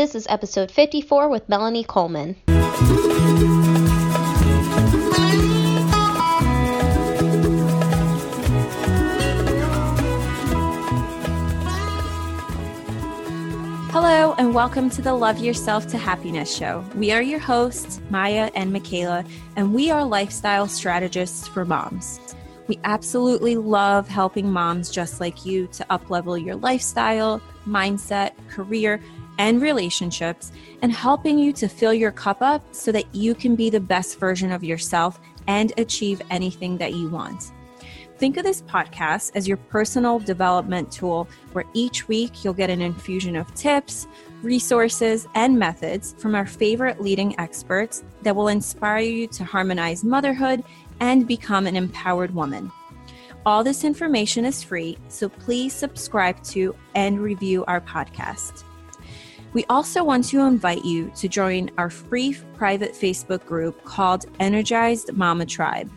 This 0.00 0.14
is 0.14 0.26
episode 0.30 0.70
54 0.70 1.28
with 1.28 1.46
Melanie 1.46 1.84
Coleman. 1.84 2.34
Hello, 13.90 14.34
and 14.38 14.54
welcome 14.54 14.88
to 14.88 15.02
the 15.02 15.12
Love 15.12 15.40
Yourself 15.40 15.86
to 15.88 15.98
Happiness 15.98 16.56
show. 16.56 16.82
We 16.94 17.12
are 17.12 17.20
your 17.20 17.38
hosts, 17.38 18.00
Maya 18.08 18.50
and 18.54 18.72
Michaela, 18.72 19.22
and 19.56 19.74
we 19.74 19.90
are 19.90 20.02
lifestyle 20.02 20.66
strategists 20.66 21.46
for 21.46 21.66
moms. 21.66 22.18
We 22.68 22.78
absolutely 22.84 23.56
love 23.56 24.08
helping 24.08 24.50
moms 24.50 24.90
just 24.90 25.20
like 25.20 25.44
you 25.44 25.66
to 25.72 25.84
uplevel 25.90 26.42
your 26.42 26.56
lifestyle, 26.56 27.42
mindset, 27.66 28.30
career, 28.48 29.02
and 29.40 29.62
relationships, 29.62 30.52
and 30.82 30.92
helping 30.92 31.38
you 31.38 31.50
to 31.50 31.66
fill 31.66 31.94
your 31.94 32.12
cup 32.12 32.42
up 32.42 32.62
so 32.72 32.92
that 32.92 33.12
you 33.14 33.34
can 33.34 33.56
be 33.56 33.70
the 33.70 33.80
best 33.80 34.18
version 34.18 34.52
of 34.52 34.62
yourself 34.62 35.18
and 35.46 35.72
achieve 35.78 36.20
anything 36.28 36.76
that 36.76 36.92
you 36.92 37.08
want. 37.08 37.50
Think 38.18 38.36
of 38.36 38.44
this 38.44 38.60
podcast 38.60 39.32
as 39.34 39.48
your 39.48 39.56
personal 39.56 40.18
development 40.18 40.92
tool 40.92 41.26
where 41.52 41.64
each 41.72 42.06
week 42.06 42.44
you'll 42.44 42.52
get 42.52 42.68
an 42.68 42.82
infusion 42.82 43.34
of 43.34 43.52
tips, 43.54 44.06
resources, 44.42 45.26
and 45.34 45.58
methods 45.58 46.14
from 46.18 46.34
our 46.34 46.46
favorite 46.46 47.00
leading 47.00 47.38
experts 47.40 48.04
that 48.20 48.36
will 48.36 48.48
inspire 48.48 48.98
you 48.98 49.26
to 49.28 49.42
harmonize 49.42 50.04
motherhood 50.04 50.62
and 51.00 51.26
become 51.26 51.66
an 51.66 51.76
empowered 51.76 52.34
woman. 52.34 52.70
All 53.46 53.64
this 53.64 53.84
information 53.84 54.44
is 54.44 54.62
free, 54.62 54.98
so 55.08 55.30
please 55.30 55.72
subscribe 55.72 56.42
to 56.42 56.76
and 56.94 57.18
review 57.18 57.64
our 57.64 57.80
podcast. 57.80 58.64
We 59.52 59.64
also 59.64 60.04
want 60.04 60.26
to 60.26 60.40
invite 60.40 60.84
you 60.84 61.10
to 61.16 61.28
join 61.28 61.70
our 61.76 61.90
free 61.90 62.36
private 62.54 62.92
Facebook 62.92 63.44
group 63.46 63.82
called 63.84 64.26
Energized 64.38 65.12
Mama 65.12 65.44
Tribe. 65.44 65.90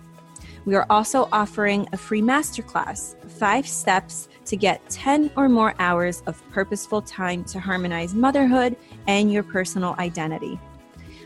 We 0.65 0.73
are 0.73 0.87
also 0.89 1.29
offering 1.31 1.87
a 1.93 1.97
free 1.97 2.21
masterclass, 2.21 3.15
five 3.29 3.67
steps 3.67 4.27
to 4.45 4.55
get 4.55 4.89
10 4.89 5.29
or 5.35 5.49
more 5.49 5.75
hours 5.77 6.23
of 6.25 6.41
purposeful 6.49 7.03
time 7.03 7.43
to 7.45 7.59
harmonize 7.59 8.15
motherhood 8.15 8.75
and 9.07 9.31
your 9.31 9.43
personal 9.43 9.95
identity. 9.99 10.59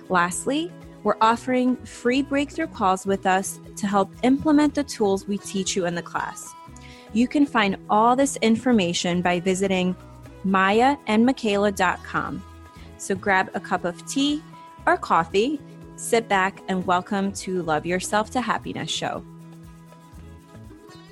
Lastly, 0.09 0.69
we're 1.03 1.17
offering 1.21 1.77
free 1.85 2.23
breakthrough 2.23 2.67
calls 2.67 3.05
with 3.05 3.25
us 3.25 3.61
to 3.77 3.87
help 3.87 4.11
implement 4.23 4.75
the 4.75 4.83
tools 4.83 5.27
we 5.27 5.37
teach 5.37 5.77
you 5.77 5.85
in 5.85 5.95
the 5.95 6.01
class. 6.01 6.53
You 7.13 7.27
can 7.27 7.45
find 7.45 7.77
all 7.89 8.17
this 8.17 8.35
information 8.37 9.21
by 9.21 9.39
visiting 9.39 9.95
mayaandmichaela.com. 10.45 12.43
So 12.97 13.15
grab 13.15 13.49
a 13.53 13.59
cup 13.59 13.85
of 13.85 14.05
tea 14.07 14.41
or 14.85 14.97
coffee 14.97 15.59
Sit 15.97 16.29
back 16.29 16.61
and 16.67 16.85
welcome 16.85 17.31
to 17.31 17.63
Love 17.63 17.87
Yourself 17.87 18.29
to 18.29 18.41
Happiness 18.41 18.91
show. 18.91 19.23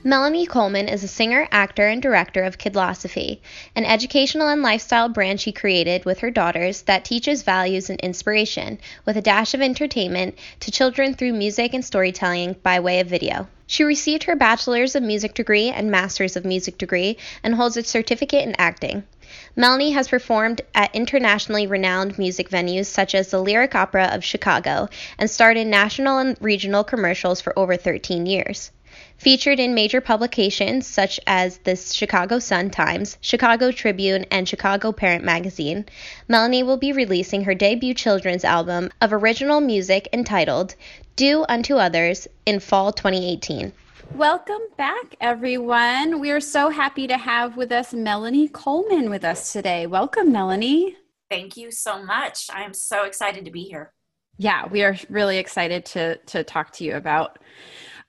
Melanie 0.03 0.45
Coleman 0.45 0.87
is 0.87 1.03
a 1.03 1.07
singer, 1.07 1.47
actor, 1.49 1.87
and 1.87 2.03
director 2.03 2.43
of 2.43 2.59
Kidlosophy, 2.59 3.39
an 3.75 3.83
educational 3.83 4.47
and 4.47 4.61
lifestyle 4.61 5.09
brand 5.09 5.41
she 5.41 5.51
created 5.51 6.05
with 6.05 6.19
her 6.19 6.29
daughters 6.29 6.83
that 6.83 7.03
teaches 7.03 7.41
values 7.41 7.89
and 7.89 7.99
inspiration, 8.01 8.77
with 9.05 9.17
a 9.17 9.23
dash 9.23 9.55
of 9.55 9.61
entertainment, 9.61 10.37
to 10.59 10.69
children 10.69 11.15
through 11.15 11.33
music 11.33 11.73
and 11.73 11.83
storytelling 11.83 12.55
by 12.61 12.79
way 12.79 12.99
of 12.99 13.07
video. 13.07 13.47
She 13.65 13.83
received 13.83 14.25
her 14.25 14.35
bachelor's 14.35 14.95
of 14.95 15.01
music 15.01 15.33
degree 15.33 15.69
and 15.69 15.89
master's 15.89 16.35
of 16.35 16.45
music 16.45 16.77
degree 16.77 17.17
and 17.41 17.55
holds 17.55 17.75
a 17.75 17.83
certificate 17.83 18.47
in 18.47 18.53
acting. 18.59 19.03
Melanie 19.55 19.91
has 19.91 20.07
performed 20.07 20.61
at 20.73 20.93
internationally 20.95 21.67
renowned 21.67 22.17
music 22.17 22.49
venues 22.49 22.85
such 22.85 23.15
as 23.15 23.29
the 23.29 23.41
Lyric 23.41 23.75
Opera 23.75 24.05
of 24.13 24.23
Chicago 24.23 24.89
and 25.17 25.29
starred 25.29 25.57
in 25.57 25.69
national 25.69 26.17
and 26.17 26.37
regional 26.41 26.83
commercials 26.83 27.41
for 27.41 27.57
over 27.57 27.77
13 27.77 28.25
years. 28.25 28.71
Featured 29.17 29.59
in 29.59 29.73
major 29.73 30.01
publications 30.01 30.87
such 30.87 31.19
as 31.25 31.57
the 31.59 31.75
Chicago 31.75 32.39
Sun-Times, 32.39 33.17
Chicago 33.21 33.71
Tribune, 33.71 34.25
and 34.29 34.47
Chicago 34.47 34.91
Parent 34.91 35.23
Magazine, 35.23 35.85
Melanie 36.27 36.63
will 36.63 36.77
be 36.77 36.91
releasing 36.91 37.43
her 37.43 37.53
debut 37.53 37.93
children's 37.93 38.43
album 38.43 38.89
of 39.01 39.11
original 39.11 39.61
music 39.61 40.07
entitled 40.11 40.75
Do 41.15 41.45
Unto 41.47 41.75
Others 41.75 42.27
in 42.45 42.59
fall 42.59 42.91
2018. 42.91 43.73
Welcome 44.13 44.61
back, 44.77 45.15
everyone. 45.19 46.19
We 46.19 46.31
are 46.31 46.39
so 46.39 46.69
happy 46.69 47.07
to 47.07 47.17
have 47.17 47.57
with 47.57 47.71
us 47.71 47.93
Melanie 47.93 48.47
Coleman 48.47 49.09
with 49.09 49.23
us 49.23 49.51
today. 49.51 49.87
Welcome, 49.87 50.31
Melanie. 50.31 50.95
Thank 51.29 51.57
you 51.57 51.71
so 51.71 52.03
much. 52.03 52.47
I'm 52.51 52.73
so 52.73 53.05
excited 53.05 53.45
to 53.45 53.51
be 53.51 53.63
here. 53.63 53.93
Yeah, 54.37 54.67
we 54.67 54.83
are 54.83 54.95
really 55.09 55.37
excited 55.37 55.85
to 55.87 56.17
to 56.17 56.43
talk 56.43 56.71
to 56.73 56.83
you 56.83 56.95
about 56.95 57.39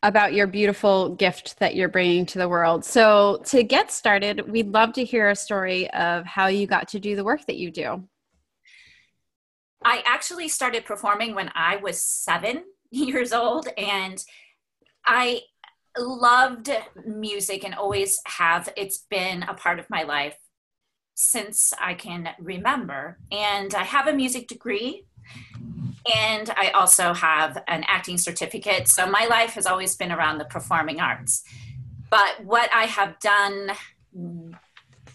about 0.03 0.35
your 0.35 0.47
beautiful 0.47 1.15
gift 1.15 1.59
that 1.59 1.75
you're 1.75 1.89
bringing 1.89 2.27
to 2.27 2.39
the 2.39 2.49
world. 2.49 2.85
So, 2.85 3.41
to 3.47 3.63
get 3.63 3.91
started, 3.91 4.49
we'd 4.51 4.69
love 4.69 4.93
to 4.95 5.05
hear 5.05 5.31
a 5.31 5.37
story 5.37 5.91
of 5.91 6.25
how 6.25 6.47
you 6.47 6.67
got 6.67 6.89
to 6.89 7.01
do 7.01 7.17
the 7.17 7.25
work 7.25 7.47
that 7.47 7.57
you 7.57 7.71
do. 7.71 8.05
I 9.85 10.03
actually 10.07 10.49
started 10.49 10.85
performing 10.85 11.35
when 11.35 11.51
I 11.55 11.77
was 11.77 12.03
seven 12.03 12.65
years 12.91 13.33
old, 13.33 13.69
and 13.79 14.23
I 15.05 15.43
loved 15.99 16.71
music 17.05 17.65
and 17.65 17.75
always 17.75 18.21
have. 18.27 18.69
It's 18.77 18.99
been 18.99 19.43
a 19.43 19.55
part 19.55 19.79
of 19.79 19.89
my 19.91 20.03
life 20.03 20.37
since 21.15 21.73
I 21.81 21.95
can 21.95 22.29
remember. 22.39 23.19
And 23.33 23.75
I 23.75 23.85
have 23.85 24.07
a 24.07 24.13
music 24.13 24.49
degree 24.49 25.07
and 26.15 26.51
I 26.57 26.71
also 26.71 27.15
have 27.15 27.63
an 27.69 27.85
acting 27.89 28.19
certificate. 28.19 28.89
So 28.89 29.07
my 29.07 29.27
life 29.27 29.55
has 29.55 29.67
always 29.67 29.97
been 29.97 30.13
around 30.13 30.39
the 30.39 30.45
performing 30.45 31.01
arts. 31.01 31.43
But 32.11 32.45
what 32.45 32.71
I 32.73 32.85
have 32.85 33.19
done 33.19 33.73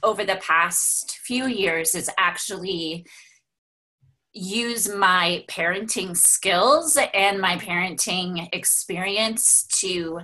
over 0.03 0.25
the 0.25 0.35
past 0.37 1.19
few 1.23 1.45
years 1.45 1.95
is 1.95 2.09
actually 2.17 3.05
use 4.33 4.89
my 4.89 5.45
parenting 5.47 6.15
skills 6.15 6.97
and 7.13 7.39
my 7.39 7.57
parenting 7.57 8.47
experience 8.53 9.65
to 9.79 10.21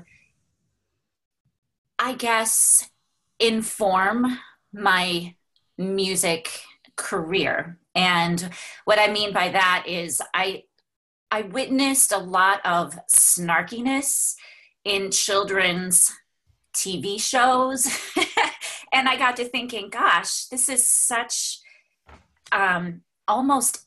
I 1.99 2.13
guess, 2.13 2.89
inform 3.39 4.39
my 4.73 5.35
music 5.77 6.61
career. 6.95 7.77
And 7.95 8.49
what 8.85 8.99
I 8.99 9.11
mean 9.11 9.33
by 9.33 9.49
that 9.49 9.85
is 9.87 10.21
I 10.33 10.63
I 11.29 11.41
witnessed 11.41 12.11
a 12.13 12.17
lot 12.17 12.65
of 12.65 12.97
snarkiness 13.09 14.35
in 14.85 15.11
children's 15.11 16.13
TV 16.73 17.19
shows. 17.19 17.85
and 18.93 19.09
I 19.09 19.17
got 19.17 19.35
to 19.37 19.45
thinking, 19.45 19.89
gosh, 19.89 20.45
this 20.45 20.69
is 20.69 20.87
such 20.87 21.59
um, 22.51 23.01
almost 23.27 23.86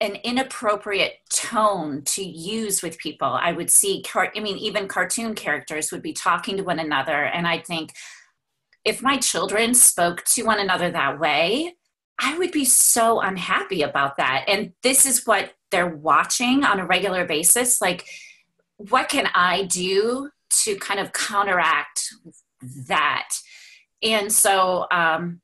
an 0.00 0.16
inappropriate 0.24 1.14
tone 1.30 2.02
to 2.02 2.22
use 2.22 2.82
with 2.82 2.98
people. 2.98 3.28
I 3.28 3.52
would 3.52 3.70
see, 3.70 4.04
I 4.14 4.40
mean, 4.40 4.56
even 4.58 4.88
cartoon 4.88 5.34
characters 5.34 5.90
would 5.90 6.02
be 6.02 6.12
talking 6.12 6.56
to 6.56 6.62
one 6.62 6.78
another, 6.78 7.24
and 7.24 7.46
I'd 7.46 7.66
think, 7.66 7.94
if 8.84 9.02
my 9.02 9.18
children 9.18 9.74
spoke 9.74 10.24
to 10.24 10.42
one 10.44 10.60
another 10.60 10.90
that 10.90 11.18
way, 11.18 11.74
I 12.18 12.38
would 12.38 12.52
be 12.52 12.64
so 12.64 13.20
unhappy 13.20 13.82
about 13.82 14.16
that. 14.16 14.44
And 14.48 14.72
this 14.82 15.06
is 15.06 15.26
what 15.26 15.52
they're 15.70 15.94
watching 15.94 16.64
on 16.64 16.80
a 16.80 16.86
regular 16.86 17.24
basis. 17.24 17.80
Like, 17.80 18.06
what 18.76 19.08
can 19.08 19.28
I 19.34 19.64
do 19.64 20.30
to 20.64 20.76
kind 20.76 21.00
of 21.00 21.12
counteract 21.12 22.08
that? 22.88 23.30
And 24.02 24.32
so, 24.32 24.86
um, 24.90 25.40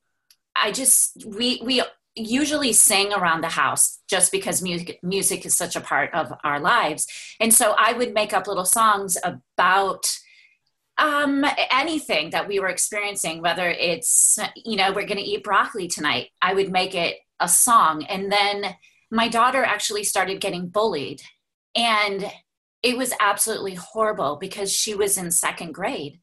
I 0.57 0.71
just 0.71 1.25
we 1.27 1.61
we 1.65 1.83
usually 2.17 2.73
sing 2.73 3.13
around 3.13 3.41
the 3.41 3.49
house 3.49 4.01
just 4.09 4.31
because 4.31 4.63
music 4.63 5.01
music 5.03 5.45
is 5.45 5.57
such 5.57 5.75
a 5.77 5.81
part 5.81 6.13
of 6.15 6.33
our 6.45 6.61
lives. 6.61 7.07
And 7.41 7.53
so 7.53 7.75
i 7.79 7.93
would 7.93 8.15
make 8.15 8.33
up 8.33 8.47
little 8.47 8.65
songs 8.65 9.17
about 9.25 10.17
um, 10.97 11.45
anything 11.73 12.31
that 12.31 12.47
we 12.47 12.61
were 12.61 12.69
experiencing 12.69 13.43
whether 13.43 13.69
it's 13.69 14.39
you 14.65 14.77
know 14.77 14.93
we're 14.93 15.07
going 15.07 15.19
to 15.19 15.31
eat 15.31 15.43
broccoli 15.43 15.89
tonight. 15.89 16.29
I 16.41 16.55
would 16.55 16.71
make 16.71 16.95
it 16.95 17.17
a 17.41 17.49
song. 17.49 18.05
And 18.05 18.31
then 18.31 18.77
my 19.11 19.29
daughter 19.29 19.63
actually 19.65 20.05
started 20.05 20.41
getting 20.41 20.69
bullied. 20.69 21.23
And 21.75 22.31
it 22.83 22.97
was 22.97 23.13
absolutely 23.19 23.75
horrible 23.75 24.37
because 24.37 24.73
she 24.73 24.95
was 24.95 25.17
in 25.19 25.31
second 25.31 25.73
grade 25.73 26.21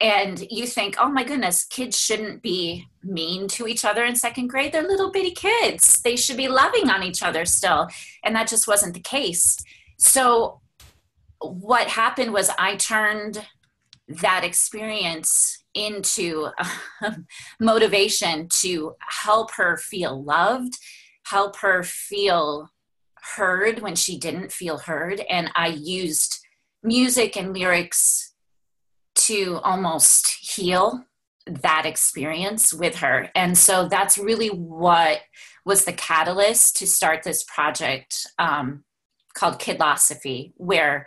and 0.00 0.46
you 0.50 0.66
think, 0.66 0.96
oh 1.00 1.08
my 1.08 1.24
goodness, 1.24 1.64
kids 1.64 1.98
shouldn't 1.98 2.40
be 2.40 2.86
mean 3.02 3.48
to 3.48 3.66
each 3.66 3.84
other 3.84 4.04
in 4.04 4.14
second 4.14 4.46
grade. 4.46 4.72
They're 4.72 4.86
little 4.86 5.10
bitty 5.10 5.32
kids. 5.32 6.00
They 6.02 6.14
should 6.14 6.36
be 6.36 6.48
loving 6.48 6.88
on 6.88 7.02
each 7.02 7.22
other 7.22 7.44
still. 7.44 7.88
And 8.22 8.34
that 8.36 8.48
just 8.48 8.68
wasn't 8.68 8.94
the 8.94 9.00
case. 9.00 9.58
So, 9.98 10.60
what 11.40 11.88
happened 11.88 12.32
was 12.32 12.50
I 12.58 12.76
turned 12.76 13.44
that 14.08 14.44
experience 14.44 15.62
into 15.74 16.48
um, 17.04 17.26
motivation 17.60 18.48
to 18.60 18.94
help 19.00 19.52
her 19.52 19.76
feel 19.76 20.22
loved, 20.22 20.74
help 21.24 21.56
her 21.58 21.82
feel 21.82 22.70
heard 23.36 23.80
when 23.80 23.94
she 23.94 24.18
didn't 24.18 24.52
feel 24.52 24.78
heard. 24.78 25.20
And 25.28 25.50
I 25.54 25.68
used 25.68 26.38
music 26.82 27.36
and 27.36 27.52
lyrics 27.52 28.27
to 29.28 29.60
almost 29.62 30.28
heal 30.40 31.04
that 31.46 31.86
experience 31.86 32.74
with 32.74 32.96
her. 32.96 33.30
And 33.34 33.56
so 33.56 33.88
that's 33.88 34.18
really 34.18 34.48
what 34.48 35.20
was 35.64 35.84
the 35.84 35.92
catalyst 35.92 36.76
to 36.78 36.86
start 36.86 37.22
this 37.22 37.44
project 37.44 38.26
um, 38.38 38.84
called 39.34 39.60
Kidlosophy, 39.60 40.52
where 40.56 41.06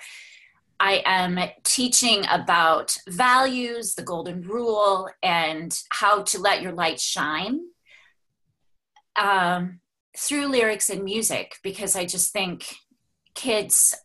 I 0.79 1.03
am 1.05 1.39
teaching 1.63 2.25
about 2.29 2.97
values, 3.07 3.93
the 3.95 4.03
golden 4.03 4.41
rule, 4.41 5.09
and 5.21 5.77
how 5.91 6.23
to 6.23 6.39
let 6.39 6.61
your 6.61 6.71
light 6.71 6.99
shine 6.99 7.59
um, 9.15 9.79
through 10.17 10.47
lyrics 10.47 10.89
and 10.89 11.03
music 11.03 11.57
because 11.63 11.95
I 11.95 12.05
just 12.05 12.33
think 12.33 12.75
kids 13.35 13.95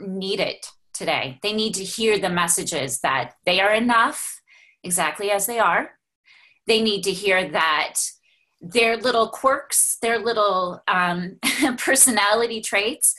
need 0.00 0.40
it 0.40 0.66
today. 0.92 1.38
They 1.42 1.52
need 1.52 1.74
to 1.74 1.84
hear 1.84 2.18
the 2.18 2.28
messages 2.28 3.00
that 3.00 3.34
they 3.44 3.60
are 3.60 3.72
enough 3.72 4.40
exactly 4.82 5.30
as 5.30 5.46
they 5.46 5.58
are. 5.58 5.90
They 6.66 6.80
need 6.82 7.02
to 7.04 7.12
hear 7.12 7.48
that 7.50 7.94
their 8.60 8.96
little 8.96 9.28
quirks, 9.28 9.98
their 10.00 10.18
little 10.18 10.80
um, 10.86 11.38
personality 11.78 12.60
traits 12.60 13.14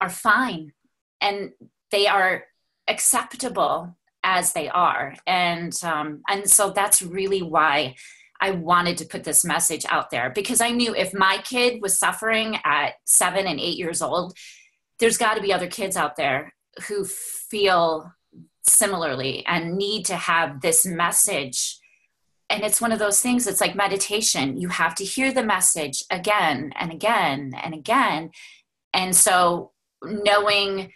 are 0.00 0.10
fine 0.10 0.72
and 1.20 1.52
they 1.90 2.06
are 2.06 2.44
acceptable 2.88 3.96
as 4.22 4.52
they 4.52 4.68
are. 4.68 5.14
And, 5.26 5.72
um, 5.82 6.22
and 6.28 6.48
so 6.50 6.70
that's 6.70 7.00
really 7.00 7.42
why 7.42 7.94
I 8.40 8.50
wanted 8.50 8.98
to 8.98 9.06
put 9.06 9.24
this 9.24 9.44
message 9.44 9.86
out 9.88 10.10
there 10.10 10.30
because 10.30 10.60
I 10.60 10.70
knew 10.70 10.94
if 10.94 11.14
my 11.14 11.38
kid 11.42 11.80
was 11.80 11.98
suffering 11.98 12.58
at 12.64 12.94
seven 13.04 13.46
and 13.46 13.58
eight 13.58 13.78
years 13.78 14.02
old, 14.02 14.36
there's 14.98 15.16
got 15.16 15.34
to 15.34 15.42
be 15.42 15.52
other 15.52 15.68
kids 15.68 15.96
out 15.96 16.16
there 16.16 16.52
who 16.88 17.04
feel 17.04 18.12
similarly 18.68 19.44
and 19.46 19.76
need 19.76 20.04
to 20.06 20.16
have 20.16 20.60
this 20.60 20.84
message. 20.84 21.78
And 22.50 22.62
it's 22.62 22.80
one 22.80 22.92
of 22.92 22.98
those 22.98 23.20
things, 23.20 23.46
it's 23.46 23.60
like 23.60 23.74
meditation. 23.74 24.60
You 24.60 24.68
have 24.68 24.94
to 24.96 25.04
hear 25.04 25.32
the 25.32 25.42
message 25.42 26.04
again 26.10 26.72
and 26.78 26.92
again 26.92 27.52
and 27.62 27.74
again. 27.74 28.30
And 28.92 29.14
so, 29.14 29.72
knowing 30.02 30.92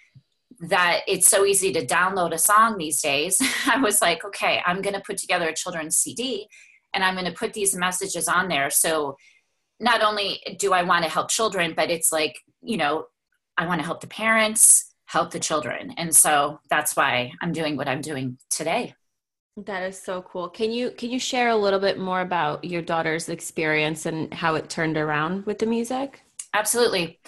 that 0.69 1.01
it's 1.09 1.27
so 1.27 1.45
easy 1.45 1.73
to 1.73 1.87
download 1.87 2.33
a 2.33 2.39
song 2.39 2.77
these 2.77 3.01
days, 3.01 3.41
I 3.67 3.79
was 3.79 4.01
like, 4.01 4.25
okay, 4.25 4.61
I'm 4.65 4.83
going 4.83 4.95
to 4.95 5.03
put 5.05 5.17
together 5.17 5.49
a 5.49 5.55
children's 5.55 5.97
CD 5.97 6.47
and 6.95 7.03
I'm 7.03 7.15
going 7.15 7.27
to 7.27 7.33
put 7.33 7.53
these 7.53 7.75
messages 7.75 8.29
on 8.29 8.49
there. 8.49 8.71
So, 8.71 9.17
not 9.83 10.03
only 10.03 10.41
do 10.59 10.73
I 10.73 10.83
want 10.83 11.05
to 11.05 11.11
help 11.11 11.31
children, 11.31 11.73
but 11.75 11.91
it's 11.91 12.13
like, 12.13 12.39
you 12.63 12.77
know, 12.77 13.07
I 13.57 13.67
want 13.67 13.81
to 13.81 13.87
help 13.87 14.03
the 14.03 14.07
parents 14.07 14.90
help 15.11 15.33
the 15.33 15.41
children. 15.41 15.93
And 15.97 16.15
so 16.15 16.61
that's 16.71 16.95
why 16.95 17.33
I'm 17.41 17.53
doing 17.53 17.77
what 17.77 17.89
I'm 17.89 18.01
doing 18.01 18.39
today. 18.49 18.95
That 19.57 19.83
is 19.83 20.01
so 20.01 20.23
cool. 20.23 20.49
Can 20.49 20.71
you 20.71 20.93
can 20.93 21.11
you 21.11 21.19
share 21.19 21.49
a 21.49 21.57
little 21.57 21.81
bit 21.81 21.99
more 21.99 22.21
about 22.21 22.65
your 22.65 22.81
daughter's 22.81 23.29
experience 23.29 24.07
and 24.07 24.33
how 24.33 24.55
it 24.55 24.71
turned 24.71 24.97
around 24.97 25.47
with 25.47 25.59
the 25.59 25.67
music? 25.67 26.23
Absolutely. 26.55 27.19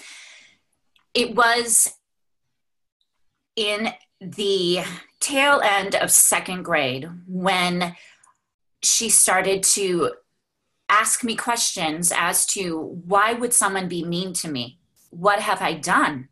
It 1.12 1.34
was 1.34 1.92
in 3.56 3.88
the 4.20 4.84
tail 5.18 5.60
end 5.64 5.96
of 5.96 6.12
second 6.12 6.62
grade 6.62 7.08
when 7.26 7.96
she 8.84 9.08
started 9.08 9.64
to 9.64 10.12
ask 10.88 11.24
me 11.24 11.34
questions 11.34 12.12
as 12.14 12.46
to 12.46 12.78
why 13.06 13.32
would 13.32 13.52
someone 13.52 13.88
be 13.88 14.04
mean 14.04 14.32
to 14.34 14.48
me? 14.48 14.78
What 15.10 15.40
have 15.40 15.60
I 15.60 15.72
done? 15.74 16.28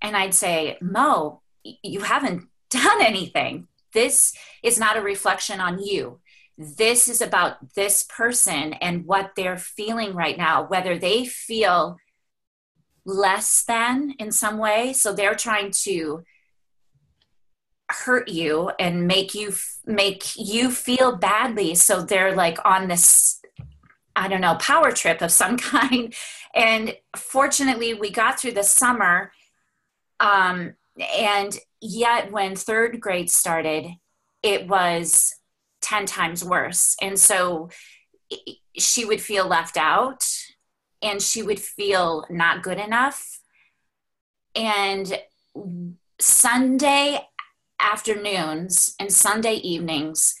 And 0.00 0.16
I'd 0.16 0.34
say, 0.34 0.78
Mo, 0.80 1.42
you 1.62 2.00
haven't 2.00 2.48
done 2.70 3.02
anything. 3.02 3.68
This 3.92 4.34
is 4.62 4.78
not 4.78 4.96
a 4.96 5.02
reflection 5.02 5.60
on 5.60 5.82
you. 5.82 6.20
This 6.58 7.08
is 7.08 7.20
about 7.20 7.74
this 7.74 8.02
person 8.02 8.74
and 8.74 9.04
what 9.06 9.32
they're 9.36 9.58
feeling 9.58 10.14
right 10.14 10.38
now, 10.38 10.66
whether 10.66 10.98
they 10.98 11.26
feel 11.26 11.98
less 13.04 13.62
than 13.64 14.14
in 14.18 14.32
some 14.32 14.58
way. 14.58 14.92
So 14.92 15.12
they're 15.12 15.34
trying 15.34 15.70
to 15.84 16.24
hurt 17.88 18.28
you 18.28 18.70
and 18.78 19.06
make 19.06 19.34
you 19.34 19.54
make 19.84 20.36
you 20.36 20.70
feel 20.70 21.16
badly 21.16 21.74
so 21.74 22.02
they're 22.02 22.34
like 22.34 22.58
on 22.64 22.88
this 22.88 23.40
i 24.16 24.26
don't 24.26 24.40
know 24.40 24.56
power 24.56 24.90
trip 24.90 25.22
of 25.22 25.30
some 25.30 25.56
kind 25.56 26.12
and 26.54 26.96
fortunately 27.14 27.94
we 27.94 28.10
got 28.10 28.40
through 28.40 28.50
the 28.50 28.64
summer 28.64 29.30
um, 30.20 30.74
and 31.18 31.58
yet, 31.80 32.32
when 32.32 32.56
third 32.56 33.00
grade 33.00 33.30
started, 33.30 33.86
it 34.42 34.68
was 34.68 35.34
10 35.82 36.06
times 36.06 36.44
worse. 36.44 36.96
And 37.00 37.18
so 37.18 37.70
she 38.76 39.04
would 39.04 39.20
feel 39.20 39.46
left 39.46 39.76
out 39.76 40.24
and 41.02 41.20
she 41.20 41.42
would 41.42 41.60
feel 41.60 42.24
not 42.30 42.62
good 42.62 42.78
enough. 42.78 43.40
And 44.54 45.20
Sunday 46.18 47.20
afternoons 47.80 48.94
and 48.98 49.12
Sunday 49.12 49.54
evenings 49.54 50.34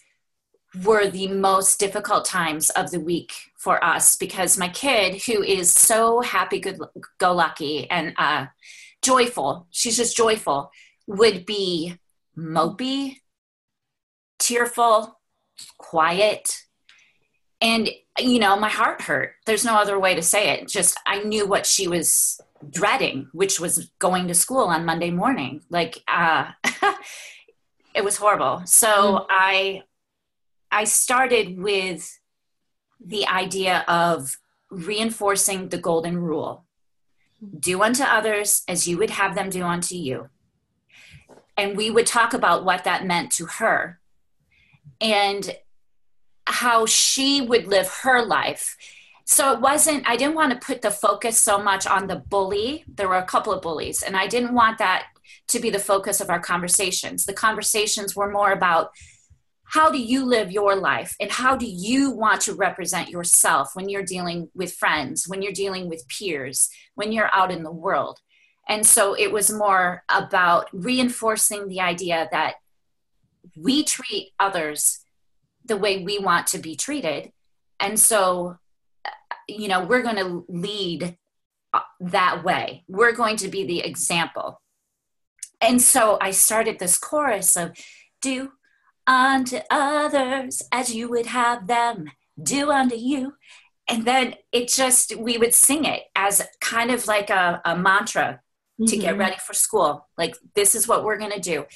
were 0.84 1.08
the 1.08 1.28
most 1.28 1.78
difficult 1.78 2.24
times 2.24 2.70
of 2.70 2.90
the 2.90 3.00
week 3.00 3.32
for 3.56 3.82
us 3.84 4.16
because 4.16 4.58
my 4.58 4.68
kid, 4.68 5.22
who 5.22 5.42
is 5.42 5.72
so 5.72 6.20
happy 6.20 6.60
good 6.60 6.78
go 7.18 7.32
lucky 7.32 7.90
and 7.90 8.14
uh, 8.18 8.46
joyful, 9.02 9.66
she's 9.70 9.96
just 9.96 10.16
joyful, 10.16 10.70
would 11.06 11.46
be 11.46 11.96
mopey, 12.36 13.20
tearful, 14.38 15.18
quiet. 15.78 16.62
And, 17.60 17.88
you 18.18 18.38
know, 18.38 18.56
my 18.56 18.68
heart 18.68 19.02
hurt. 19.02 19.34
There's 19.46 19.64
no 19.64 19.76
other 19.76 19.98
way 19.98 20.14
to 20.14 20.22
say 20.22 20.50
it. 20.50 20.68
Just, 20.68 20.98
I 21.06 21.22
knew 21.22 21.46
what 21.46 21.66
she 21.66 21.88
was 21.88 22.40
dreading, 22.70 23.28
which 23.32 23.58
was 23.60 23.90
going 23.98 24.28
to 24.28 24.34
school 24.34 24.64
on 24.64 24.84
Monday 24.84 25.10
morning. 25.10 25.62
Like, 25.70 25.98
uh, 26.08 26.50
it 27.94 28.04
was 28.04 28.16
horrible. 28.16 28.62
So 28.66 28.88
mm. 28.88 29.26
I, 29.30 29.82
I 30.70 30.84
started 30.84 31.58
with 31.58 32.18
the 33.04 33.26
idea 33.26 33.84
of 33.88 34.36
reinforcing 34.70 35.68
the 35.68 35.78
golden 35.78 36.18
rule 36.18 36.65
do 37.58 37.82
unto 37.82 38.02
others 38.02 38.62
as 38.68 38.86
you 38.86 38.98
would 38.98 39.10
have 39.10 39.34
them 39.34 39.50
do 39.50 39.64
unto 39.64 39.94
you. 39.94 40.28
And 41.56 41.76
we 41.76 41.90
would 41.90 42.06
talk 42.06 42.34
about 42.34 42.64
what 42.64 42.84
that 42.84 43.06
meant 43.06 43.32
to 43.32 43.46
her 43.46 43.98
and 45.00 45.56
how 46.46 46.86
she 46.86 47.40
would 47.40 47.66
live 47.66 47.88
her 48.02 48.24
life. 48.24 48.76
So 49.24 49.52
it 49.52 49.60
wasn't, 49.60 50.08
I 50.08 50.16
didn't 50.16 50.36
want 50.36 50.52
to 50.52 50.66
put 50.66 50.82
the 50.82 50.90
focus 50.90 51.40
so 51.40 51.58
much 51.58 51.86
on 51.86 52.06
the 52.06 52.16
bully. 52.16 52.84
There 52.86 53.08
were 53.08 53.16
a 53.16 53.24
couple 53.24 53.52
of 53.52 53.62
bullies, 53.62 54.02
and 54.02 54.16
I 54.16 54.28
didn't 54.28 54.54
want 54.54 54.78
that 54.78 55.06
to 55.48 55.58
be 55.58 55.70
the 55.70 55.80
focus 55.80 56.20
of 56.20 56.30
our 56.30 56.38
conversations. 56.38 57.24
The 57.24 57.32
conversations 57.32 58.14
were 58.14 58.30
more 58.30 58.52
about 58.52 58.90
how 59.68 59.90
do 59.90 59.98
you 59.98 60.24
live 60.24 60.52
your 60.52 60.76
life? 60.76 61.16
And 61.20 61.30
how 61.30 61.56
do 61.56 61.66
you 61.66 62.10
want 62.10 62.40
to 62.42 62.54
represent 62.54 63.08
yourself 63.08 63.70
when 63.74 63.88
you're 63.88 64.04
dealing 64.04 64.48
with 64.54 64.72
friends 64.72 65.26
when 65.28 65.42
you're 65.42 65.52
dealing 65.52 65.88
with 65.88 66.06
peers 66.08 66.68
when 66.94 67.12
you're 67.12 67.34
out 67.34 67.50
in 67.50 67.62
the 67.62 67.72
world? 67.72 68.20
And 68.68 68.86
so 68.86 69.14
it 69.14 69.32
was 69.32 69.50
more 69.50 70.04
about 70.08 70.68
reinforcing 70.72 71.68
the 71.68 71.80
idea 71.80 72.28
that 72.32 72.54
we 73.56 73.84
treat 73.84 74.32
others 74.38 75.00
the 75.64 75.76
way 75.76 76.02
we 76.02 76.18
want 76.18 76.46
to 76.48 76.58
be 76.58 76.76
treated. 76.76 77.32
And 77.80 77.98
so 77.98 78.58
you 79.48 79.68
know 79.68 79.84
we're 79.84 80.02
going 80.02 80.16
to 80.16 80.44
lead 80.48 81.16
uh, 81.72 81.80
that 82.00 82.44
way. 82.44 82.84
We're 82.88 83.12
going 83.12 83.36
to 83.38 83.48
be 83.48 83.64
the 83.64 83.80
example. 83.80 84.60
And 85.60 85.80
so 85.80 86.18
i 86.20 86.30
started 86.30 86.78
this 86.78 86.98
chorus 86.98 87.56
of 87.56 87.76
do 88.20 88.52
unto 89.06 89.58
others 89.70 90.62
as 90.72 90.94
you 90.94 91.08
would 91.08 91.26
have 91.26 91.66
them 91.66 92.10
do 92.42 92.70
unto 92.70 92.96
you. 92.96 93.34
And 93.88 94.04
then 94.04 94.34
it 94.52 94.68
just, 94.68 95.16
we 95.16 95.38
would 95.38 95.54
sing 95.54 95.84
it 95.84 96.02
as 96.16 96.42
kind 96.60 96.90
of 96.90 97.06
like 97.06 97.30
a, 97.30 97.60
a 97.64 97.76
mantra 97.76 98.40
mm-hmm. 98.80 98.86
to 98.86 98.96
get 98.96 99.10
mm-hmm. 99.10 99.20
ready 99.20 99.36
for 99.44 99.54
school. 99.54 100.08
Like, 100.18 100.34
this 100.54 100.74
is 100.74 100.88
what 100.88 101.04
we're 101.04 101.18
going 101.18 101.32
to 101.32 101.40
do. 101.40 101.66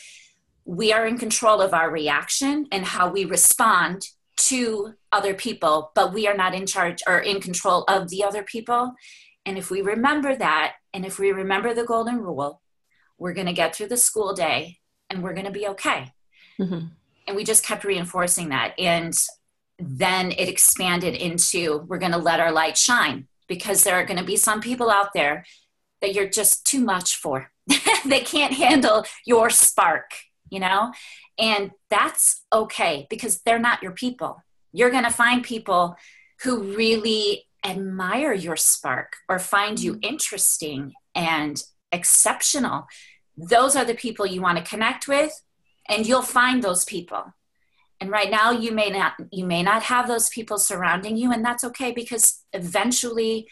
We 0.65 0.93
are 0.93 1.07
in 1.07 1.19
control 1.19 1.61
of 1.61 1.73
our 1.73 1.91
reaction 1.91 2.67
and 2.73 2.85
how 2.85 3.11
we 3.11 3.25
respond 3.25 4.09
to 4.37 4.95
other 5.13 5.35
people, 5.35 5.93
but 5.95 6.13
we 6.13 6.27
are 6.27 6.37
not 6.37 6.55
in 6.55 6.67
charge 6.67 7.03
or 7.07 7.19
in 7.19 7.41
control 7.41 7.85
of 7.85 8.09
the 8.09 8.25
other 8.25 8.43
people. 8.43 8.95
And 9.47 9.57
if 9.57 9.71
we 9.71 9.81
remember 9.81 10.35
that, 10.35 10.75
and 10.93 11.07
if 11.07 11.19
we 11.19 11.31
remember 11.31 11.75
the 11.75 11.85
golden 11.85 12.19
rule, 12.19 12.61
we're 13.19 13.35
going 13.35 13.47
to 13.47 13.53
get 13.53 13.75
through 13.75 13.89
the 13.89 13.97
school 13.97 14.35
day 14.35 14.79
and 15.09 15.23
we're 15.23 15.35
going 15.35 15.47
to 15.47 15.53
be 15.53 15.69
okay. 15.69 16.13
Mm-hmm 16.59 16.87
and 17.31 17.37
we 17.37 17.45
just 17.45 17.65
kept 17.65 17.85
reinforcing 17.85 18.49
that 18.49 18.75
and 18.77 19.15
then 19.79 20.33
it 20.33 20.49
expanded 20.49 21.15
into 21.15 21.87
we're 21.89 21.97
going 21.99 22.11
to 22.11 22.19
let 22.19 22.41
our 22.41 22.51
light 22.51 22.77
shine 22.77 23.29
because 23.47 23.85
there 23.85 23.95
are 23.95 24.05
going 24.05 24.19
to 24.19 24.25
be 24.25 24.37
some 24.37 24.61
people 24.61 24.91
out 24.91 25.13
there 25.15 25.45
that 26.01 26.13
you're 26.13 26.29
just 26.29 26.67
too 26.67 26.81
much 26.81 27.17
for. 27.17 27.53
they 28.05 28.21
can't 28.21 28.53
handle 28.53 29.05
your 29.25 29.49
spark, 29.49 30.11
you 30.51 30.59
know? 30.59 30.93
And 31.39 31.71
that's 31.89 32.43
okay 32.53 33.07
because 33.09 33.41
they're 33.43 33.61
not 33.61 33.83
your 33.83 33.93
people. 33.93 34.43
You're 34.73 34.91
going 34.91 35.05
to 35.05 35.11
find 35.11 35.43
people 35.43 35.97
who 36.43 36.75
really 36.75 37.47
admire 37.65 38.33
your 38.33 38.57
spark 38.57 39.17
or 39.29 39.39
find 39.39 39.79
you 39.79 39.93
mm-hmm. 39.93 40.05
interesting 40.05 40.93
and 41.15 41.63
exceptional. 41.93 42.87
Those 43.37 43.77
are 43.77 43.85
the 43.85 43.95
people 43.95 44.27
you 44.27 44.43
want 44.43 44.59
to 44.59 44.65
connect 44.65 45.07
with 45.07 45.33
and 45.91 46.07
you'll 46.07 46.23
find 46.23 46.63
those 46.63 46.85
people. 46.85 47.35
And 48.01 48.11
right 48.11 48.31
now 48.31 48.51
you 48.51 48.73
may 48.73 48.89
not 48.89 49.15
you 49.31 49.45
may 49.45 49.63
not 49.63 49.83
have 49.83 50.09
those 50.09 50.31
people 50.31 50.57
surrounding 50.57 51.19
you 51.19 51.31
and 51.33 51.45
that's 51.45 51.65
okay 51.65 51.93
because 51.93 52.45
eventually 52.55 53.47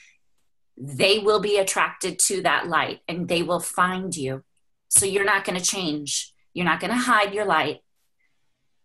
they 0.78 1.18
will 1.18 1.40
be 1.40 1.58
attracted 1.58 2.18
to 2.20 2.40
that 2.42 2.68
light 2.68 3.00
and 3.08 3.28
they 3.28 3.42
will 3.42 3.60
find 3.60 4.16
you. 4.16 4.44
So 4.88 5.04
you're 5.04 5.24
not 5.24 5.44
going 5.44 5.58
to 5.58 5.64
change. 5.64 6.32
You're 6.54 6.64
not 6.64 6.80
going 6.80 6.92
to 6.92 6.96
hide 6.96 7.34
your 7.34 7.44
light. 7.44 7.80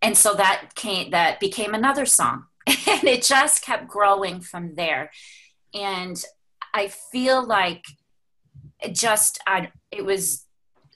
And 0.01 0.17
so 0.17 0.33
that 0.33 0.71
came 0.75 1.11
that 1.11 1.39
became 1.39 1.73
another 1.73 2.05
song. 2.05 2.45
and 2.67 3.05
it 3.05 3.23
just 3.23 3.63
kept 3.63 3.87
growing 3.87 4.41
from 4.41 4.75
there. 4.75 5.11
And 5.73 6.21
I 6.73 6.87
feel 6.87 7.45
like 7.45 7.85
it 8.81 8.95
just 8.95 9.39
I 9.47 9.71
it 9.91 10.03
was 10.03 10.42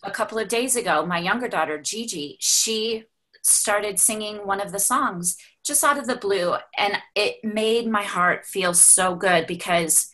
a 0.08 0.12
couple 0.12 0.40
of 0.40 0.48
days 0.48 0.76
ago, 0.76 1.06
my 1.06 1.20
younger 1.20 1.50
daughter, 1.50 1.78
Gigi, 1.78 2.38
she 2.40 3.04
started 3.44 4.00
singing 4.00 4.48
one 4.48 4.62
of 4.62 4.72
the 4.72 4.80
songs 4.80 5.38
just 5.66 5.84
out 5.84 5.98
of 5.98 6.08
the 6.08 6.16
blue. 6.16 6.56
And 6.78 6.98
it 7.14 7.44
made 7.44 7.88
my 7.88 8.04
heart 8.04 8.46
feel 8.46 8.74
so 8.74 9.16
good 9.16 9.46
because 9.48 10.10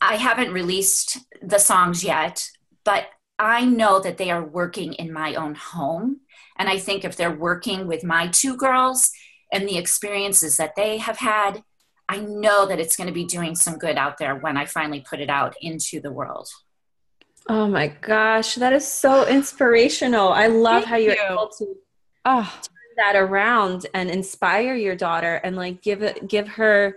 I 0.00 0.14
haven't 0.14 0.52
released 0.52 1.18
the 1.42 1.58
songs 1.58 2.04
yet, 2.04 2.48
but 2.84 3.06
I 3.38 3.64
know 3.64 3.98
that 4.00 4.16
they 4.16 4.30
are 4.30 4.44
working 4.44 4.92
in 4.94 5.12
my 5.12 5.34
own 5.34 5.56
home. 5.56 6.20
And 6.56 6.68
I 6.68 6.78
think 6.78 7.04
if 7.04 7.16
they're 7.16 7.34
working 7.34 7.88
with 7.88 8.04
my 8.04 8.28
two 8.28 8.56
girls 8.56 9.10
and 9.52 9.68
the 9.68 9.76
experiences 9.76 10.56
that 10.56 10.76
they 10.76 10.98
have 10.98 11.18
had, 11.18 11.64
I 12.08 12.18
know 12.18 12.66
that 12.66 12.78
it's 12.78 12.96
going 12.96 13.08
to 13.08 13.14
be 13.14 13.24
doing 13.24 13.56
some 13.56 13.76
good 13.76 13.96
out 13.96 14.18
there 14.18 14.36
when 14.36 14.56
I 14.56 14.66
finally 14.66 15.00
put 15.00 15.20
it 15.20 15.30
out 15.30 15.56
into 15.60 16.00
the 16.00 16.12
world. 16.12 16.48
Oh 17.48 17.68
my 17.68 17.88
gosh, 17.88 18.54
that 18.54 18.72
is 18.72 18.86
so 18.86 19.26
inspirational. 19.26 20.28
I 20.28 20.46
love 20.46 20.84
Thank 20.84 20.86
how 20.86 20.96
you're 20.96 21.14
you. 21.14 21.22
able 21.30 21.48
to 21.58 21.74
oh. 22.24 22.60
turn 22.62 22.94
that 22.96 23.16
around 23.16 23.86
and 23.92 24.10
inspire 24.10 24.74
your 24.74 24.96
daughter 24.96 25.36
and 25.36 25.56
like 25.56 25.82
give 25.82 26.02
it 26.02 26.28
give 26.28 26.48
her 26.48 26.96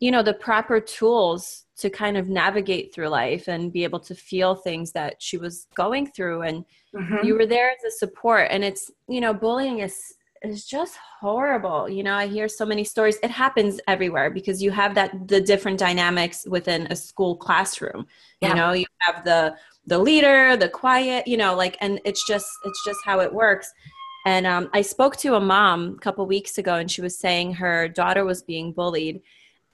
you 0.00 0.10
know 0.10 0.22
the 0.22 0.34
proper 0.34 0.80
tools 0.80 1.64
to 1.78 1.90
kind 1.90 2.16
of 2.16 2.28
navigate 2.28 2.94
through 2.94 3.08
life 3.08 3.48
and 3.48 3.72
be 3.72 3.84
able 3.84 4.00
to 4.00 4.14
feel 4.14 4.54
things 4.54 4.92
that 4.92 5.16
she 5.18 5.36
was 5.36 5.66
going 5.74 6.06
through 6.06 6.42
and 6.42 6.64
mm-hmm. 6.94 7.26
you 7.26 7.34
were 7.34 7.46
there 7.46 7.70
as 7.70 7.84
a 7.86 7.96
support 7.96 8.48
and 8.50 8.64
it's 8.64 8.90
you 9.08 9.20
know 9.20 9.34
bullying 9.34 9.80
is 9.80 10.14
is 10.42 10.64
just 10.64 10.96
horrible 11.20 11.88
you 11.88 12.02
know 12.02 12.14
i 12.14 12.26
hear 12.26 12.48
so 12.48 12.64
many 12.64 12.84
stories 12.84 13.18
it 13.22 13.30
happens 13.30 13.80
everywhere 13.88 14.30
because 14.30 14.62
you 14.62 14.70
have 14.70 14.94
that 14.94 15.28
the 15.28 15.40
different 15.40 15.78
dynamics 15.78 16.46
within 16.48 16.86
a 16.90 16.96
school 16.96 17.36
classroom 17.36 18.06
yeah. 18.40 18.48
you 18.48 18.54
know 18.54 18.72
you 18.72 18.86
have 18.98 19.24
the 19.24 19.54
the 19.86 19.98
leader 19.98 20.56
the 20.56 20.68
quiet 20.68 21.26
you 21.26 21.36
know 21.36 21.54
like 21.54 21.76
and 21.80 22.00
it's 22.04 22.26
just 22.26 22.48
it's 22.64 22.84
just 22.84 22.98
how 23.04 23.20
it 23.20 23.32
works 23.32 23.72
and 24.26 24.46
um, 24.46 24.68
i 24.72 24.82
spoke 24.82 25.16
to 25.16 25.34
a 25.34 25.40
mom 25.40 25.94
a 25.96 26.00
couple 26.00 26.26
weeks 26.26 26.58
ago 26.58 26.76
and 26.76 26.90
she 26.90 27.00
was 27.00 27.16
saying 27.16 27.52
her 27.52 27.88
daughter 27.88 28.24
was 28.24 28.42
being 28.42 28.72
bullied 28.72 29.20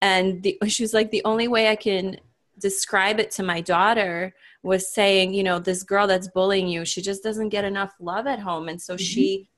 and 0.00 0.42
the, 0.42 0.58
she 0.66 0.82
was 0.82 0.94
like 0.94 1.10
the 1.10 1.24
only 1.24 1.48
way 1.48 1.68
i 1.68 1.76
can 1.76 2.16
describe 2.58 3.18
it 3.18 3.30
to 3.30 3.42
my 3.42 3.60
daughter 3.60 4.32
was 4.62 4.92
saying 4.92 5.34
you 5.34 5.42
know 5.42 5.58
this 5.58 5.82
girl 5.82 6.06
that's 6.06 6.28
bullying 6.28 6.68
you 6.68 6.84
she 6.84 7.02
just 7.02 7.22
doesn't 7.22 7.48
get 7.48 7.64
enough 7.64 7.92
love 7.98 8.26
at 8.26 8.38
home 8.38 8.68
and 8.68 8.80
so 8.80 8.94
mm-hmm. 8.94 9.02
she 9.02 9.48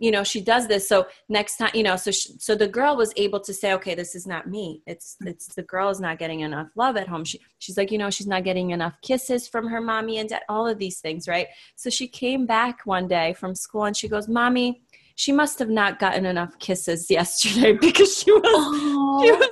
you 0.00 0.10
know 0.10 0.24
she 0.24 0.40
does 0.40 0.66
this. 0.66 0.88
So 0.88 1.06
next 1.28 1.56
time 1.58 1.70
you 1.74 1.84
know 1.84 1.94
so 1.94 2.10
she, 2.10 2.32
so 2.38 2.56
the 2.56 2.66
girl 2.66 2.96
was 2.96 3.12
able 3.16 3.38
to 3.40 3.54
say 3.54 3.72
okay 3.74 3.94
this 3.94 4.16
is 4.16 4.26
not 4.26 4.48
me. 4.48 4.82
It's 4.86 5.16
it's 5.20 5.54
the 5.54 5.62
girl 5.62 5.90
is 5.90 6.00
not 6.00 6.18
getting 6.18 6.40
enough 6.40 6.68
love 6.74 6.96
at 6.96 7.06
home. 7.06 7.24
She, 7.24 7.40
she's 7.60 7.76
like 7.76 7.92
you 7.92 7.98
know 7.98 8.10
she's 8.10 8.26
not 8.26 8.42
getting 8.42 8.70
enough 8.70 8.94
kisses 9.02 9.46
from 9.46 9.68
her 9.68 9.80
mommy 9.80 10.18
and 10.18 10.28
dad 10.28 10.42
all 10.48 10.66
of 10.66 10.78
these 10.78 10.98
things 10.98 11.28
right? 11.28 11.46
So 11.76 11.88
she 11.88 12.08
came 12.08 12.46
back 12.46 12.80
one 12.84 13.06
day 13.06 13.34
from 13.34 13.54
school 13.54 13.84
and 13.84 13.96
she 13.96 14.08
goes 14.08 14.26
mommy 14.26 14.82
she 15.20 15.32
must 15.32 15.58
have 15.58 15.68
not 15.68 15.98
gotten 15.98 16.24
enough 16.24 16.58
kisses 16.58 17.10
yesterday 17.18 17.72
because 17.72 18.22
she 18.22 18.32
was, 18.32 18.40
oh. 18.44 19.22
she 19.22 19.32
was 19.32 19.48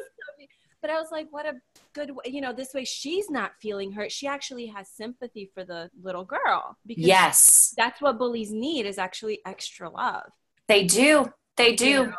but 0.81 0.91
i 0.91 0.95
was 0.95 1.09
like 1.11 1.27
what 1.31 1.47
a 1.47 1.53
good 1.95 2.11
way 2.11 2.25
you 2.27 2.41
know 2.41 2.53
this 2.53 2.75
way 2.75 2.85
she's 2.85 3.31
not 3.31 3.53
feeling 3.61 3.93
hurt. 3.93 4.13
She 4.13 4.27
actually 4.27 4.67
has 4.67 4.89
sympathy 4.89 5.51
for 5.55 5.65
the 5.65 5.91
little 6.03 6.25
girl 6.25 6.77
because 6.87 7.05
yes. 7.05 7.75
that's 7.77 8.01
what 8.01 8.19
bullies 8.19 8.53
need 8.53 8.87
is 8.87 8.99
actually 8.99 9.41
extra 9.47 9.89
love. 9.89 10.31
They 10.67 10.85
do. 10.85 11.33
They 11.57 11.75
do. 11.75 11.89
You 11.89 12.07
know? 12.07 12.15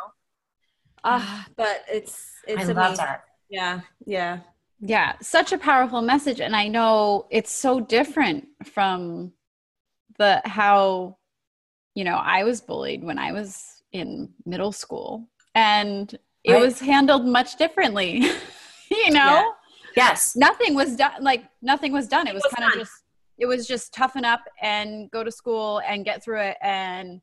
uh, 1.03 1.43
but 1.55 1.83
it's 1.91 2.31
it's 2.47 2.59
I 2.59 2.63
amazing. 2.63 2.75
love 2.75 2.97
that. 2.97 3.23
Yeah 3.49 3.81
yeah. 4.05 4.39
Yeah 4.79 5.13
such 5.21 5.51
a 5.51 5.57
powerful 5.57 6.01
message. 6.01 6.41
And 6.41 6.55
i 6.55 6.67
know 6.67 7.27
it's 7.29 7.51
so 7.51 7.79
different 7.79 8.47
from 8.65 9.33
the 10.17 10.41
how 10.45 11.17
you 11.95 12.03
know 12.03 12.17
i 12.17 12.43
was 12.43 12.59
bullied 12.59 13.03
when 13.03 13.17
i 13.17 13.31
was 13.31 13.83
in 13.91 14.29
middle 14.45 14.71
school. 14.71 15.27
And 15.55 16.13
it 16.43 16.53
right. 16.53 16.61
was 16.61 16.79
handled 16.79 17.25
much 17.25 17.57
differently 17.57 18.31
you 18.89 19.11
know? 19.11 19.19
Yeah. 19.19 19.51
Yes. 19.99 20.35
Nothing 20.35 20.75
was 20.75 20.95
done. 20.95 21.21
Like 21.21 21.45
nothing 21.61 21.91
was 21.91 22.07
done. 22.07 22.27
It, 22.27 22.31
it 22.31 22.33
was, 22.33 22.43
was 22.43 22.53
kind 22.53 22.71
of 22.71 22.79
just, 22.79 23.03
it 23.37 23.45
was 23.45 23.67
just 23.67 23.93
toughen 23.93 24.25
up 24.25 24.41
and 24.61 25.09
go 25.11 25.23
to 25.23 25.31
school 25.31 25.81
and 25.87 26.05
get 26.05 26.23
through 26.23 26.41
it. 26.41 26.57
And 26.61 27.21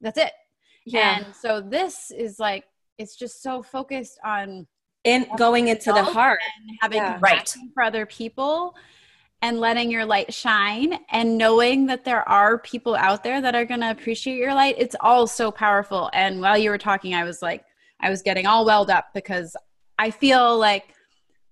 that's 0.00 0.18
it. 0.18 0.32
Yeah. 0.86 1.18
And 1.18 1.34
so 1.34 1.60
this 1.60 2.10
is 2.10 2.38
like, 2.38 2.64
it's 2.98 3.16
just 3.16 3.42
so 3.42 3.62
focused 3.62 4.18
on 4.24 4.66
in 5.04 5.26
going 5.36 5.68
into 5.68 5.92
the 5.92 6.02
heart 6.02 6.40
and 6.44 6.78
having 6.80 6.98
yeah. 6.98 7.18
right. 7.20 7.54
for 7.74 7.82
other 7.82 8.06
people 8.06 8.74
and 9.42 9.60
letting 9.60 9.90
your 9.90 10.06
light 10.06 10.32
shine 10.32 10.98
and 11.10 11.36
knowing 11.36 11.84
that 11.86 12.04
there 12.04 12.26
are 12.26 12.58
people 12.58 12.96
out 12.96 13.22
there 13.22 13.42
that 13.42 13.54
are 13.54 13.66
going 13.66 13.80
to 13.80 13.90
appreciate 13.90 14.36
your 14.36 14.54
light 14.54 14.74
it's 14.78 14.96
all 15.00 15.26
so 15.26 15.50
powerful 15.50 16.08
and 16.14 16.40
while 16.40 16.56
you 16.56 16.70
were 16.70 16.78
talking 16.78 17.14
i 17.14 17.24
was 17.24 17.42
like 17.42 17.62
i 18.00 18.08
was 18.08 18.22
getting 18.22 18.46
all 18.46 18.64
welled 18.64 18.88
up 18.88 19.08
because 19.12 19.54
i 19.98 20.10
feel 20.10 20.58
like 20.58 20.93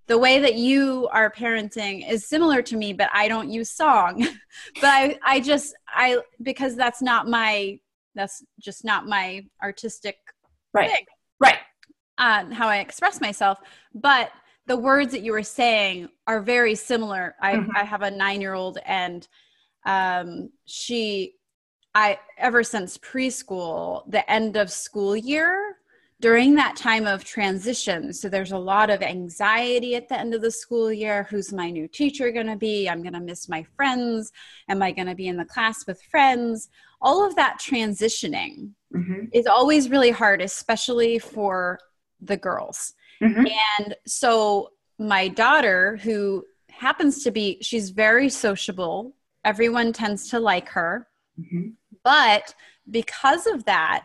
the 0.07 0.19
way 0.19 0.41
that 0.41 0.57
you 0.57 1.09
are 1.13 1.31
parenting 1.31 2.09
is 2.11 2.27
similar 2.27 2.63
to 2.63 2.77
me 2.77 2.93
but 2.93 3.09
i 3.13 3.29
don't 3.29 3.51
use 3.51 3.71
song. 3.71 4.27
But 4.81 4.85
i 4.85 5.19
i 5.25 5.41
just 5.41 5.75
i 5.89 6.19
because 6.43 6.77
that's 6.77 7.01
not 7.01 7.27
my 7.27 7.79
that's 8.15 8.45
just 8.61 8.85
not 8.85 9.07
my 9.07 9.45
artistic 9.63 10.17
right. 10.75 10.91
thing, 10.91 11.07
right. 11.41 11.59
Uh, 12.19 12.53
how 12.53 12.69
i 12.69 12.79
express 12.79 13.21
myself. 13.21 13.59
But 13.95 14.31
the 14.67 14.77
words 14.77 15.13
that 15.13 15.23
you 15.23 15.33
were 15.33 15.43
saying 15.43 16.09
are 16.27 16.41
very 16.41 16.75
similar. 16.75 17.35
I 17.41 17.55
mm-hmm. 17.55 17.77
i 17.77 17.85
have 17.85 18.03
a 18.03 18.11
nine 18.11 18.41
year 18.41 18.55
old 18.55 18.79
and 18.85 19.27
um 19.87 20.51
she 20.67 21.35
i 21.95 22.19
ever 22.39 22.63
since 22.63 22.99
preschool 22.99 24.09
the 24.11 24.31
end 24.31 24.57
of 24.57 24.71
school 24.71 25.17
year 25.17 25.77
during 26.23 26.55
that 26.55 26.77
time 26.77 27.05
of 27.05 27.25
transition. 27.25 28.13
So 28.13 28.29
there's 28.29 28.53
a 28.53 28.59
lot 28.59 28.91
of 28.91 29.03
anxiety 29.03 29.97
at 29.97 30.09
the 30.09 30.19
end 30.19 30.35
of 30.35 30.41
the 30.41 30.53
school 30.53 30.93
year. 30.93 31.25
Who's 31.25 31.53
my 31.53 31.69
new 31.69 31.89
teacher 31.89 32.31
going 32.31 32.47
to 32.47 32.57
be? 32.57 32.89
I'm 32.89 33.03
going 33.03 33.15
to 33.15 33.21
miss 33.21 33.49
my 33.49 33.65
friends. 33.77 34.31
Am 34.69 34.83
i 34.83 34.93
going 34.93 35.09
to 35.09 35.17
be 35.17 35.27
in 35.27 35.37
the 35.37 35.45
class 35.45 35.85
with 35.85 36.01
friends? 36.01 36.71
All 37.01 37.27
of 37.27 37.35
that 37.35 37.59
transitioning 37.61 38.71
mm-hmm. 38.95 39.25
is 39.33 39.47
always 39.47 39.91
really 39.91 40.13
hard 40.13 40.41
especially 40.41 41.19
for 41.19 41.79
the 42.21 42.37
girls. 42.37 42.95
Mm-hmm. 43.21 43.47
and 43.79 43.95
so 44.05 44.71
my 44.99 45.29
daughter 45.29 45.97
who 46.03 46.45
happens 46.71 47.23
to 47.23 47.31
be 47.31 47.59
she's 47.63 47.91
very 47.91 48.29
sociable. 48.29 49.15
Everyone 49.45 49.93
tends 49.93 50.29
to 50.31 50.41
like 50.41 50.69
her. 50.69 51.09
Mm-hmm. 51.41 51.71
but 52.05 52.55
because 52.91 53.47
of 53.47 53.65
that 53.65 54.05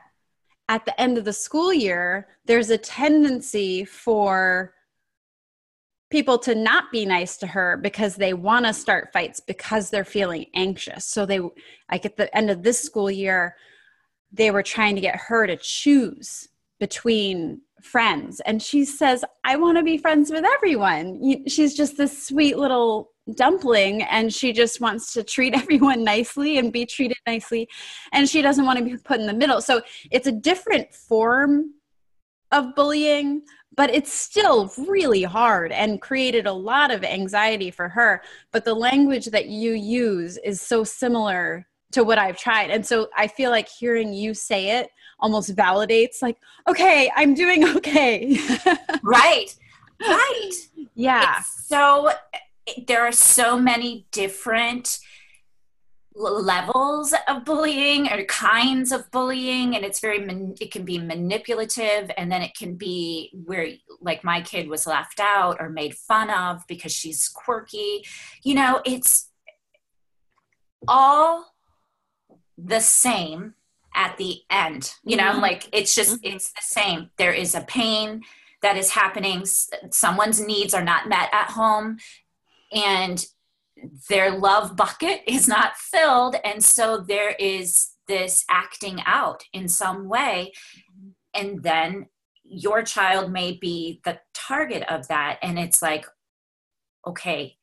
at 0.69 0.85
the 0.85 0.99
end 0.99 1.17
of 1.17 1.25
the 1.25 1.33
school 1.33 1.73
year, 1.73 2.27
there's 2.45 2.69
a 2.69 2.77
tendency 2.77 3.85
for 3.85 4.73
people 6.09 6.37
to 6.39 6.55
not 6.55 6.91
be 6.91 7.05
nice 7.05 7.37
to 7.37 7.47
her 7.47 7.77
because 7.77 8.15
they 8.15 8.33
want 8.33 8.65
to 8.65 8.73
start 8.73 9.11
fights 9.11 9.39
because 9.39 9.89
they're 9.89 10.05
feeling 10.05 10.45
anxious. 10.53 11.05
So 11.05 11.25
they 11.25 11.39
like 11.91 12.05
at 12.05 12.17
the 12.17 12.35
end 12.35 12.49
of 12.49 12.63
this 12.63 12.81
school 12.81 13.11
year, 13.11 13.55
they 14.31 14.51
were 14.51 14.63
trying 14.63 14.95
to 14.95 15.01
get 15.01 15.15
her 15.15 15.47
to 15.47 15.57
choose 15.57 16.47
between 16.79 17.61
friends 17.81 18.39
and 18.41 18.61
she 18.61 18.83
says 18.83 19.23
i 19.43 19.55
want 19.55 19.77
to 19.77 19.83
be 19.83 19.97
friends 19.97 20.31
with 20.31 20.43
everyone 20.55 21.45
she's 21.47 21.75
just 21.75 21.95
this 21.95 22.27
sweet 22.27 22.57
little 22.57 23.11
dumpling 23.35 24.03
and 24.03 24.33
she 24.33 24.53
just 24.53 24.79
wants 24.79 25.13
to 25.13 25.23
treat 25.23 25.53
everyone 25.61 26.03
nicely 26.03 26.57
and 26.57 26.71
be 26.71 26.85
treated 26.85 27.17
nicely 27.25 27.67
and 28.13 28.29
she 28.29 28.41
doesn't 28.41 28.65
want 28.65 28.79
to 28.79 28.85
be 28.85 28.97
put 28.97 29.19
in 29.19 29.25
the 29.25 29.33
middle 29.33 29.61
so 29.61 29.81
it's 30.11 30.27
a 30.27 30.31
different 30.31 30.93
form 30.93 31.73
of 32.51 32.73
bullying 32.75 33.41
but 33.77 33.93
it's 33.93 34.11
still 34.11 34.73
really 34.75 35.23
hard 35.23 35.71
and 35.71 36.01
created 36.01 36.47
a 36.47 36.51
lot 36.51 36.91
of 36.91 37.03
anxiety 37.03 37.69
for 37.69 37.87
her. 37.87 38.23
But 38.51 38.65
the 38.65 38.73
language 38.73 39.27
that 39.27 39.45
you 39.47 39.73
use 39.73 40.37
is 40.37 40.59
so 40.59 40.83
similar 40.83 41.67
to 41.91 42.03
what 42.03 42.17
I've 42.17 42.37
tried. 42.37 42.71
And 42.71 42.85
so 42.85 43.07
I 43.15 43.27
feel 43.27 43.51
like 43.51 43.69
hearing 43.69 44.13
you 44.13 44.33
say 44.33 44.79
it 44.79 44.89
almost 45.19 45.55
validates, 45.55 46.21
like, 46.21 46.37
okay, 46.67 47.09
I'm 47.15 47.33
doing 47.33 47.65
okay. 47.77 48.37
right. 49.03 49.55
Right. 50.01 50.51
Yeah. 50.95 51.37
It's 51.39 51.67
so 51.67 52.11
there 52.87 53.05
are 53.05 53.11
so 53.11 53.57
many 53.59 54.07
different 54.11 54.99
levels 56.19 57.13
of 57.27 57.45
bullying 57.45 58.11
or 58.11 58.23
kinds 58.23 58.91
of 58.91 59.09
bullying 59.11 59.75
and 59.75 59.85
it's 59.85 59.99
very 59.99 60.17
it 60.59 60.71
can 60.71 60.83
be 60.83 60.97
manipulative 60.97 62.09
and 62.17 62.31
then 62.31 62.41
it 62.41 62.55
can 62.57 62.73
be 62.73 63.31
where 63.45 63.69
like 64.01 64.23
my 64.23 64.41
kid 64.41 64.67
was 64.67 64.87
left 64.87 65.19
out 65.19 65.57
or 65.59 65.69
made 65.69 65.93
fun 65.93 66.31
of 66.31 66.63
because 66.67 66.91
she's 66.91 67.29
quirky 67.29 68.03
you 68.43 68.55
know 68.55 68.81
it's 68.83 69.29
all 70.87 71.53
the 72.57 72.79
same 72.79 73.53
at 73.93 74.17
the 74.17 74.41
end 74.49 74.93
you 75.03 75.15
know 75.15 75.31
mm-hmm. 75.31 75.41
like 75.41 75.69
it's 75.71 75.93
just 75.93 76.15
mm-hmm. 76.15 76.35
it's 76.35 76.51
the 76.53 76.61
same 76.61 77.11
there 77.17 77.33
is 77.33 77.53
a 77.53 77.61
pain 77.61 78.21
that 78.63 78.75
is 78.75 78.89
happening 78.89 79.45
someone's 79.91 80.41
needs 80.41 80.73
are 80.73 80.83
not 80.83 81.07
met 81.07 81.29
at 81.31 81.51
home 81.51 81.97
and 82.71 83.25
their 84.09 84.37
love 84.37 84.75
bucket 84.75 85.21
is 85.27 85.47
not 85.47 85.77
filled. 85.77 86.35
And 86.43 86.63
so 86.63 86.97
there 86.97 87.31
is 87.39 87.91
this 88.07 88.45
acting 88.49 89.01
out 89.05 89.43
in 89.53 89.67
some 89.67 90.07
way. 90.07 90.53
And 91.33 91.61
then 91.63 92.07
your 92.43 92.81
child 92.83 93.31
may 93.31 93.51
be 93.51 94.01
the 94.03 94.19
target 94.33 94.83
of 94.89 95.07
that. 95.09 95.37
And 95.41 95.59
it's 95.59 95.81
like 95.81 96.05
okay 97.05 97.57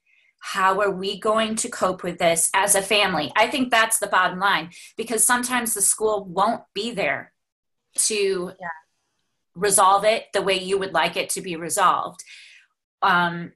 how 0.46 0.78
are 0.82 0.90
we 0.90 1.18
going 1.18 1.56
to 1.56 1.70
cope 1.70 2.02
with 2.02 2.18
this 2.18 2.50
as 2.52 2.74
a 2.74 2.82
family? 2.82 3.32
I 3.34 3.46
think 3.46 3.70
that's 3.70 3.98
the 3.98 4.08
bottom 4.08 4.38
line 4.38 4.68
because 4.94 5.24
sometimes 5.24 5.72
the 5.72 5.80
school 5.80 6.26
won't 6.26 6.60
be 6.74 6.90
there 6.90 7.32
to 7.96 8.52
yeah. 8.60 8.68
resolve 9.54 10.04
it 10.04 10.26
the 10.34 10.42
way 10.42 10.60
you 10.60 10.78
would 10.78 10.92
like 10.92 11.16
it 11.16 11.30
to 11.30 11.40
be 11.40 11.56
resolved. 11.56 12.22
Um, 13.00 13.52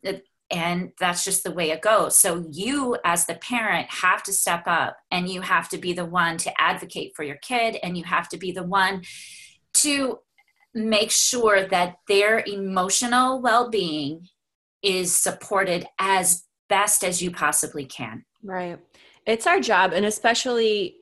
and 0.51 0.93
that's 0.99 1.25
just 1.25 1.45
the 1.45 1.51
way 1.51 1.71
it 1.71 1.83
goes. 1.83 2.17
So 2.17 2.47
you 2.51 2.97
as 3.05 3.27
the 3.27 3.35
parent 3.35 3.89
have 3.91 4.23
to 4.25 4.33
step 4.33 4.63
up 4.67 4.97
and 5.11 5.29
you 5.29 5.43
have 5.43 5.69
to 5.71 5.79
be 5.79 5.93
the 5.93 6.07
one 6.07 6.39
to 6.39 6.61
advocate 6.61 7.13
for 7.15 7.23
your 7.23 7.37
kid 7.37 7.77
and 7.83 7.99
you 7.99 8.05
have 8.05 8.29
to 8.31 8.39
be 8.39 8.53
the 8.53 8.63
one 8.63 9.03
to 9.75 10.21
make 10.75 11.11
sure 11.11 11.67
that 11.67 11.97
their 12.09 12.43
emotional 12.47 13.43
well-being 13.43 14.29
is 14.83 15.15
supported 15.15 15.87
as 15.99 16.45
best 16.69 17.05
as 17.05 17.21
you 17.23 17.31
possibly 17.31 17.85
can. 17.85 18.25
Right. 18.43 18.79
It's 19.27 19.47
our 19.47 19.61
job 19.61 19.93
and 19.93 20.07
especially 20.07 20.95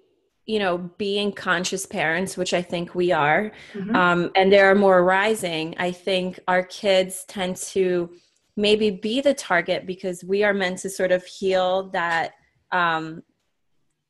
you 0.46 0.60
know 0.60 0.78
being 0.96 1.32
conscious 1.32 1.86
parents 1.86 2.36
which 2.36 2.54
i 2.54 2.62
think 2.62 2.94
we 2.94 3.10
are 3.10 3.50
mm-hmm. 3.72 3.96
um, 3.96 4.30
and 4.36 4.52
there 4.52 4.70
are 4.70 4.76
more 4.76 5.04
rising 5.04 5.74
i 5.78 5.90
think 5.90 6.38
our 6.46 6.62
kids 6.62 7.24
tend 7.26 7.56
to 7.56 8.08
maybe 8.56 8.90
be 8.90 9.20
the 9.20 9.34
target 9.34 9.86
because 9.86 10.24
we 10.24 10.42
are 10.42 10.54
meant 10.54 10.78
to 10.78 10.90
sort 10.90 11.12
of 11.12 11.24
heal 11.24 11.90
that 11.90 12.32
um, 12.72 13.22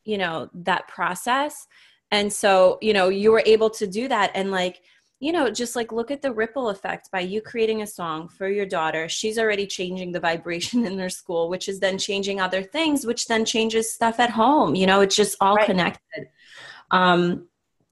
you 0.05 0.19
know 0.19 0.49
that 0.55 0.88
process. 0.88 1.67
And 2.12 2.33
so 2.33 2.79
you 2.81 2.93
know 2.93 3.09
you 3.09 3.33
were 3.33 3.43
able 3.45 3.71
to 3.71 3.87
do 3.87 4.09
that. 4.09 4.31
And 4.35 4.50
like 4.50 4.83
you 5.19 5.33
know 5.33 5.50
just 5.50 5.75
like 5.75 5.93
look 5.93 6.11
at 6.11 6.23
the 6.23 6.33
ripple 6.33 6.69
effect 6.69 7.11
by 7.11 7.21
you 7.21 7.41
creating 7.41 7.83
a 7.83 7.87
song 7.87 8.29
for 8.29 8.49
your 8.49 8.67
daughter. 8.67 9.09
She's 9.09 9.38
already 9.38 9.67
changing 9.67 10.12
the 10.12 10.21
vibration 10.21 10.87
in 10.87 10.97
their 10.97 11.11
school 11.11 11.49
which 11.49 11.69
is 11.69 11.81
then 11.81 11.99
changing 11.99 12.41
other 12.41 12.62
things 12.62 13.05
which 13.05 13.26
then 13.26 13.45
changes 13.45 13.93
stuff 13.93 14.21
at 14.21 14.31
home. 14.31 14.75
You 14.75 14.87
know 14.87 15.00
it's 15.00 15.17
just 15.17 15.37
all 15.41 15.56
right. 15.56 15.67
connected. 15.67 16.28
Um 16.91 17.49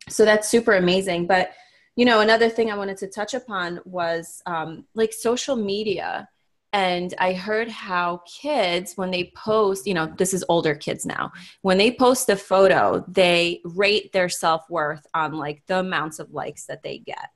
so 0.08 0.24
that's 0.24 0.48
super 0.48 0.74
amazing. 0.74 1.26
But 1.26 1.52
you 1.96 2.04
know 2.04 2.20
another 2.20 2.48
thing 2.48 2.72
i 2.72 2.76
wanted 2.76 2.96
to 2.96 3.06
touch 3.06 3.34
upon 3.34 3.78
was 3.84 4.42
um 4.46 4.84
like 4.94 5.12
social 5.12 5.54
media 5.54 6.28
and 6.74 7.14
i 7.18 7.32
heard 7.32 7.68
how 7.68 8.20
kids 8.26 8.94
when 8.96 9.10
they 9.10 9.32
post 9.36 9.86
you 9.86 9.94
know 9.94 10.12
this 10.18 10.34
is 10.34 10.44
older 10.48 10.74
kids 10.74 11.06
now 11.06 11.32
when 11.62 11.78
they 11.78 11.90
post 11.90 12.28
a 12.28 12.36
photo 12.36 13.02
they 13.08 13.60
rate 13.64 14.12
their 14.12 14.28
self-worth 14.28 15.06
on 15.14 15.32
like 15.32 15.62
the 15.68 15.78
amounts 15.78 16.18
of 16.18 16.30
likes 16.34 16.66
that 16.66 16.82
they 16.82 16.98
get 16.98 17.30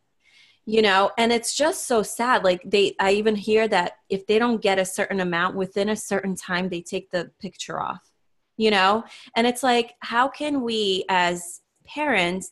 you 0.67 0.83
know? 0.83 1.11
And 1.17 1.33
it's 1.33 1.57
just 1.57 1.87
so 1.87 2.03
sad 2.03 2.45
like 2.45 2.61
they 2.63 2.95
i 3.01 3.13
even 3.13 3.35
hear 3.35 3.67
that 3.69 3.93
if 4.11 4.27
they 4.27 4.39
don't 4.39 4.61
get 4.61 4.79
a 4.79 4.85
certain 4.85 5.21
amount 5.21 5.57
within 5.57 5.89
a 5.89 5.97
certain 5.97 6.35
time 6.35 6.69
they 6.69 6.83
take 6.83 7.11
the 7.11 7.31
picture 7.41 7.81
off 7.81 8.03
you 8.59 8.73
know? 8.73 9.05
And 9.37 9.47
it's 9.47 9.63
like 9.63 9.95
how 10.01 10.29
can 10.29 10.63
we 10.63 11.05
as 11.09 11.63
parents 11.87 12.51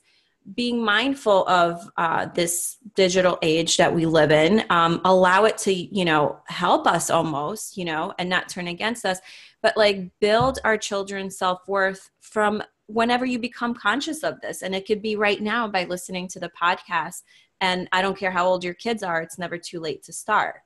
being 0.55 0.83
mindful 0.83 1.47
of 1.49 1.91
uh, 1.97 2.27
this 2.27 2.77
digital 2.95 3.39
age 3.43 3.77
that 3.77 3.93
we 3.93 4.07
live 4.07 4.31
in 4.31 4.65
um, 4.71 5.01
allow 5.05 5.45
it 5.45 5.59
to 5.59 5.73
you 5.73 6.05
know 6.05 6.39
help 6.47 6.87
us 6.87 7.11
almost 7.11 7.77
you 7.77 7.85
know 7.85 8.15
and 8.19 8.29
not 8.29 8.49
turn 8.49 8.69
against 8.69 9.05
us 9.05 9.19
but 9.63 9.77
like 9.77 10.09
build 10.21 10.61
our 10.65 10.79
children's 10.79 11.37
self-worth 11.37 12.11
from 12.21 12.63
whenever 12.87 13.27
you 13.27 13.39
become 13.39 13.75
conscious 13.75 14.23
of 14.23 14.41
this. 14.41 14.63
And 14.63 14.75
it 14.75 14.87
could 14.87 15.03
be 15.03 15.17
right 15.17 15.43
now 15.43 15.67
by 15.67 15.85
listening 15.85 16.29
to 16.29 16.39
the 16.39 16.51
podcast 16.51 17.23
and 17.63 17.89
i 17.91 18.03
don't 18.03 18.19
care 18.19 18.31
how 18.31 18.47
old 18.47 18.63
your 18.63 18.75
kids 18.75 19.03
are 19.03 19.23
it's 19.23 19.39
never 19.39 19.57
too 19.59 19.81
late 19.81 20.03
to 20.05 20.13
start. 20.13 20.57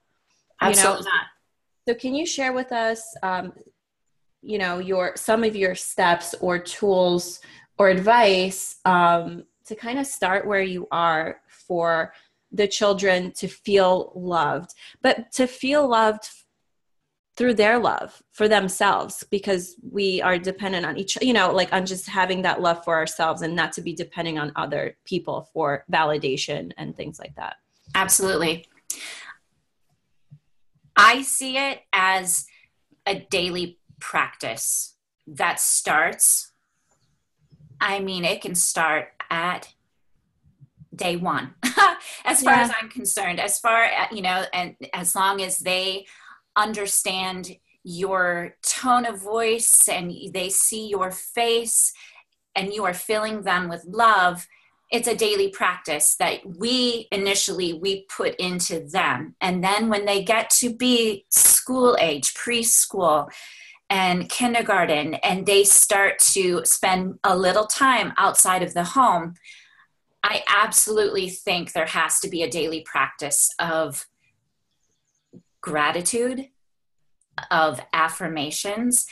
Absolutely 0.60 0.98
you 0.98 1.04
know? 1.04 1.10
not. 1.10 1.26
So 1.88 1.94
can 1.94 2.14
you 2.14 2.26
share 2.26 2.52
with 2.52 2.72
us 2.72 3.16
um, 3.22 3.52
you 4.42 4.58
know 4.58 4.78
your 4.78 5.12
some 5.16 5.44
of 5.44 5.54
your 5.54 5.74
steps 5.74 6.34
or 6.40 6.58
tools 6.58 7.40
or 7.78 7.88
advice 7.88 8.76
um, 8.84 9.44
to 9.70 9.76
kind 9.76 10.00
of 10.00 10.06
start 10.06 10.48
where 10.48 10.62
you 10.62 10.88
are 10.90 11.40
for 11.46 12.12
the 12.50 12.66
children 12.66 13.30
to 13.36 13.46
feel 13.46 14.12
loved, 14.16 14.74
but 15.00 15.30
to 15.30 15.46
feel 15.46 15.88
loved 15.88 16.28
through 17.36 17.54
their 17.54 17.78
love 17.78 18.20
for 18.32 18.48
themselves 18.48 19.22
because 19.30 19.76
we 19.88 20.20
are 20.20 20.38
dependent 20.38 20.84
on 20.84 20.98
each 20.98 21.16
you 21.22 21.32
know 21.32 21.52
like 21.52 21.72
on 21.72 21.86
just 21.86 22.08
having 22.08 22.42
that 22.42 22.60
love 22.60 22.82
for 22.84 22.96
ourselves 22.96 23.42
and 23.42 23.54
not 23.54 23.72
to 23.72 23.80
be 23.80 23.94
depending 23.94 24.36
on 24.36 24.50
other 24.56 24.96
people 25.04 25.48
for 25.52 25.84
validation 25.90 26.72
and 26.76 26.96
things 26.96 27.20
like 27.20 27.34
that. 27.36 27.56
Absolutely. 27.94 28.66
I 30.96 31.22
see 31.22 31.56
it 31.56 31.78
as 31.92 32.44
a 33.06 33.20
daily 33.30 33.78
practice 34.00 34.96
that 35.26 35.60
starts 35.60 36.52
i 37.80 38.00
mean 38.00 38.24
it 38.24 38.40
can 38.42 38.54
start 38.54 39.19
at 39.30 39.72
day 40.94 41.16
one 41.16 41.54
as 42.24 42.42
far 42.42 42.54
yeah. 42.54 42.62
as 42.62 42.72
i'm 42.80 42.88
concerned 42.88 43.40
as 43.40 43.58
far 43.58 43.84
as, 43.84 44.06
uh, 44.10 44.14
you 44.14 44.22
know 44.22 44.44
and 44.52 44.74
as 44.92 45.14
long 45.14 45.40
as 45.40 45.58
they 45.60 46.04
understand 46.56 47.50
your 47.84 48.56
tone 48.62 49.06
of 49.06 49.22
voice 49.22 49.88
and 49.88 50.12
they 50.32 50.50
see 50.50 50.88
your 50.88 51.10
face 51.10 51.92
and 52.54 52.72
you 52.72 52.84
are 52.84 52.92
filling 52.92 53.42
them 53.42 53.68
with 53.68 53.84
love 53.86 54.46
it's 54.90 55.08
a 55.08 55.14
daily 55.14 55.48
practice 55.48 56.16
that 56.16 56.40
we 56.58 57.06
initially 57.12 57.72
we 57.72 58.04
put 58.14 58.34
into 58.36 58.80
them 58.80 59.34
and 59.40 59.62
then 59.62 59.88
when 59.88 60.04
they 60.04 60.22
get 60.22 60.50
to 60.50 60.74
be 60.74 61.24
school 61.30 61.96
age 62.00 62.34
preschool 62.34 63.28
and 63.90 64.28
kindergarten 64.28 65.14
and 65.14 65.44
they 65.46 65.64
start 65.64 66.18
to 66.18 66.64
spend 66.64 67.18
a 67.24 67.36
little 67.36 67.66
time 67.66 68.12
outside 68.16 68.62
of 68.62 68.72
the 68.72 68.84
home 68.84 69.34
i 70.22 70.42
absolutely 70.48 71.28
think 71.28 71.72
there 71.72 71.86
has 71.86 72.20
to 72.20 72.28
be 72.28 72.42
a 72.42 72.50
daily 72.50 72.80
practice 72.80 73.50
of 73.58 74.06
gratitude 75.60 76.48
of 77.50 77.80
affirmations. 77.92 79.06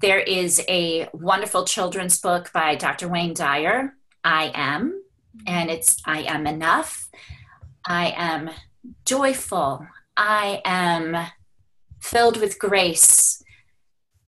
There 0.00 0.20
is 0.20 0.62
a 0.68 1.08
wonderful 1.12 1.64
children's 1.64 2.20
book 2.20 2.50
by 2.52 2.74
dr 2.74 3.08
wayne 3.08 3.34
dyer 3.34 3.94
i 4.24 4.50
am 4.54 5.02
and 5.46 5.70
it's 5.70 5.96
i 6.04 6.22
am 6.22 6.46
enough. 6.46 7.08
I 7.84 8.14
am 8.16 8.50
joyful. 9.04 9.86
I 10.16 10.60
am 10.64 11.16
filled 12.00 12.40
with 12.40 12.58
grace 12.58 13.41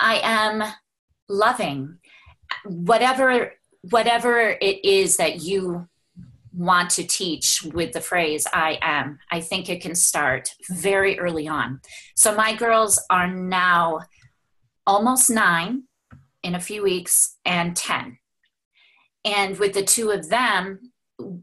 I 0.05 0.21
am 0.23 0.63
loving. 1.31 1.97
Whatever 2.67 3.55
whatever 3.81 4.57
it 4.61 4.85
is 4.85 5.17
that 5.17 5.41
you 5.43 5.89
want 6.53 6.91
to 6.91 7.05
teach 7.05 7.63
with 7.75 7.93
the 7.93 8.01
phrase 8.01 8.47
I 8.53 8.79
am, 8.83 9.19
I 9.31 9.41
think 9.41 9.69
it 9.69 9.81
can 9.81 9.95
start 9.95 10.51
very 10.71 11.19
early 11.19 11.49
on. 11.49 11.81
So 12.17 12.35
my 12.35 12.55
girls 12.55 13.03
are 13.11 13.29
now 13.29 14.01
almost 14.87 15.31
nine 15.31 15.85
in 16.43 16.55
a 16.55 16.61
few 16.61 16.83
weeks 16.83 17.37
and 17.45 17.75
10. 17.75 18.19
And 19.25 19.59
with 19.59 19.73
the 19.73 19.83
two 19.83 20.11
of 20.11 20.29
them, 20.29 20.93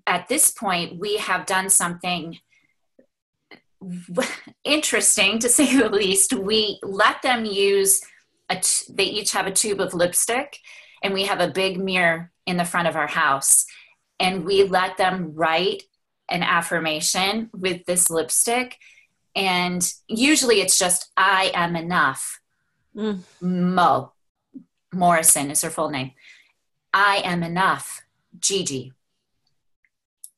at 0.08 0.28
this 0.28 0.52
point, 0.52 1.00
we 1.00 1.18
have 1.18 1.46
done 1.46 1.70
something 1.70 2.38
interesting 4.64 5.40
to 5.40 5.50
say 5.50 5.76
the 5.76 5.90
least. 5.90 6.34
We 6.34 6.80
let 6.84 7.22
them 7.24 7.46
use 7.46 8.02
t- 8.56 8.94
they 8.94 9.06
each 9.06 9.32
have 9.32 9.48
a 9.48 9.52
tube 9.52 9.80
of 9.80 9.94
lipstick 9.94 10.60
and 11.04 11.14
we 11.14 11.24
have 11.26 11.40
a 11.40 11.48
big 11.48 11.80
mirror 11.80 12.32
in 12.46 12.58
the 12.58 12.66
front 12.66 12.88
of 12.88 12.96
our 12.96 13.08
house. 13.08 13.66
And 14.20 14.46
we 14.46 14.64
let 14.64 14.98
them 14.98 15.34
write 15.34 15.84
an 16.30 16.44
affirmation 16.44 17.50
with 17.54 17.86
this 17.86 18.10
lipstick. 18.10 18.78
And 19.36 19.82
usually 20.08 20.62
it's 20.62 20.78
just 20.78 21.12
i 21.18 21.52
am 21.54 21.76
enough. 21.76 22.40
Mm. 22.96 23.22
mo 23.42 24.12
morrison 24.94 25.50
is 25.50 25.62
her 25.62 25.70
full 25.70 25.90
name. 25.90 26.12
I 26.94 27.22
am 27.24 27.42
enough 27.42 28.02
gigi. 28.38 28.92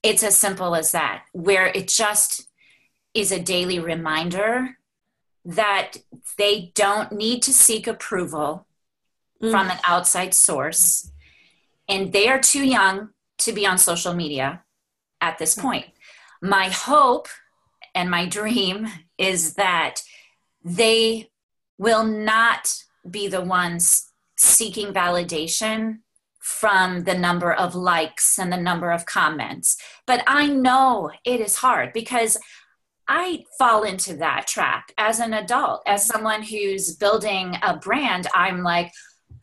It's 0.04 0.24
as 0.24 0.38
simple 0.38 0.76
as 0.76 0.92
that. 0.92 1.24
Where 1.32 1.68
it 1.68 1.88
just 1.88 2.48
is 3.14 3.32
a 3.32 3.40
daily 3.40 3.80
reminder 3.80 4.78
that 5.46 5.98
they 6.38 6.72
don't 6.76 7.12
need 7.12 7.42
to 7.44 7.54
seek 7.54 7.88
approval 7.88 8.66
mm. 9.42 9.52
from 9.52 9.70
an 9.70 9.78
outside 9.86 10.34
source 10.34 11.12
and 11.90 12.14
they 12.14 12.28
are 12.28 12.40
too 12.40 12.66
young 12.66 13.10
to 13.38 13.52
be 13.52 13.66
on 13.66 13.78
social 13.78 14.14
media 14.14 14.64
at 15.22 15.38
this 15.38 15.56
point 15.56 15.88
my 16.42 16.70
hope 16.70 17.28
and 17.96 18.10
my 18.10 18.26
dream 18.26 18.88
is 19.18 19.54
that 19.56 20.02
they 20.64 21.30
will 21.78 22.04
not 22.04 22.74
be 23.10 23.28
the 23.28 23.42
ones 23.42 24.12
seeking 24.38 24.94
validation 24.94 26.00
from 26.40 27.06
the 27.06 27.14
number 27.14 27.54
of 27.54 27.76
likes 27.76 28.38
and 28.38 28.52
the 28.52 28.58
number 28.58 28.92
of 28.92 29.06
comments. 29.06 29.78
But 30.06 30.24
I 30.28 30.48
know 30.48 31.12
it 31.24 31.40
is 31.40 31.58
hard 31.58 31.94
because 31.94 32.38
I 33.08 33.44
fall 33.58 33.84
into 33.84 34.16
that 34.18 34.48
trap 34.48 34.92
as 34.98 35.20
an 35.20 35.34
adult, 35.34 35.82
as 35.86 36.06
someone 36.06 36.42
who's 36.42 36.96
building 36.96 37.58
a 37.62 37.78
brand. 37.78 38.28
I'm 38.34 38.64
like, 38.64 38.92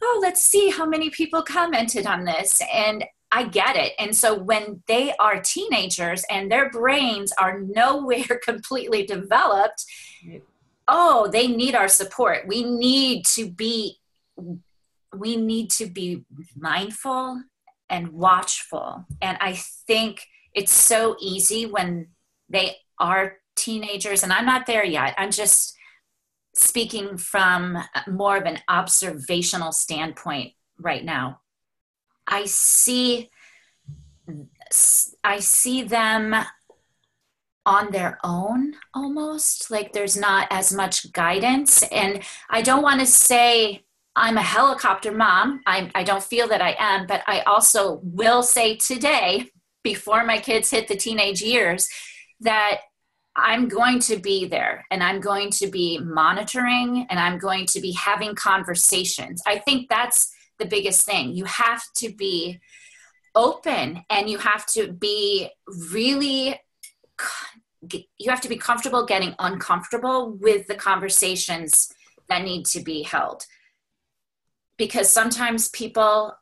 oh, 0.03 0.19
let's 0.23 0.43
see 0.43 0.71
how 0.71 0.87
many 0.87 1.11
people 1.11 1.43
commented 1.43 2.07
on 2.07 2.25
this. 2.25 2.59
And 2.73 3.05
I 3.33 3.45
get 3.45 3.77
it. 3.77 3.93
And 3.99 4.17
so 4.17 4.37
when 4.37 4.83
they 4.89 5.13
are 5.19 5.41
teenagers 5.41 6.25
and 6.31 6.51
their 6.51 6.71
brains 6.71 7.33
are 7.39 7.61
nowhere 7.75 8.41
completely 8.43 9.05
developed, 9.05 9.85
oh, 10.89 11.29
they 11.31 11.47
need 11.47 11.75
our 11.75 11.89
support. 11.89 12.47
We 12.49 12.65
need 12.65 13.25
to 13.35 13.51
be 13.51 13.97
we 15.13 15.37
need 15.37 15.71
to 15.73 15.87
be 15.87 16.25
mindful 16.57 17.43
and 17.89 18.13
watchful. 18.13 19.05
And 19.21 19.37
I 19.41 19.55
think 19.87 20.25
it's 20.55 20.73
so 20.73 21.17
easy 21.21 21.67
when 21.67 22.09
they 22.49 22.77
are 22.99 23.40
teenagers 23.57 24.23
and 24.23 24.33
I'm 24.33 24.47
not 24.47 24.67
there 24.67 24.85
yet. 24.85 25.15
I'm 25.19 25.31
just 25.31 25.77
speaking 26.55 27.17
from 27.17 27.79
more 28.09 28.37
of 28.37 28.45
an 28.45 28.59
observational 28.69 29.73
standpoint 29.73 30.53
right 30.79 31.05
now 31.05 31.41
I 32.31 32.45
see 32.47 33.31
I 35.25 35.41
see 35.41 35.83
them 35.83 36.35
on 37.67 37.91
their 37.91 38.19
own 38.25 38.75
almost 38.95 39.71
like 39.71 39.93
there's 39.93 40.17
not 40.17 40.47
as 40.51 40.73
much 40.73 41.13
guidance 41.13 41.83
and 41.83 42.23
I 42.49 42.63
don't 42.63 42.83
want 42.83 43.01
to 43.01 43.07
say 43.07 43.85
I'm 44.17 44.37
a 44.37 44.43
helicopter 44.43 45.13
mom. 45.13 45.61
I, 45.67 45.91
I 45.95 46.03
don't 46.03 46.23
feel 46.23 46.49
that 46.49 46.63
I 46.63 46.77
am, 46.79 47.07
but 47.07 47.23
I 47.27 47.41
also 47.43 48.01
will 48.03 48.43
say 48.43 48.77
today, 48.77 49.51
before 49.85 50.25
my 50.25 50.39
kids 50.39 50.71
hit 50.71 50.89
the 50.89 50.97
teenage 50.97 51.41
years, 51.43 51.89
that 52.41 52.81
I'm 53.37 53.69
going 53.69 54.01
to 54.01 54.17
be 54.17 54.47
there 54.47 54.85
and 54.91 55.03
I'm 55.03 55.21
going 55.21 55.51
to 55.53 55.69
be 55.69 55.99
monitoring 55.99 57.07
and 57.09 57.19
I'm 57.19 57.39
going 57.39 57.67
to 57.67 57.81
be 57.81 57.93
having 57.93 58.35
conversations. 58.35 59.43
I 59.47 59.59
think 59.59 59.89
that's 59.89 60.33
the 60.59 60.67
biggest 60.67 61.07
thing. 61.07 61.33
You 61.33 61.45
have 61.45 61.83
to 61.97 62.13
be 62.13 62.61
open 63.35 64.05
and 64.11 64.29
you 64.29 64.39
have 64.39 64.67
to 64.67 64.93
be 64.93 65.51
really 65.93 66.61
you 68.19 68.29
have 68.29 68.41
to 68.43 68.49
be 68.49 68.57
comfortable 68.57 69.07
getting 69.07 69.35
uncomfortable 69.39 70.33
with 70.33 70.67
the 70.67 70.75
conversations 70.75 71.93
that 72.29 72.45
need 72.45 72.67
to 72.67 72.81
be 72.83 73.03
held 73.03 73.45
because 74.77 75.09
sometimes 75.11 75.69
people 75.69 76.35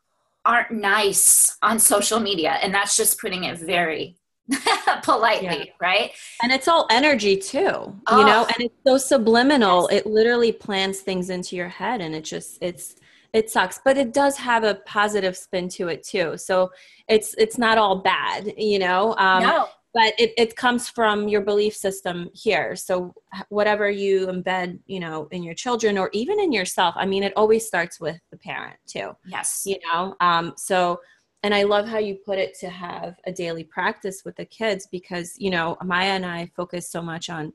aren't 0.45 0.71
nice 0.71 1.57
on 1.61 1.79
social 1.79 2.19
media 2.19 2.57
and 2.61 2.73
that's 2.73 2.97
just 2.97 3.19
putting 3.19 3.45
it 3.45 3.57
very 3.57 4.18
politely 5.03 5.65
yeah. 5.65 5.73
right 5.79 6.11
and 6.41 6.51
it's 6.51 6.67
all 6.67 6.87
energy 6.89 7.37
too 7.37 7.95
oh. 8.07 8.19
you 8.19 8.25
know 8.25 8.45
and 8.45 8.65
it's 8.65 8.75
so 8.85 8.97
subliminal 8.97 9.87
yes. 9.91 10.01
it 10.01 10.05
literally 10.07 10.51
plants 10.51 11.01
things 11.01 11.29
into 11.29 11.55
your 11.55 11.67
head 11.67 12.01
and 12.01 12.15
it 12.15 12.23
just 12.23 12.57
it's 12.61 12.95
it 13.33 13.49
sucks 13.49 13.79
but 13.83 13.97
it 13.97 14.13
does 14.13 14.37
have 14.37 14.63
a 14.63 14.75
positive 14.85 15.37
spin 15.37 15.69
to 15.69 15.87
it 15.87 16.03
too 16.03 16.35
so 16.37 16.71
it's 17.07 17.35
it's 17.37 17.57
not 17.57 17.77
all 17.77 17.99
bad 17.99 18.51
you 18.57 18.79
know 18.79 19.15
um, 19.17 19.43
no. 19.43 19.67
but 19.93 20.13
it, 20.17 20.33
it 20.37 20.55
comes 20.55 20.89
from 20.89 21.27
your 21.27 21.41
belief 21.41 21.75
system 21.75 22.29
here 22.33 22.75
so 22.75 23.13
whatever 23.49 23.89
you 23.89 24.27
embed 24.27 24.79
you 24.87 24.99
know 24.99 25.27
in 25.31 25.43
your 25.43 25.53
children 25.53 25.97
or 25.97 26.09
even 26.11 26.39
in 26.39 26.51
yourself 26.51 26.95
i 26.97 27.05
mean 27.05 27.21
it 27.21 27.33
always 27.35 27.67
starts 27.67 27.99
with 27.99 28.19
the 28.31 28.37
parent 28.37 28.77
too 28.87 29.11
yes 29.27 29.63
you 29.65 29.77
know 29.85 30.15
um, 30.21 30.53
so 30.57 30.99
and 31.43 31.53
i 31.53 31.63
love 31.63 31.87
how 31.87 31.97
you 31.97 32.15
put 32.15 32.37
it 32.37 32.57
to 32.57 32.69
have 32.69 33.15
a 33.25 33.31
daily 33.31 33.63
practice 33.63 34.23
with 34.25 34.35
the 34.35 34.45
kids 34.45 34.87
because 34.91 35.35
you 35.37 35.49
know 35.49 35.77
maya 35.83 36.11
and 36.11 36.25
i 36.25 36.49
focus 36.55 36.89
so 36.89 37.01
much 37.01 37.29
on 37.29 37.53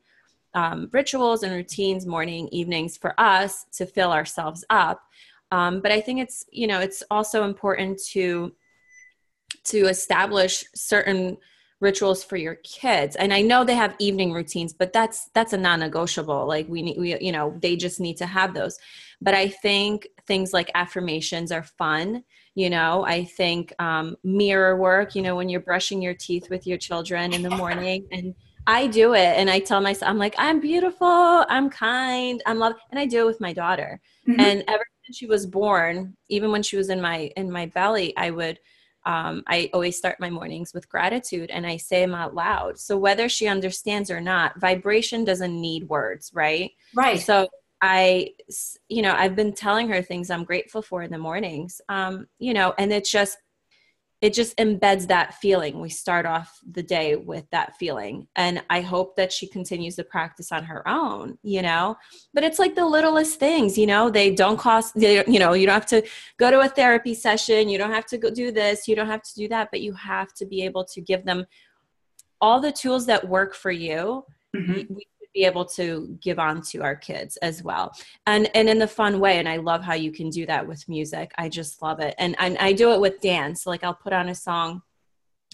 um, 0.54 0.88
rituals 0.92 1.42
and 1.42 1.52
routines 1.52 2.06
morning 2.06 2.48
evenings 2.52 2.96
for 2.96 3.18
us 3.20 3.66
to 3.72 3.86
fill 3.86 4.12
ourselves 4.12 4.64
up. 4.70 5.02
Um, 5.50 5.80
but 5.80 5.92
I 5.92 6.00
think 6.00 6.20
it's 6.20 6.44
you 6.50 6.66
know 6.66 6.80
it's 6.80 7.02
also 7.10 7.44
important 7.44 8.00
to 8.10 8.52
to 9.64 9.86
establish 9.86 10.64
certain 10.74 11.36
rituals 11.80 12.24
for 12.24 12.36
your 12.36 12.54
kids. 12.56 13.14
And 13.16 13.32
i 13.32 13.42
know 13.42 13.62
they 13.62 13.74
have 13.74 13.94
evening 13.98 14.32
routines 14.32 14.72
but 14.72 14.92
that's 14.92 15.28
that's 15.34 15.52
a 15.52 15.58
non-negotiable. 15.58 16.46
Like 16.46 16.68
we 16.68 16.82
need 16.82 16.98
we 16.98 17.20
you 17.20 17.32
know 17.32 17.56
they 17.60 17.76
just 17.76 18.00
need 18.00 18.16
to 18.18 18.26
have 18.26 18.54
those. 18.54 18.78
But 19.20 19.34
i 19.34 19.48
think 19.48 20.08
things 20.26 20.52
like 20.52 20.70
affirmations 20.74 21.52
are 21.52 21.62
fun 21.62 22.24
you 22.54 22.70
know 22.70 23.04
i 23.04 23.24
think 23.24 23.72
um, 23.78 24.16
mirror 24.24 24.76
work 24.76 25.14
you 25.14 25.22
know 25.22 25.36
when 25.36 25.48
you're 25.48 25.60
brushing 25.60 26.00
your 26.00 26.14
teeth 26.14 26.48
with 26.50 26.66
your 26.66 26.78
children 26.78 27.32
in 27.32 27.42
the 27.42 27.50
morning 27.50 28.06
and 28.12 28.34
i 28.66 28.86
do 28.86 29.14
it 29.14 29.36
and 29.36 29.50
i 29.50 29.58
tell 29.58 29.80
myself 29.80 30.10
i'm 30.10 30.18
like 30.18 30.34
i'm 30.38 30.60
beautiful 30.60 31.44
i'm 31.48 31.68
kind 31.68 32.42
i'm 32.46 32.58
love 32.58 32.74
and 32.90 32.98
i 32.98 33.06
do 33.06 33.22
it 33.22 33.26
with 33.26 33.40
my 33.40 33.52
daughter 33.52 34.00
mm-hmm. 34.26 34.40
and 34.40 34.64
ever 34.68 34.84
since 35.04 35.16
she 35.16 35.26
was 35.26 35.46
born, 35.46 36.16
even 36.28 36.50
when 36.50 36.62
she 36.62 36.76
was 36.76 36.88
in 36.88 37.00
my 37.00 37.30
in 37.36 37.50
my 37.50 37.66
belly, 37.66 38.16
I 38.16 38.30
would 38.30 38.58
um, 39.06 39.42
I 39.46 39.68
always 39.74 39.98
start 39.98 40.18
my 40.18 40.30
mornings 40.30 40.72
with 40.72 40.88
gratitude 40.88 41.50
and 41.50 41.66
I 41.66 41.76
say 41.76 42.00
them 42.00 42.14
out 42.14 42.34
loud. 42.34 42.78
So 42.78 42.96
whether 42.96 43.28
she 43.28 43.46
understands 43.46 44.10
or 44.10 44.20
not, 44.20 44.58
vibration 44.58 45.24
doesn't 45.24 45.60
need 45.60 45.90
words, 45.90 46.30
right? 46.32 46.70
Right. 46.94 47.20
So 47.20 47.48
I, 47.86 48.30
you 48.88 49.02
know, 49.02 49.14
I've 49.14 49.36
been 49.36 49.52
telling 49.52 49.90
her 49.90 50.00
things 50.00 50.30
I'm 50.30 50.44
grateful 50.44 50.80
for 50.80 51.02
in 51.02 51.10
the 51.10 51.18
mornings, 51.18 51.82
um, 51.90 52.26
you 52.38 52.54
know, 52.54 52.72
and 52.78 52.90
it's 52.90 53.10
just 53.10 53.36
it 54.22 54.32
just 54.32 54.56
embeds 54.56 55.08
that 55.08 55.34
feeling. 55.34 55.82
We 55.82 55.90
start 55.90 56.24
off 56.24 56.58
the 56.72 56.82
day 56.82 57.14
with 57.14 57.44
that 57.50 57.76
feeling. 57.76 58.26
And 58.36 58.62
I 58.70 58.80
hope 58.80 59.16
that 59.16 59.30
she 59.30 59.46
continues 59.46 59.96
the 59.96 60.04
practice 60.04 60.50
on 60.50 60.64
her 60.64 60.88
own, 60.88 61.36
you 61.42 61.60
know? 61.60 61.98
But 62.32 62.42
it's 62.42 62.58
like 62.58 62.74
the 62.74 62.86
littlest 62.86 63.38
things, 63.38 63.76
you 63.76 63.86
know, 63.86 64.08
they 64.08 64.34
don't 64.34 64.58
cost, 64.58 64.94
they, 64.94 65.22
you 65.26 65.38
know, 65.38 65.52
you 65.52 65.66
don't 65.66 65.74
have 65.74 65.84
to 65.88 66.02
go 66.38 66.50
to 66.50 66.60
a 66.60 66.70
therapy 66.70 67.12
session. 67.12 67.68
You 67.68 67.76
don't 67.76 67.92
have 67.92 68.06
to 68.06 68.16
go 68.16 68.30
do 68.30 68.50
this. 68.50 68.88
You 68.88 68.96
don't 68.96 69.08
have 69.08 69.22
to 69.24 69.34
do 69.34 69.46
that. 69.48 69.68
But 69.70 69.82
you 69.82 69.92
have 69.92 70.32
to 70.34 70.46
be 70.46 70.62
able 70.62 70.86
to 70.86 71.02
give 71.02 71.26
them 71.26 71.44
all 72.40 72.62
the 72.62 72.72
tools 72.72 73.04
that 73.04 73.28
work 73.28 73.54
for 73.54 73.72
you. 73.72 74.24
Mm-hmm. 74.56 74.94
We 74.94 75.06
be 75.34 75.44
able 75.44 75.64
to 75.64 76.16
give 76.22 76.38
on 76.38 76.62
to 76.62 76.82
our 76.82 76.94
kids 76.94 77.36
as 77.38 77.62
well. 77.62 77.92
And 78.26 78.48
and 78.54 78.68
in 78.68 78.78
the 78.78 78.86
fun 78.86 79.18
way 79.20 79.38
and 79.38 79.48
i 79.48 79.56
love 79.56 79.82
how 79.82 79.94
you 79.94 80.12
can 80.12 80.30
do 80.30 80.46
that 80.46 80.66
with 80.66 80.88
music. 80.88 81.32
I 81.36 81.48
just 81.48 81.82
love 81.82 82.00
it. 82.00 82.14
And 82.18 82.36
and 82.38 82.56
i 82.58 82.72
do 82.72 82.92
it 82.92 83.00
with 83.00 83.20
dance. 83.20 83.66
Like 83.66 83.84
i'll 83.84 83.94
put 83.94 84.12
on 84.12 84.28
a 84.28 84.34
song 84.34 84.82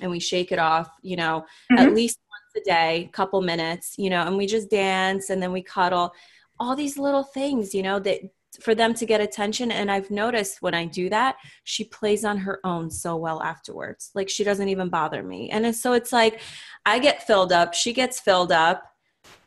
and 0.02 0.10
we 0.10 0.20
shake 0.20 0.52
it 0.52 0.58
off 0.58 0.88
you 1.02 1.16
know 1.16 1.44
mm-hmm. 1.72 1.78
at 1.78 1.94
least 1.94 2.20
once 2.30 2.64
a 2.64 2.68
day 2.70 3.10
couple 3.12 3.42
minutes 3.42 3.96
you 3.98 4.08
know 4.08 4.22
and 4.22 4.36
we 4.36 4.46
just 4.46 4.70
dance 4.70 5.30
and 5.30 5.42
then 5.42 5.52
we 5.52 5.62
cuddle. 5.62 6.12
All 6.58 6.76
these 6.76 6.98
little 6.98 7.24
things 7.24 7.74
you 7.74 7.82
know 7.82 7.98
that 8.00 8.20
for 8.60 8.74
them 8.74 8.92
to 8.94 9.06
get 9.06 9.22
attention. 9.22 9.72
And 9.72 9.90
i've 9.90 10.10
noticed 10.10 10.60
when 10.60 10.74
i 10.74 10.84
do 10.84 11.08
that 11.08 11.36
she 11.64 11.84
plays 11.84 12.24
on 12.24 12.36
her 12.36 12.60
own 12.64 12.90
so 12.90 13.16
well 13.16 13.42
afterwards. 13.42 14.10
Like 14.14 14.28
she 14.28 14.44
doesn't 14.44 14.68
even 14.68 14.90
bother 14.90 15.22
me. 15.22 15.48
And 15.48 15.74
so 15.74 15.94
it's 15.94 16.12
like 16.12 16.40
i 16.84 16.98
get 16.98 17.26
filled 17.26 17.52
up. 17.52 17.72
She 17.72 17.94
gets 17.94 18.20
filled 18.20 18.52
up 18.52 18.90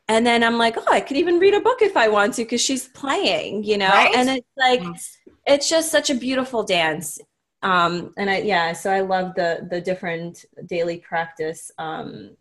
and 0.10 0.26
then 0.26 0.44
i'm 0.44 0.58
like 0.58 0.76
oh 0.78 0.92
i 0.92 1.00
could 1.00 1.18
even 1.18 1.40
read 1.40 1.54
a 1.54 1.60
book 1.60 1.82
if 1.82 1.96
i 1.96 2.08
want 2.08 2.34
to 2.34 2.44
because 2.44 2.62
she's 2.62 2.88
playing 2.90 3.64
you 3.64 3.78
know? 3.78 3.90
Right? 3.90 4.16
and 4.16 4.30
it's 4.30 4.48
like 4.58 4.82
yes. 4.82 5.18
it's 5.46 5.70
just 5.70 5.92
such 5.92 6.10
a 6.10 6.16
beautiful 6.16 6.64
dance. 6.64 7.20
Um 7.62 8.14
and 8.18 8.30
i 8.30 8.40
yeah 8.40 8.74
so 8.74 8.92
i 8.92 9.02
love 9.02 9.34
the 9.36 9.68
the 9.70 9.80
different 9.80 10.46
daily 10.66 10.98
practice 10.98 11.72
um 11.78 12.36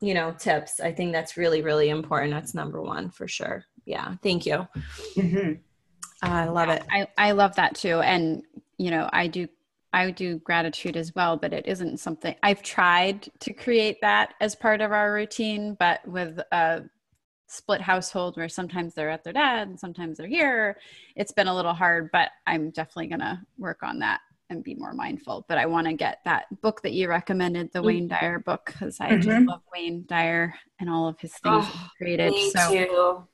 you 0.00 0.14
know 0.14 0.32
tips. 0.32 0.80
I 0.80 0.92
think 0.92 1.12
that's 1.12 1.36
really 1.36 1.62
really 1.62 1.88
important. 1.88 2.32
That's 2.32 2.54
number 2.54 2.82
one 2.82 3.08
for 3.10 3.28
sure. 3.28 3.64
Yeah 3.86 4.16
thank 4.22 4.44
you. 4.44 4.66
Mm-hmm. 5.16 5.52
uh, 6.22 6.28
i 6.28 6.48
love 6.48 6.68
it. 6.68 6.82
I, 6.90 7.06
I 7.16 7.32
love 7.32 7.54
that 7.56 7.74
too. 7.76 8.00
And 8.00 8.42
you 8.78 8.90
know 8.90 9.08
i 9.12 9.26
do 9.28 9.48
i 9.92 10.10
do 10.10 10.38
gratitude 10.38 10.96
as 10.96 11.14
well 11.14 11.36
but 11.36 11.52
it 11.52 11.66
isn't 11.66 11.98
something 11.98 12.34
i've 12.42 12.62
tried 12.62 13.28
to 13.40 13.52
create 13.52 14.00
that 14.00 14.34
as 14.40 14.54
part 14.54 14.80
of 14.80 14.92
our 14.92 15.12
routine 15.12 15.74
but 15.78 16.06
with 16.06 16.38
a 16.52 16.82
split 17.46 17.80
household 17.82 18.36
where 18.36 18.48
sometimes 18.48 18.94
they're 18.94 19.10
at 19.10 19.22
their 19.24 19.32
dad 19.32 19.68
and 19.68 19.78
sometimes 19.78 20.16
they're 20.16 20.26
here 20.26 20.78
it's 21.16 21.32
been 21.32 21.48
a 21.48 21.54
little 21.54 21.74
hard 21.74 22.08
but 22.12 22.30
i'm 22.46 22.70
definitely 22.70 23.08
going 23.08 23.20
to 23.20 23.38
work 23.58 23.82
on 23.82 23.98
that 23.98 24.20
and 24.52 24.62
be 24.62 24.76
more 24.76 24.92
mindful. 24.92 25.44
But 25.48 25.58
I 25.58 25.66
want 25.66 25.88
to 25.88 25.94
get 25.94 26.20
that 26.24 26.44
book 26.60 26.82
that 26.82 26.92
you 26.92 27.08
recommended, 27.08 27.72
the 27.72 27.80
mm-hmm. 27.80 27.86
Wayne 27.86 28.08
Dyer 28.08 28.38
book, 28.38 28.66
because 28.66 29.00
I 29.00 29.10
mm-hmm. 29.10 29.20
just 29.22 29.46
love 29.46 29.62
Wayne 29.74 30.04
Dyer 30.06 30.54
and 30.78 30.88
all 30.88 31.08
of 31.08 31.18
his 31.18 31.32
things 31.32 31.66
oh, 31.66 31.90
he 31.98 32.04
created. 32.04 32.32
So 32.52 32.70
too. 32.70 33.24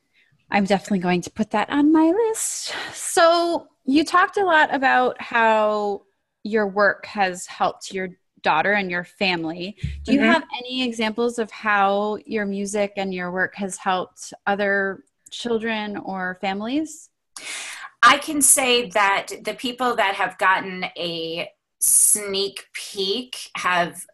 I'm 0.51 0.64
definitely 0.64 1.01
going 1.01 1.21
to 1.23 1.31
put 1.31 1.51
that 1.51 1.68
on 1.68 1.92
my 1.92 2.11
list. 2.11 2.73
So 2.94 3.68
you 3.85 4.05
talked 4.05 4.38
a 4.38 4.44
lot 4.44 4.75
about 4.75 5.21
how 5.21 6.03
your 6.48 6.66
work 6.66 7.06
has 7.06 7.46
helped 7.46 7.92
your 7.92 8.11
daughter 8.42 8.72
and 8.72 8.90
your 8.90 9.04
family. 9.04 9.76
Do 10.04 10.12
you 10.12 10.20
mm-hmm. 10.20 10.32
have 10.32 10.44
any 10.56 10.82
examples 10.82 11.38
of 11.38 11.50
how 11.50 12.18
your 12.24 12.46
music 12.46 12.92
and 12.96 13.12
your 13.12 13.30
work 13.30 13.54
has 13.56 13.76
helped 13.76 14.32
other 14.46 15.04
children 15.30 15.96
or 15.96 16.38
families? 16.40 17.11
I 18.02 18.18
can 18.18 18.40
say 18.42 18.88
that 18.90 19.28
the 19.42 19.54
people 19.54 19.96
that 19.96 20.14
have 20.14 20.38
gotten 20.38 20.84
a 20.96 21.50
sneak 21.80 22.66
peek 22.72 23.50
have 23.56 24.04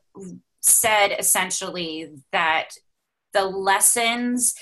said 0.60 1.14
essentially 1.18 2.10
that 2.32 2.70
the 3.32 3.44
lessons 3.44 4.54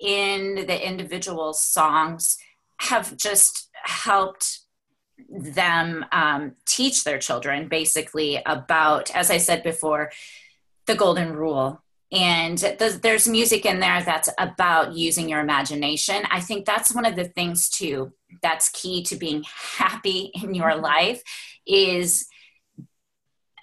in 0.00 0.66
the 0.66 0.86
individual 0.86 1.52
songs 1.52 2.38
have 2.80 3.16
just 3.16 3.70
helped 3.82 4.60
them 5.28 6.04
um, 6.12 6.54
teach 6.66 7.04
their 7.04 7.18
children 7.18 7.68
basically 7.68 8.40
about, 8.46 9.14
as 9.14 9.30
I 9.30 9.38
said 9.38 9.62
before, 9.62 10.10
the 10.86 10.94
golden 10.94 11.32
rule. 11.34 11.80
And 12.12 12.58
there's 13.02 13.26
music 13.26 13.66
in 13.66 13.80
there 13.80 14.02
that's 14.02 14.28
about 14.38 14.94
using 14.94 15.28
your 15.28 15.40
imagination. 15.40 16.22
I 16.30 16.40
think 16.40 16.64
that's 16.64 16.94
one 16.94 17.06
of 17.06 17.16
the 17.16 17.24
things 17.24 17.68
too 17.68 18.12
that's 18.42 18.68
key 18.68 19.02
to 19.04 19.16
being 19.16 19.44
happy 19.76 20.30
in 20.42 20.54
your 20.54 20.70
mm-hmm. 20.70 20.84
life 20.84 21.22
is 21.66 22.26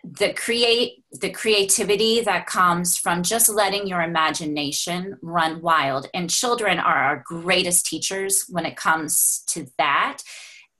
the 0.03 0.33
create 0.33 1.03
the 1.11 1.29
creativity 1.29 2.21
that 2.21 2.47
comes 2.47 2.97
from 2.97 3.21
just 3.21 3.47
letting 3.47 3.85
your 3.85 4.01
imagination 4.01 5.17
run 5.21 5.61
wild. 5.61 6.07
And 6.13 6.29
children 6.29 6.79
are 6.79 6.97
our 6.97 7.23
greatest 7.25 7.85
teachers 7.85 8.45
when 8.49 8.65
it 8.65 8.75
comes 8.75 9.43
to 9.47 9.67
that 9.77 10.23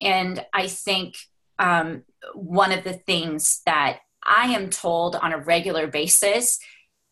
and 0.01 0.45
i 0.53 0.67
think 0.67 1.15
um, 1.59 2.03
one 2.33 2.71
of 2.71 2.83
the 2.83 2.93
things 2.93 3.61
that 3.65 3.99
i 4.25 4.47
am 4.47 4.69
told 4.69 5.15
on 5.15 5.31
a 5.31 5.37
regular 5.37 5.87
basis 5.87 6.59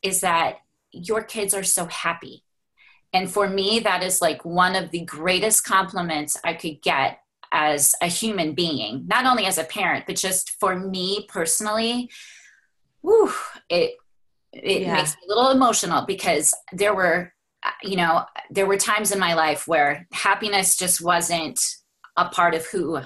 is 0.02 0.21
that 0.21 0.60
your 0.91 1.23
kids 1.23 1.54
are 1.54 1.63
so 1.63 1.86
happy. 1.86 2.43
And 3.13 3.30
for 3.30 3.47
me, 3.49 3.80
that 3.80 4.04
is 4.04 4.21
like 4.21 4.45
one 4.45 4.75
of 4.75 4.91
the 4.91 5.02
greatest 5.02 5.63
compliments 5.63 6.38
I 6.43 6.54
could 6.54 6.82
get 6.82 7.19
as 7.52 7.95
a 8.02 8.08
human 8.08 8.54
being, 8.54 9.06
not 9.08 9.25
only 9.25 9.45
as 9.45 9.58
a 9.58 9.63
parent, 9.63 10.06
but 10.06 10.15
just 10.15 10.52
for 10.52 10.75
me 10.75 11.25
personally. 11.28 12.10
Whew, 13.02 13.34
it 13.69 13.95
it 14.52 14.82
yeah. 14.82 14.95
makes 14.95 15.15
me 15.15 15.21
a 15.25 15.28
little 15.28 15.52
emotional 15.52 16.06
because 16.06 16.54
there 16.73 16.93
were, 16.93 17.34
you 17.84 17.95
know, 17.95 18.25
there 18.49 18.65
were 18.65 18.78
times 18.78 19.12
in 19.12 19.19
my 19.19 19.36
life 19.36 19.67
where 19.67 20.08
happiness 20.12 20.75
just 20.75 21.02
wasn't 21.02 21.60
a 22.20 22.30
part 22.30 22.54
of 22.54 22.66
who 22.68 23.00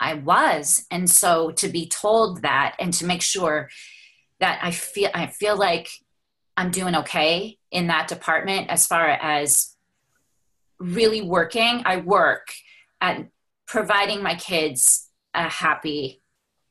I 0.00 0.14
was. 0.14 0.86
And 0.90 1.08
so 1.10 1.50
to 1.52 1.68
be 1.68 1.86
told 1.86 2.42
that 2.42 2.76
and 2.78 2.92
to 2.94 3.06
make 3.06 3.22
sure 3.22 3.68
that 4.40 4.60
I 4.62 4.70
feel 4.70 5.10
I 5.14 5.26
feel 5.26 5.56
like 5.56 5.88
I'm 6.56 6.70
doing 6.70 6.96
okay 6.96 7.58
in 7.70 7.88
that 7.88 8.08
department 8.08 8.68
as 8.68 8.86
far 8.86 9.06
as 9.08 9.76
really 10.78 11.22
working. 11.22 11.82
I 11.84 11.98
work 11.98 12.52
at 13.00 13.28
providing 13.66 14.22
my 14.22 14.34
kids 14.34 15.08
a 15.34 15.48
happy 15.48 16.22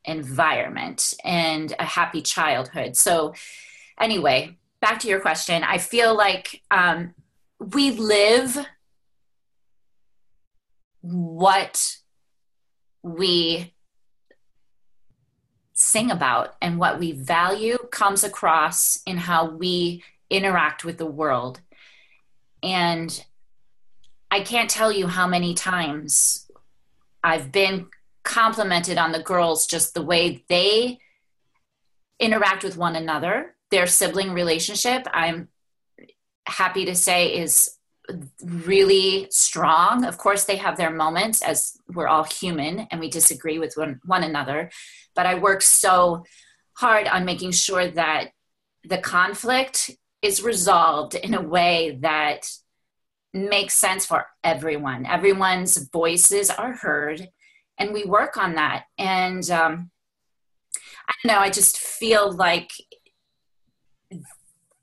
environment 0.04 1.14
and 1.24 1.74
a 1.80 1.86
happy 1.86 2.22
childhood. 2.22 2.96
So, 2.96 3.34
anyway, 4.00 4.58
back 4.82 5.00
to 5.00 5.08
your 5.08 5.20
question. 5.20 5.64
I 5.64 5.78
feel 5.78 6.16
like 6.16 6.64
um, 6.72 7.14
we 7.60 7.92
live 7.92 8.58
what 11.14 11.98
we 13.04 13.74
sing 15.74 16.12
about 16.12 16.56
and 16.62 16.80
what 16.80 17.00
we 17.00 17.12
value 17.12 17.78
comes 17.92 18.24
across 18.24 19.00
in 19.06 19.18
how 19.18 19.50
we 19.50 20.04
interact 20.30 20.84
with 20.84 20.98
the 20.98 21.06
world. 21.06 21.62
And 22.64 23.24
I 24.30 24.42
can't 24.42 24.70
tell 24.70 24.92
you 24.92 25.08
how 25.08 25.28
many 25.28 25.54
times 25.54 26.50
I've 27.24 27.52
been 27.52 27.88
complimented 28.24 28.98
on 28.98 29.12
the 29.12 29.24
girls 29.24 29.68
just 29.68 29.94
the 29.94 30.02
way 30.02 30.44
they 30.50 31.00
interact 32.20 32.64
with 32.64 32.76
one 32.76 32.96
another, 32.96 33.56
their 33.72 33.88
sibling 33.88 34.32
relationship. 34.32 35.08
I'm 35.14 35.48
happy 36.46 36.86
to 36.86 36.96
say 36.96 37.38
is 37.38 37.77
really 38.44 39.28
strong. 39.30 40.06
Of 40.06 40.18
course, 40.18 40.46
they 40.46 40.56
have 40.58 40.78
their 40.78 40.92
moments 40.92 41.42
as 41.42 41.78
we're 41.94 42.08
all 42.08 42.24
human 42.24 42.88
and 42.92 43.00
we 43.00 43.10
disagree 43.10 43.60
with 43.60 43.74
one, 43.76 44.00
one 44.06 44.24
another. 44.24 44.72
But 45.16 45.26
I 45.26 45.36
work 45.36 45.62
so 45.62 46.24
hard 46.78 47.08
on 47.08 47.26
making 47.26 47.52
sure 47.52 47.88
that 47.90 48.30
the 48.84 48.98
conflict 48.98 49.92
is 50.22 50.42
resolved 50.42 51.16
in 51.16 51.34
a 51.34 51.42
way 51.42 51.98
that 52.02 52.50
makes 53.34 53.74
sense 53.74 54.06
for 54.06 54.26
everyone. 54.44 55.06
Everyone's 55.06 55.78
voices 55.92 56.50
are 56.50 56.74
heard, 56.74 57.30
and 57.78 57.94
we 57.94 58.06
work 58.06 58.38
on 58.38 58.56
that. 58.56 58.86
And 58.98 59.50
um, 59.52 59.92
I 61.08 61.14
don't 61.24 61.34
know, 61.34 61.40
I 61.40 61.50
just 61.50 61.78
feel 61.78 62.32
like 62.32 62.72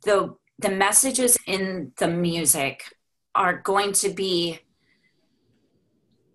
the 0.04 0.34
the 0.58 0.70
messages 0.70 1.36
in 1.46 1.92
the 1.98 2.06
music 2.06 2.93
are 3.34 3.58
going 3.58 3.92
to 3.92 4.10
be 4.10 4.60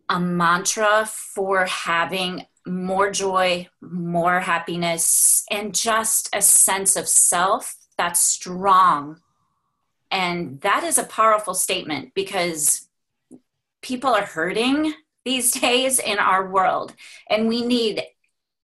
a 0.09 0.19
mantra 0.19 1.05
for 1.05 1.65
having 1.65 2.45
more 2.67 3.11
joy, 3.11 3.67
more 3.81 4.39
happiness, 4.39 5.45
and 5.49 5.73
just 5.73 6.29
a 6.33 6.41
sense 6.41 6.95
of 6.95 7.07
self 7.07 7.75
that's 7.97 8.19
strong. 8.19 9.19
And 10.11 10.61
that 10.61 10.83
is 10.83 10.97
a 10.97 11.03
powerful 11.03 11.53
statement 11.53 12.13
because 12.15 12.87
people 13.81 14.11
are 14.11 14.25
hurting 14.25 14.93
these 15.25 15.51
days 15.61 15.99
in 15.99 16.17
our 16.17 16.49
world. 16.49 16.95
And 17.29 17.47
we 17.47 17.61
need, 17.61 18.01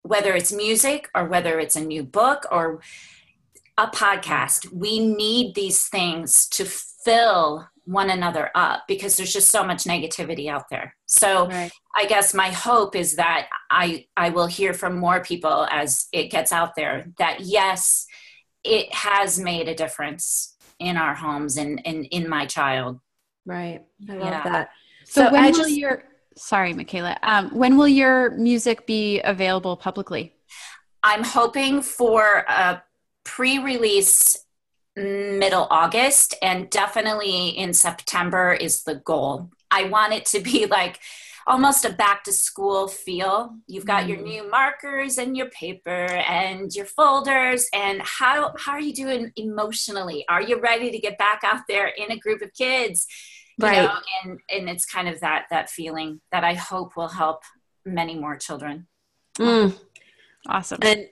whether 0.02 0.34
it's 0.34 0.52
music 0.52 1.08
or 1.14 1.26
whether 1.26 1.58
it's 1.58 1.76
a 1.76 1.84
new 1.84 2.04
book 2.04 2.46
or 2.50 2.80
a 3.76 3.88
podcast, 3.88 4.72
we 4.72 5.00
need 5.00 5.54
these 5.54 5.88
things 5.88 6.46
to 6.48 6.64
fill 6.64 7.68
one 7.85 8.11
another 8.11 8.51
up 8.55 8.85
because 8.88 9.16
there's 9.16 9.33
just 9.33 9.51
so 9.51 9.64
much 9.64 9.85
negativity 9.85 10.49
out 10.49 10.68
there. 10.70 10.97
So 11.07 11.49
right. 11.49 11.70
I 11.94 12.07
guess 12.07 12.35
my 12.35 12.49
hope 12.49 12.97
is 12.97 13.16
that 13.16 13.49
I 13.70 14.07
I 14.16 14.31
will 14.31 14.47
hear 14.47 14.73
from 14.73 14.99
more 14.99 15.23
people 15.23 15.66
as 15.70 16.07
it 16.12 16.31
gets 16.31 16.53
out 16.53 16.75
there 16.77 17.07
that 17.18 17.40
yes, 17.40 18.07
it 18.62 18.92
has 18.94 19.38
made 19.38 19.68
a 19.68 19.75
difference 19.75 20.57
in 20.79 20.97
our 20.97 21.14
homes 21.14 21.57
and, 21.57 21.81
and 21.87 22.07
in 22.07 22.29
my 22.29 22.47
child. 22.47 23.01
Right. 23.47 23.83
I 24.09 24.12
love 24.12 24.23
yeah. 24.23 24.42
that. 24.44 24.70
So, 25.05 25.27
so 25.27 25.33
when 25.33 25.44
I 25.44 25.51
will 25.51 25.59
just, 25.59 25.77
your 25.77 26.05
sorry, 26.37 26.73
Michaela, 26.73 27.18
um, 27.23 27.51
when 27.51 27.77
will 27.77 27.88
your 27.88 28.31
music 28.31 28.87
be 28.87 29.20
available 29.20 29.77
publicly? 29.77 30.35
I'm 31.03 31.23
hoping 31.23 31.83
for 31.83 32.44
a 32.49 32.83
pre-release 33.25 34.43
middle 34.96 35.66
August, 35.70 36.35
and 36.42 36.70
definitely 36.70 37.48
in 37.48 37.72
September 37.72 38.52
is 38.52 38.85
the 38.85 38.96
goal. 38.96 39.50
I 39.70 39.85
want 39.85 40.12
it 40.12 40.24
to 40.26 40.40
be 40.40 40.66
like 40.70 41.00
almost 41.46 41.85
a 41.85 41.90
back 41.90 42.24
to 42.24 42.33
school 42.33 42.88
feel. 42.88 43.57
You've 43.66 43.87
got 43.87 44.04
mm. 44.04 44.09
your 44.09 44.18
new 44.18 44.50
markers 44.50 45.18
and 45.18 45.37
your 45.37 45.50
paper 45.50 46.07
and 46.07 46.74
your 46.74 46.87
folders. 46.87 47.66
And 47.74 48.00
how, 48.02 48.54
how 48.59 48.72
are 48.72 48.80
you 48.80 48.94
doing 48.94 49.33
emotionally? 49.37 50.24
Are 50.28 50.42
you 50.42 50.61
ready 50.61 50.90
to 50.90 50.98
get 50.98 51.18
back 51.18 51.42
out 51.44 51.62
there 51.68 51.87
in 51.87 52.11
a 52.11 52.18
group 52.18 52.40
of 52.40 52.52
kids? 52.54 53.07
You 53.59 53.66
right. 53.66 53.83
Know, 53.83 53.94
and, 54.24 54.40
and 54.50 54.68
it's 54.68 54.87
kind 54.87 55.09
of 55.09 55.20
that, 55.20 55.46
that 55.50 55.70
feeling 55.70 56.20
that 56.33 56.44
I 56.44 56.54
hope 56.54 56.96
will 56.96 57.09
help 57.09 57.42
many 57.85 58.18
more 58.18 58.37
children. 58.37 58.87
Mm. 59.38 59.78
Awesome. 60.48 60.78
And 60.83 61.09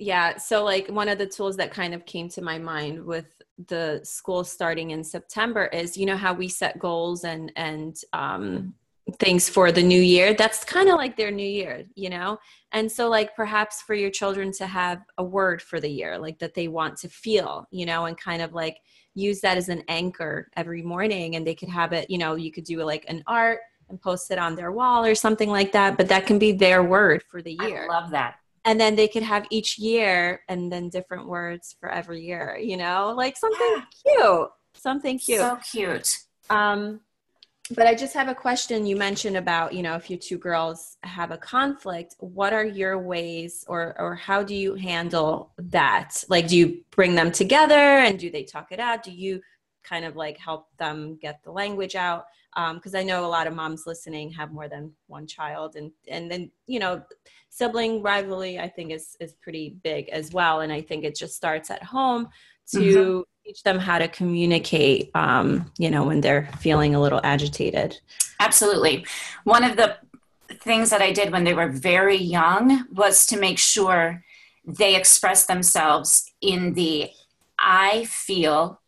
yeah 0.00 0.36
so 0.36 0.64
like 0.64 0.88
one 0.88 1.08
of 1.08 1.18
the 1.18 1.26
tools 1.26 1.56
that 1.56 1.70
kind 1.70 1.94
of 1.94 2.04
came 2.06 2.28
to 2.28 2.42
my 2.42 2.58
mind 2.58 3.02
with 3.04 3.26
the 3.66 4.00
school 4.02 4.42
starting 4.42 4.90
in 4.90 5.04
september 5.04 5.66
is 5.66 5.96
you 5.96 6.06
know 6.06 6.16
how 6.16 6.32
we 6.32 6.48
set 6.48 6.78
goals 6.78 7.24
and 7.24 7.52
and 7.56 7.98
um 8.12 8.74
things 9.18 9.48
for 9.48 9.72
the 9.72 9.82
new 9.82 10.00
year? 10.00 10.34
That's 10.34 10.64
kind 10.64 10.88
of 10.88 10.96
like 10.96 11.16
their 11.16 11.30
new 11.30 11.46
year 11.46 11.84
you 11.94 12.10
know? 12.10 12.38
And 12.72 12.90
so 12.90 13.08
like 13.08 13.34
perhaps 13.34 13.82
for 13.82 13.94
your 13.94 14.10
children 14.10 14.52
to 14.52 14.66
have 14.66 15.02
a 15.18 15.24
word 15.24 15.60
for 15.60 15.80
the 15.80 15.90
year 15.90 16.18
like 16.18 16.38
that 16.38 16.54
they 16.54 16.68
want 16.68 16.96
to 16.98 17.08
feel 17.08 17.66
you 17.70 17.86
know 17.86 18.04
and 18.06 18.16
kind 18.16 18.42
of 18.42 18.52
like 18.52 18.78
use 19.14 19.40
that 19.40 19.56
as 19.56 19.68
an 19.68 19.82
anchor 19.88 20.48
every 20.56 20.82
morning 20.82 21.34
and 21.34 21.44
they 21.44 21.54
could 21.54 21.68
have 21.68 21.92
it 21.92 22.08
you 22.08 22.18
know 22.18 22.36
you 22.36 22.52
could 22.52 22.64
do 22.64 22.82
like 22.84 23.04
an 23.08 23.24
art 23.26 23.60
and 23.88 24.00
post 24.00 24.30
it 24.30 24.38
on 24.38 24.54
their 24.54 24.70
wall 24.70 25.04
or 25.04 25.16
something 25.16 25.50
like 25.50 25.72
that 25.72 25.96
but 25.96 26.06
that 26.06 26.26
can 26.26 26.38
be 26.38 26.52
their 26.52 26.82
word 26.84 27.22
for 27.28 27.42
the 27.42 27.58
year. 27.60 27.84
I 27.84 27.86
love 27.86 28.10
that 28.12 28.36
and 28.70 28.80
then 28.80 28.94
they 28.94 29.08
could 29.08 29.24
have 29.24 29.46
each 29.50 29.78
year 29.78 30.42
and 30.48 30.70
then 30.70 30.88
different 30.88 31.26
words 31.26 31.74
for 31.80 31.88
every 31.90 32.20
year 32.22 32.56
you 32.62 32.76
know 32.76 33.12
like 33.16 33.36
something 33.36 33.76
yeah. 33.76 34.16
cute 34.16 34.50
something 34.74 35.18
cute 35.18 35.40
so 35.40 35.58
cute 35.72 36.18
um 36.50 37.00
but 37.74 37.86
I 37.86 37.94
just 37.94 38.14
have 38.14 38.28
a 38.28 38.34
question. 38.34 38.84
You 38.84 38.96
mentioned 38.96 39.36
about, 39.36 39.72
you 39.72 39.82
know, 39.82 39.94
if 39.94 40.10
you 40.10 40.16
two 40.16 40.38
girls 40.38 40.96
have 41.04 41.30
a 41.30 41.38
conflict, 41.38 42.16
what 42.18 42.52
are 42.52 42.64
your 42.64 42.98
ways 42.98 43.64
or 43.68 43.94
or 43.96 44.16
how 44.16 44.42
do 44.42 44.56
you 44.56 44.74
handle 44.74 45.52
that? 45.56 46.24
Like 46.28 46.48
do 46.48 46.56
you 46.56 46.80
bring 46.90 47.14
them 47.14 47.30
together 47.30 47.74
and 47.74 48.18
do 48.18 48.28
they 48.28 48.42
talk 48.42 48.72
it 48.72 48.80
out? 48.80 49.04
Do 49.04 49.12
you 49.12 49.40
kind 49.82 50.04
of 50.04 50.16
like 50.16 50.38
help 50.38 50.68
them 50.78 51.18
get 51.20 51.42
the 51.44 51.52
language 51.52 51.94
out? 51.94 52.24
because 52.74 52.94
um, 52.94 53.00
I 53.00 53.04
know 53.04 53.24
a 53.24 53.28
lot 53.28 53.46
of 53.46 53.54
moms 53.54 53.86
listening 53.86 54.32
have 54.32 54.52
more 54.52 54.68
than 54.68 54.92
one 55.06 55.26
child, 55.26 55.76
and 55.76 55.92
and 56.08 56.30
then 56.30 56.50
you 56.66 56.80
know, 56.80 57.02
sibling 57.48 58.02
rivalry 58.02 58.58
I 58.58 58.68
think 58.68 58.90
is 58.90 59.16
is 59.20 59.34
pretty 59.34 59.76
big 59.84 60.08
as 60.08 60.32
well, 60.32 60.60
and 60.60 60.72
I 60.72 60.80
think 60.80 61.04
it 61.04 61.14
just 61.14 61.36
starts 61.36 61.70
at 61.70 61.82
home 61.82 62.28
to 62.72 62.78
mm-hmm. 62.78 63.20
teach 63.44 63.62
them 63.62 63.78
how 63.78 63.98
to 63.98 64.08
communicate 64.08 65.10
um, 65.14 65.70
you 65.78 65.90
know 65.90 66.04
when 66.04 66.20
they're 66.20 66.48
feeling 66.60 66.94
a 66.94 67.00
little 67.00 67.20
agitated 67.24 67.98
absolutely 68.38 69.04
one 69.44 69.64
of 69.64 69.76
the 69.76 69.96
things 70.60 70.90
that 70.90 71.00
i 71.00 71.12
did 71.12 71.30
when 71.32 71.44
they 71.44 71.54
were 71.54 71.68
very 71.68 72.16
young 72.16 72.84
was 72.92 73.26
to 73.26 73.38
make 73.38 73.58
sure 73.58 74.22
they 74.64 74.96
express 74.96 75.46
themselves 75.46 76.32
in 76.40 76.74
the 76.74 77.08
i 77.58 78.04
feel 78.06 78.80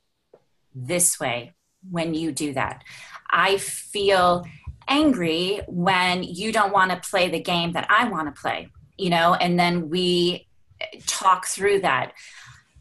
this 0.75 1.19
way 1.19 1.53
when 1.91 2.15
you 2.15 2.33
do 2.33 2.53
that. 2.55 2.83
I 3.31 3.57
feel 3.57 4.45
angry 4.89 5.61
when 5.69 6.23
you 6.23 6.53
don't 6.53 6.73
want 6.73 6.91
to 6.91 7.09
play 7.09 7.29
the 7.29 7.41
game 7.41 7.73
that 7.73 7.87
i 7.89 8.09
want 8.09 8.27
to 8.27 8.41
play 8.43 8.69
you 8.99 9.09
know 9.09 9.33
and 9.35 9.57
then 9.57 9.89
we 9.89 10.49
talk 11.07 11.47
through 11.47 11.81
that. 11.81 12.13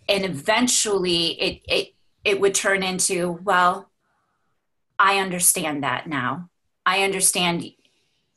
And 0.10 0.26
eventually 0.26 1.40
it 1.42 1.62
it 1.68 1.94
it 2.24 2.40
would 2.40 2.54
turn 2.54 2.84
into 2.84 3.40
well 3.44 3.90
i 5.00 5.20
understand 5.20 5.84
that 5.84 6.08
now. 6.08 6.50
I 6.86 7.04
understand 7.04 7.66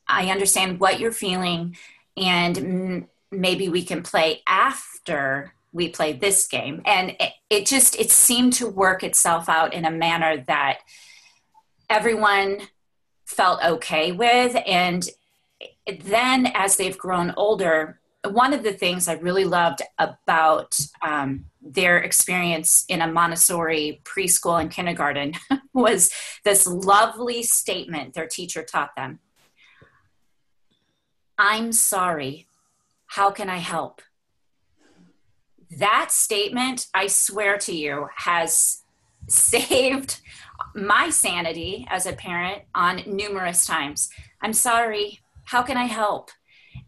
i 0.07 0.29
understand 0.29 0.79
what 0.79 0.99
you're 0.99 1.11
feeling 1.11 1.75
and 2.15 3.07
maybe 3.31 3.69
we 3.69 3.83
can 3.83 4.03
play 4.03 4.43
after 4.47 5.54
we 5.75 5.89
play 5.89 6.13
this 6.13 6.47
game 6.47 6.81
and 6.85 7.11
it, 7.19 7.33
it 7.49 7.65
just 7.65 7.99
it 7.99 8.09
seemed 8.09 8.53
to 8.53 8.67
work 8.67 9.03
itself 9.03 9.49
out 9.49 9.73
in 9.73 9.85
a 9.85 9.91
manner 9.91 10.43
that 10.47 10.79
everyone 11.89 12.59
felt 13.25 13.63
okay 13.63 14.11
with 14.11 14.55
and 14.65 15.09
then 16.03 16.47
as 16.55 16.77
they've 16.77 16.97
grown 16.97 17.33
older 17.37 17.99
one 18.29 18.53
of 18.53 18.63
the 18.63 18.73
things 18.73 19.07
I 19.07 19.13
really 19.13 19.45
loved 19.45 19.83
about 19.99 20.75
um, 21.03 21.45
their 21.61 21.99
experience 21.99 22.83
in 22.89 23.01
a 23.01 23.11
Montessori 23.11 24.01
preschool 24.03 24.59
and 24.59 24.71
kindergarten 24.71 25.33
was 25.73 26.09
this 26.43 26.65
lovely 26.65 27.43
statement 27.43 28.15
their 28.15 28.27
teacher 28.27 28.63
taught 28.63 28.95
them 28.95 29.19
I'm 31.37 31.73
sorry. 31.73 32.47
How 33.07 33.31
can 33.31 33.49
I 33.49 33.57
help? 33.57 34.01
That 35.77 36.11
statement, 36.11 36.87
I 36.93 37.07
swear 37.07 37.57
to 37.59 37.75
you, 37.75 38.07
has 38.15 38.83
saved 39.27 40.21
my 40.73 41.09
sanity 41.09 41.85
as 41.89 42.05
a 42.05 42.13
parent 42.13 42.63
on 42.73 43.03
numerous 43.05 43.65
times. 43.65 44.09
I'm 44.41 44.53
sorry. 44.53 45.21
How 45.45 45.61
can 45.63 45.77
I 45.77 45.85
help? 45.85 46.31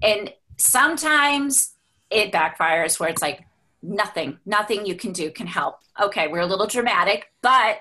And 0.01 0.33
sometimes 0.57 1.73
it 2.09 2.31
backfires 2.31 2.99
where 2.99 3.09
it's 3.09 3.21
like 3.21 3.45
nothing 3.83 4.39
nothing 4.45 4.85
you 4.85 4.95
can 4.95 5.11
do 5.11 5.29
can 5.29 5.45
help 5.45 5.75
okay 6.01 6.27
we're 6.27 6.39
a 6.39 6.45
little 6.45 6.65
dramatic 6.65 7.31
but 7.41 7.79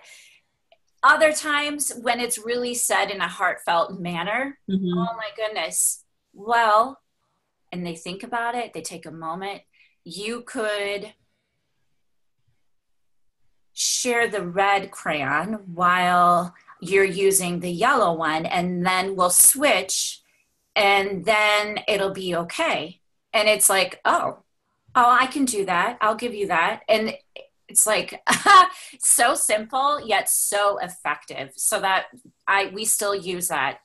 other 1.03 1.33
times 1.33 1.93
when 2.03 2.21
it's 2.21 2.39
really 2.45 2.75
said 2.75 3.11
in 3.11 3.21
a 3.21 3.29
heartfelt 3.29 3.99
manner 3.99 4.59
mm-hmm. 4.71 4.99
oh 4.99 5.17
my 5.17 5.29
goodness 5.37 6.05
well 6.35 7.01
and 7.73 7.87
they 7.87 7.95
think 7.95 8.23
about 8.23 8.55
it 8.55 8.75
they 8.75 8.83
take 8.83 9.07
a 9.07 9.11
moment 9.11 9.63
you 10.07 10.43
could 10.43 11.13
share 13.73 14.29
the 14.29 14.41
red 14.41 14.93
crayon 14.93 15.55
while 15.75 16.55
you're 16.81 17.05
using 17.05 17.59
the 17.59 17.71
yellow 17.71 18.15
one 18.15 18.47
and 18.47 18.87
then 18.87 19.17
we'll 19.17 19.31
switch 19.31 20.23
and 20.77 21.25
then 21.25 21.81
it'll 21.89 22.13
be 22.13 22.37
okay. 22.37 23.01
And 23.33 23.49
it's 23.49 23.69
like, 23.69 24.01
oh, 24.05 24.39
oh, 24.95 25.11
I 25.11 25.27
can 25.27 25.45
do 25.45 25.67
that. 25.67 25.99
I'll 26.01 26.15
give 26.15 26.35
you 26.35 26.47
that. 26.47 26.83
And 26.89 27.13
it's 27.67 27.85
like 27.85 28.23
so 29.01 29.35
simple 29.35 30.07
yet 30.07 30.29
so 30.29 30.79
effective. 30.79 31.51
So 31.57 31.81
that 31.81 32.07
I 32.47 32.71
we 32.73 32.85
still 32.85 33.15
use 33.15 33.49
that 33.49 33.81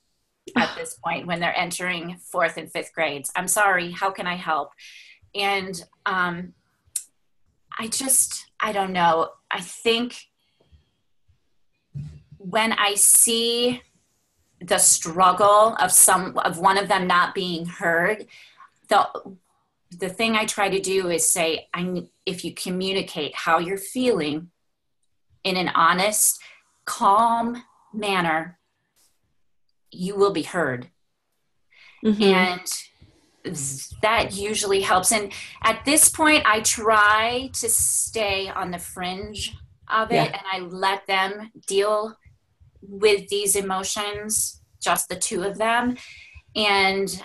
at 0.56 0.76
this 0.78 1.00
point 1.04 1.26
when 1.26 1.40
they're 1.40 1.58
entering 1.58 2.20
fourth 2.32 2.58
and 2.58 2.72
fifth 2.72 2.94
grades. 2.94 3.32
I'm 3.36 3.48
sorry, 3.48 3.90
how 3.90 4.12
can 4.12 4.28
I 4.28 4.36
help? 4.36 4.70
And 5.34 5.84
um, 6.06 6.54
I 7.78 7.88
just 7.88 8.46
I 8.60 8.72
don't 8.72 8.94
know. 8.94 9.30
I 9.50 9.62
think 9.62 10.28
when 12.38 12.74
I 12.74 12.96
see 12.96 13.82
the 14.62 14.78
struggle 14.78 15.76
of 15.80 15.92
some 15.92 16.38
of 16.38 16.60
one 16.60 16.78
of 16.78 16.88
them 16.88 17.08
not 17.08 17.34
being 17.34 17.66
heard 17.66 18.28
the 18.90 19.08
the 20.00 20.10
thing 20.10 20.36
i 20.36 20.46
try 20.46 20.70
to 20.70 20.80
do 20.80 21.10
is 21.10 21.28
say 21.28 21.68
i 21.74 22.04
if 22.26 22.46
you 22.46 22.54
communicate 22.54 23.36
how 23.36 23.58
you're 23.58 23.78
feeling 23.78 24.52
in 25.44 25.58
an 25.58 25.70
honest 25.70 26.40
calm 26.86 27.64
manner 27.92 28.60
you 29.90 30.16
will 30.16 30.32
be 30.32 30.44
heard 30.44 30.90
mm-hmm. 32.06 32.22
and 32.22 32.84
that 34.02 34.36
usually 34.36 34.82
helps 34.82 35.12
and 35.12 35.32
at 35.64 35.84
this 35.84 36.10
point 36.10 36.44
i 36.46 36.60
try 36.62 37.50
to 37.54 37.68
stay 37.68 38.50
on 38.50 38.70
the 38.72 38.78
fringe 38.78 39.56
of 39.88 40.12
it 40.12 40.16
yeah. 40.16 40.26
and 40.26 40.42
i 40.52 40.60
let 40.60 41.06
them 41.08 41.52
deal 41.68 42.16
with 42.82 43.28
these 43.30 43.56
emotions, 43.56 44.62
just 44.80 45.10
the 45.10 45.16
two 45.16 45.44
of 45.44 45.58
them. 45.58 45.98
And 46.56 47.22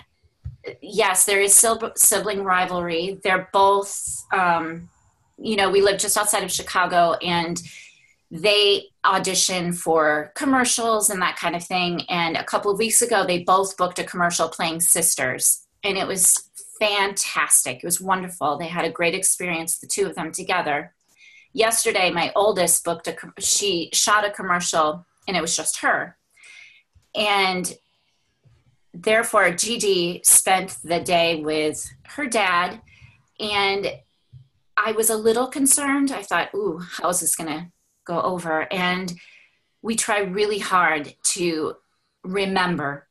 yes, 0.81 1.25
there 1.25 1.41
is 1.41 1.65
sibling 1.95 2.43
rivalry. 2.43 3.19
They're 3.23 3.49
both, 3.51 4.25
um, 4.33 4.89
you 5.37 5.55
know, 5.55 5.69
we 5.69 5.81
live 5.81 5.99
just 5.99 6.17
outside 6.17 6.43
of 6.43 6.51
Chicago 6.51 7.13
and 7.21 7.61
they 8.29 8.83
audition 9.05 9.71
for 9.71 10.33
commercials 10.35 11.09
and 11.09 11.21
that 11.21 11.37
kind 11.37 11.55
of 11.55 11.63
thing. 11.63 12.01
And 12.09 12.35
a 12.35 12.43
couple 12.43 12.71
of 12.71 12.77
weeks 12.77 13.01
ago, 13.01 13.25
they 13.25 13.43
both 13.43 13.77
booked 13.77 13.99
a 13.99 14.03
commercial 14.03 14.49
playing 14.49 14.81
sisters. 14.81 15.66
And 15.87 15.97
it 15.97 16.05
was 16.05 16.49
fantastic. 16.79 17.77
It 17.77 17.85
was 17.85 18.01
wonderful. 18.01 18.57
They 18.57 18.67
had 18.67 18.83
a 18.83 18.91
great 18.91 19.15
experience, 19.15 19.77
the 19.77 19.87
two 19.87 20.05
of 20.05 20.15
them 20.15 20.33
together. 20.33 20.93
Yesterday, 21.53 22.11
my 22.11 22.33
oldest 22.35 22.83
booked 22.83 23.07
a, 23.07 23.15
she 23.39 23.89
shot 23.93 24.25
a 24.25 24.31
commercial 24.31 25.05
and 25.27 25.37
it 25.37 25.41
was 25.41 25.55
just 25.55 25.79
her. 25.79 26.17
And 27.15 27.73
therefore, 28.93 29.49
Gigi 29.51 30.21
spent 30.25 30.77
the 30.83 30.99
day 30.99 31.41
with 31.41 31.89
her 32.03 32.27
dad, 32.27 32.81
and 33.39 33.91
I 34.75 34.91
was 34.91 35.09
a 35.09 35.17
little 35.17 35.47
concerned. 35.47 36.11
I 36.11 36.21
thought, 36.21 36.53
ooh, 36.53 36.79
how 36.79 37.09
is 37.09 37.21
this 37.21 37.35
going 37.35 37.49
to 37.49 37.67
go 38.05 38.21
over? 38.21 38.71
And 38.71 39.13
we 39.81 39.95
try 39.95 40.19
really 40.19 40.59
hard 40.59 41.15
to 41.35 41.75
remember 42.23 43.06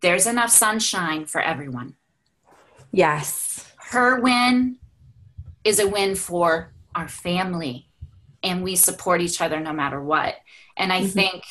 there's 0.00 0.26
enough 0.26 0.50
sunshine 0.50 1.26
for 1.26 1.40
everyone. 1.40 1.94
Yes. 2.92 3.72
Her 3.76 4.20
win 4.20 4.76
is 5.64 5.78
a 5.78 5.88
win 5.88 6.14
for 6.14 6.72
our 6.94 7.08
family, 7.08 7.88
and 8.42 8.62
we 8.62 8.76
support 8.76 9.20
each 9.20 9.40
other 9.40 9.60
no 9.60 9.72
matter 9.72 10.02
what. 10.02 10.36
And 10.76 10.92
I 10.92 11.02
mm-hmm. 11.02 11.08
think 11.08 11.44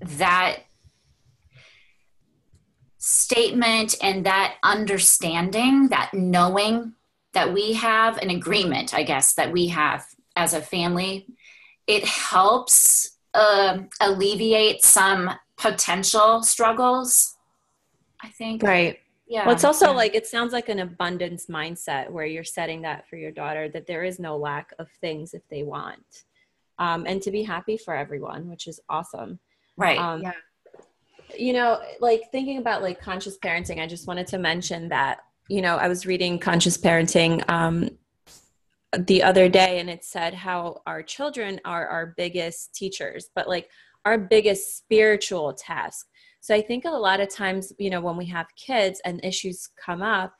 that 0.00 0.60
statement 2.98 3.94
and 4.02 4.26
that 4.26 4.56
understanding, 4.62 5.88
that 5.88 6.12
knowing 6.12 6.94
that 7.34 7.52
we 7.52 7.74
have, 7.74 8.16
an 8.18 8.30
agreement, 8.30 8.94
I 8.94 9.02
guess, 9.02 9.34
that 9.34 9.52
we 9.52 9.68
have 9.68 10.06
as 10.34 10.54
a 10.54 10.60
family, 10.60 11.26
it 11.86 12.04
helps 12.04 13.16
uh, 13.34 13.78
alleviate 14.00 14.82
some 14.82 15.30
potential 15.56 16.42
struggles. 16.42 17.35
I 18.22 18.28
think. 18.28 18.62
Right. 18.62 18.98
Yeah. 19.26 19.46
Well, 19.46 19.54
it's 19.54 19.64
also 19.64 19.86
yeah. 19.86 19.92
like 19.92 20.14
it 20.14 20.26
sounds 20.26 20.52
like 20.52 20.68
an 20.68 20.78
abundance 20.78 21.46
mindset 21.46 22.10
where 22.10 22.26
you're 22.26 22.44
setting 22.44 22.82
that 22.82 23.08
for 23.08 23.16
your 23.16 23.32
daughter 23.32 23.68
that 23.70 23.86
there 23.86 24.04
is 24.04 24.20
no 24.20 24.36
lack 24.36 24.72
of 24.78 24.88
things 25.00 25.34
if 25.34 25.42
they 25.48 25.64
want, 25.64 26.24
um, 26.78 27.04
and 27.06 27.20
to 27.22 27.30
be 27.30 27.42
happy 27.42 27.76
for 27.76 27.94
everyone, 27.94 28.48
which 28.48 28.66
is 28.66 28.80
awesome. 28.88 29.38
Right. 29.76 29.98
Um, 29.98 30.22
yeah. 30.22 30.32
You 31.36 31.54
know, 31.54 31.80
like 32.00 32.22
thinking 32.30 32.58
about 32.58 32.82
like 32.82 33.00
conscious 33.00 33.36
parenting, 33.38 33.82
I 33.82 33.86
just 33.88 34.06
wanted 34.06 34.28
to 34.28 34.38
mention 34.38 34.88
that 34.90 35.18
you 35.48 35.60
know 35.60 35.76
I 35.76 35.88
was 35.88 36.06
reading 36.06 36.38
conscious 36.38 36.78
parenting 36.78 37.48
um, 37.50 37.90
the 38.96 39.24
other 39.24 39.48
day, 39.48 39.80
and 39.80 39.90
it 39.90 40.04
said 40.04 40.34
how 40.34 40.82
our 40.86 41.02
children 41.02 41.60
are 41.64 41.88
our 41.88 42.14
biggest 42.16 42.76
teachers, 42.76 43.30
but 43.34 43.48
like 43.48 43.68
our 44.04 44.16
biggest 44.16 44.78
spiritual 44.78 45.52
task 45.52 46.06
so 46.46 46.54
I 46.54 46.62
think 46.62 46.84
a 46.84 46.90
lot 46.90 47.18
of 47.18 47.28
times, 47.28 47.72
you 47.76 47.90
know, 47.90 48.00
when 48.00 48.16
we 48.16 48.26
have 48.26 48.46
kids 48.54 49.00
and 49.04 49.18
issues 49.24 49.68
come 49.84 50.00
up, 50.00 50.32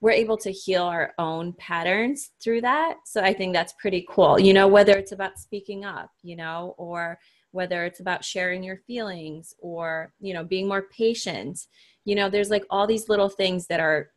we're 0.00 0.10
able 0.10 0.36
to 0.38 0.50
heal 0.50 0.82
our 0.82 1.12
own 1.20 1.52
patterns 1.52 2.32
through 2.42 2.62
that. 2.62 2.96
So 3.06 3.20
I 3.20 3.32
think 3.32 3.52
that's 3.52 3.72
pretty 3.74 4.04
cool. 4.10 4.40
You 4.40 4.54
know, 4.54 4.66
whether 4.66 4.98
it's 4.98 5.12
about 5.12 5.38
speaking 5.38 5.84
up, 5.84 6.10
you 6.24 6.34
know, 6.34 6.74
or 6.78 7.16
whether 7.52 7.84
it's 7.84 8.00
about 8.00 8.24
sharing 8.24 8.64
your 8.64 8.78
feelings 8.88 9.54
or, 9.60 10.12
you 10.18 10.34
know, 10.34 10.42
being 10.42 10.66
more 10.66 10.86
patient. 10.90 11.60
You 12.04 12.16
know, 12.16 12.28
there's 12.28 12.50
like 12.50 12.64
all 12.68 12.88
these 12.88 13.08
little 13.08 13.28
things 13.28 13.68
that 13.68 13.78
are 13.78 14.10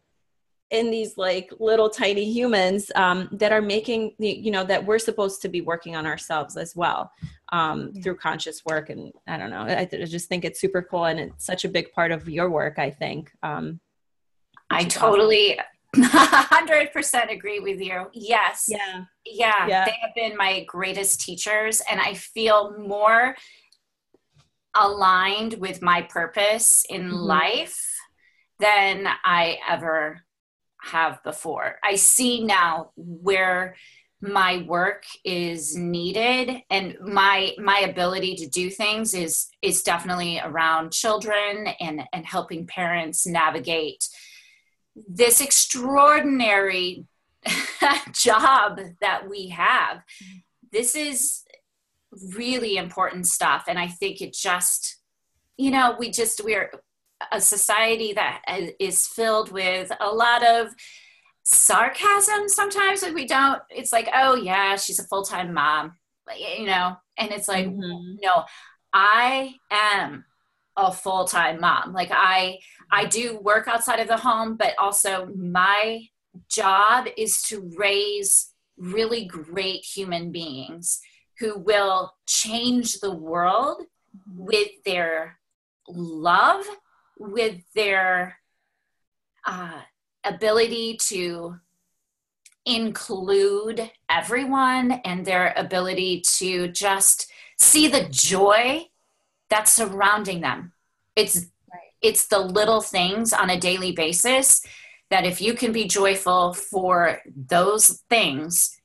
in 0.72 0.90
these 0.90 1.18
like 1.18 1.52
little 1.60 1.90
tiny 1.90 2.26
humans 2.26 2.92
um, 2.96 3.30
that 3.32 3.52
are 3.52 3.62
making 3.62 4.14
you 4.18 4.50
know 4.52 4.64
that 4.64 4.84
we're 4.84 5.00
supposed 5.00 5.42
to 5.42 5.50
be 5.50 5.62
working 5.62 5.96
on 5.96 6.06
ourselves 6.06 6.58
as 6.58 6.76
well 6.76 7.12
um, 7.52 7.92
yeah. 7.94 8.02
through 8.02 8.16
conscious 8.16 8.66
work 8.66 8.90
and 8.90 9.12
i 9.28 9.38
don't 9.38 9.52
know 9.52 9.62
I, 9.62 9.82
I, 9.82 10.06
just 10.06 10.28
think 10.28 10.44
it's 10.44 10.60
super 10.60 10.82
cool 10.82 11.06
and 11.06 11.20
it's 11.20 11.46
such 11.46 11.66
a 11.66 11.70
big 11.70 11.92
part 11.92 12.12
of 12.12 12.28
your 12.28 12.50
work 12.50 12.80
i 12.80 12.90
think 12.90 13.32
um, 13.44 13.80
i 14.70 14.84
totally 14.84 15.60
awesome. 15.98 16.68
100% 16.68 17.32
agree 17.32 17.60
with 17.60 17.80
you 17.80 18.08
yes 18.14 18.66
yeah. 18.68 19.04
yeah 19.26 19.68
yeah 19.68 19.86
they 19.86 19.96
have 20.02 20.16
been 20.16 20.36
my 20.36 20.64
greatest 20.68 21.22
teachers 21.22 21.82
and 21.90 22.02
i 22.02 22.14
feel 22.16 22.76
more 22.80 23.36
aligned 24.76 25.54
with 25.54 25.82
my 25.82 26.02
purpose 26.02 26.84
in 26.90 27.04
mm-hmm. 27.04 27.16
life 27.16 27.80
than 28.60 29.08
i 29.24 29.58
ever 29.70 30.25
have 30.86 31.22
before. 31.24 31.80
I 31.84 31.96
see 31.96 32.44
now 32.44 32.92
where 32.96 33.76
my 34.22 34.66
work 34.68 35.04
is 35.24 35.76
needed 35.76 36.62
and 36.70 36.98
my 37.02 37.54
my 37.58 37.80
ability 37.80 38.36
to 38.36 38.48
do 38.48 38.70
things 38.70 39.14
is 39.14 39.48
is 39.62 39.84
definitely 39.84 40.40
around 40.40 40.92
children 40.92 41.68
and 41.80 42.02
and 42.14 42.26
helping 42.26 42.66
parents 42.66 43.28
navigate 43.28 44.08
this 45.08 45.42
extraordinary 45.42 47.06
job 48.14 48.80
that 49.02 49.30
we 49.30 49.50
have 49.50 50.02
this 50.72 50.96
is 50.96 51.44
really 52.34 52.78
important 52.78 53.28
stuff 53.28 53.66
and 53.68 53.78
i 53.78 53.88
think 53.88 54.22
it 54.22 54.34
just 54.34 55.02
you 55.58 55.70
know 55.70 55.96
we 56.00 56.10
just 56.10 56.42
we're 56.44 56.72
a 57.32 57.40
society 57.40 58.14
that 58.14 58.42
is 58.80 59.08
filled 59.08 59.52
with 59.52 59.92
a 60.00 60.10
lot 60.10 60.46
of 60.46 60.74
sarcasm 61.44 62.48
sometimes 62.48 63.04
when 63.04 63.14
we 63.14 63.28
don't 63.28 63.62
it's 63.70 63.94
like 63.94 64.10
oh 64.16 64.36
yeah 64.36 64.76
she's 64.76 65.00
a 65.00 65.04
full-time 65.04 65.54
mom 65.54 65.94
you 66.36 66.66
know 66.66 66.96
and 67.20 67.32
it's 67.32 67.48
like 67.48 67.68
mm-hmm. 67.68 68.16
no 68.22 68.44
i 68.94 69.54
am 69.70 70.26
a 70.76 70.92
full-time 70.92 71.62
mom 71.62 71.94
like 71.94 72.10
i 72.12 72.58
i 72.92 73.06
do 73.06 73.38
work 73.38 73.68
outside 73.68 74.00
of 74.00 74.08
the 74.08 74.18
home 74.18 74.58
but 74.58 74.74
also 74.80 75.30
my 75.36 76.02
job 76.50 77.06
is 77.16 77.44
to 77.44 77.72
raise 77.78 78.52
really 78.78 79.26
great 79.26 79.86
human 79.86 80.32
beings 80.32 81.00
who 81.40 81.60
will 81.60 82.12
change 82.26 83.00
the 83.00 83.14
world 83.14 83.84
mm-hmm. 84.18 84.46
with 84.46 84.70
their 84.84 85.38
love 85.88 86.66
with 87.18 87.62
their 87.74 88.38
uh, 89.46 89.82
ability 90.24 90.98
to 91.10 91.56
include 92.66 93.92
everyone 94.10 94.92
and 94.92 95.26
their 95.26 95.54
ability 95.56 96.22
to 96.22 96.68
just 96.70 97.32
see 97.60 97.88
the 97.88 98.08
joy 98.10 98.86
that's 99.50 99.72
surrounding 99.72 100.42
them. 100.42 100.74
It's 101.16 101.48
it's 102.02 102.28
the 102.28 102.40
little 102.40 102.82
things 102.82 103.34
on 103.34 103.50
a 103.50 103.60
daily 103.60 103.92
basis 103.92 104.62
that 105.10 105.26
if 105.26 105.42
you 105.42 105.54
can 105.54 105.72
be 105.72 105.86
joyful 105.88 106.54
for 106.54 107.22
those 107.36 108.02
things, 108.10 108.78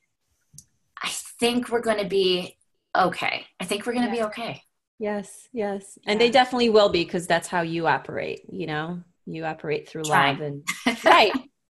I 1.01 1.09
think 1.39 1.69
we're 1.69 1.81
going 1.81 2.01
to 2.01 2.07
be 2.07 2.57
okay. 2.95 3.45
I 3.59 3.65
think 3.65 3.85
we're 3.85 3.93
going 3.93 4.09
to 4.09 4.15
yeah. 4.15 4.23
be 4.23 4.27
okay. 4.27 4.63
Yes, 5.01 5.49
yes. 5.51 5.97
And 6.05 6.19
yeah. 6.19 6.27
they 6.27 6.31
definitely 6.31 6.69
will 6.69 6.89
be 6.89 7.03
because 7.03 7.25
that's 7.25 7.47
how 7.47 7.61
you 7.61 7.87
operate, 7.87 8.41
you 8.51 8.67
know. 8.67 9.01
You 9.25 9.45
operate 9.45 9.89
through 9.89 10.03
Try. 10.03 10.31
love 10.31 10.41
and 10.41 10.63
right. 11.03 11.31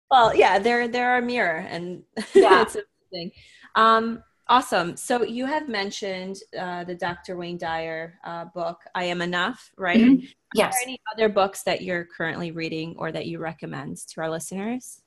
Well, 0.10 0.34
yeah, 0.34 0.60
they're 0.60 0.88
they're 0.88 1.18
a 1.18 1.22
mirror 1.22 1.66
and 1.70 2.04
yeah. 2.34 2.62
it's 2.62 2.78
amazing. 3.12 3.32
Um 3.76 4.24
awesome. 4.48 4.96
So 4.96 5.24
you 5.24 5.46
have 5.46 5.68
mentioned 5.68 6.38
uh, 6.58 6.86
the 6.86 6.96
Dr. 6.96 7.36
Wayne 7.36 7.58
Dyer 7.58 8.18
uh, 8.24 8.46
book, 8.46 8.80
I 8.96 9.04
Am 9.04 9.22
Enough, 9.22 9.72
right? 9.78 10.00
Mm-hmm. 10.00 10.26
Yes. 10.56 10.78
any 10.82 10.98
other 11.14 11.28
books 11.28 11.64
that 11.64 11.82
you're 11.82 12.06
currently 12.06 12.52
reading 12.52 12.96
or 12.98 13.12
that 13.12 13.26
you 13.26 13.40
recommend 13.40 13.98
to 14.08 14.22
our 14.22 14.30
listeners? 14.30 15.02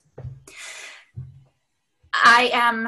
I 2.13 2.51
am 2.53 2.87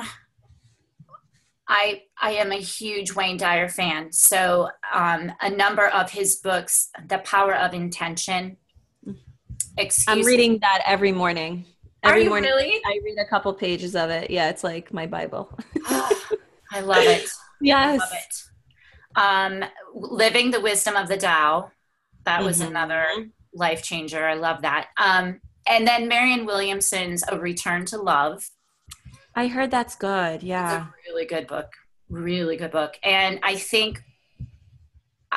I 1.74 2.04
I 2.22 2.34
am 2.34 2.52
a 2.52 2.58
huge 2.58 3.14
Wayne 3.14 3.36
Dyer 3.36 3.68
fan. 3.68 4.12
So 4.12 4.70
um, 4.94 5.32
a 5.42 5.50
number 5.50 5.88
of 5.88 6.12
his 6.12 6.36
books, 6.36 6.90
The 7.08 7.18
Power 7.20 7.56
of 7.56 7.74
Intention. 7.74 8.58
Excuse 9.76 10.08
I'm 10.08 10.24
reading 10.24 10.54
me. 10.54 10.58
that 10.60 10.84
every 10.86 11.12
morning. 11.12 11.66
Every 12.04 12.22
Are 12.22 12.24
you 12.24 12.30
morning, 12.30 12.52
really? 12.52 12.82
I 12.86 13.00
read 13.04 13.18
a 13.18 13.26
couple 13.26 13.52
pages 13.56 13.96
of 13.96 14.12
it. 14.12 14.30
Yeah, 14.30 14.50
it's 14.50 14.64
like 14.64 14.94
my 14.94 15.08
Bible. 15.08 15.50
I 15.86 16.80
love 16.82 17.04
it. 17.04 17.28
Yes. 17.62 18.02
I 19.16 19.24
love 19.24 19.62
it. 19.62 19.64
Um, 19.64 19.70
Living 19.96 20.52
the 20.52 20.60
Wisdom 20.60 20.98
of 20.98 21.08
the 21.08 21.16
Tao. 21.16 21.72
That 22.26 22.44
was 22.44 22.60
mm-hmm. 22.60 22.72
another 22.72 23.06
life 23.54 23.82
changer. 23.84 24.28
I 24.28 24.34
love 24.34 24.64
that. 24.64 24.90
Um, 24.98 25.40
and 25.66 25.88
then 25.88 26.10
Marianne 26.10 26.46
Williamson's 26.46 27.24
A 27.26 27.40
Return 27.40 27.86
to 27.86 27.98
Love. 28.02 28.50
I 29.36 29.48
heard 29.48 29.72
that's 29.72 29.96
good. 29.96 30.44
Yeah. 30.44 30.78
It's 30.78 30.86
a 30.86 31.12
really 31.12 31.26
good 31.26 31.48
book. 31.48 31.72
Really 32.10 32.58
good 32.58 32.72
book. 32.72 32.98
And 33.04 33.40
I 33.44 33.56
think 33.56 34.04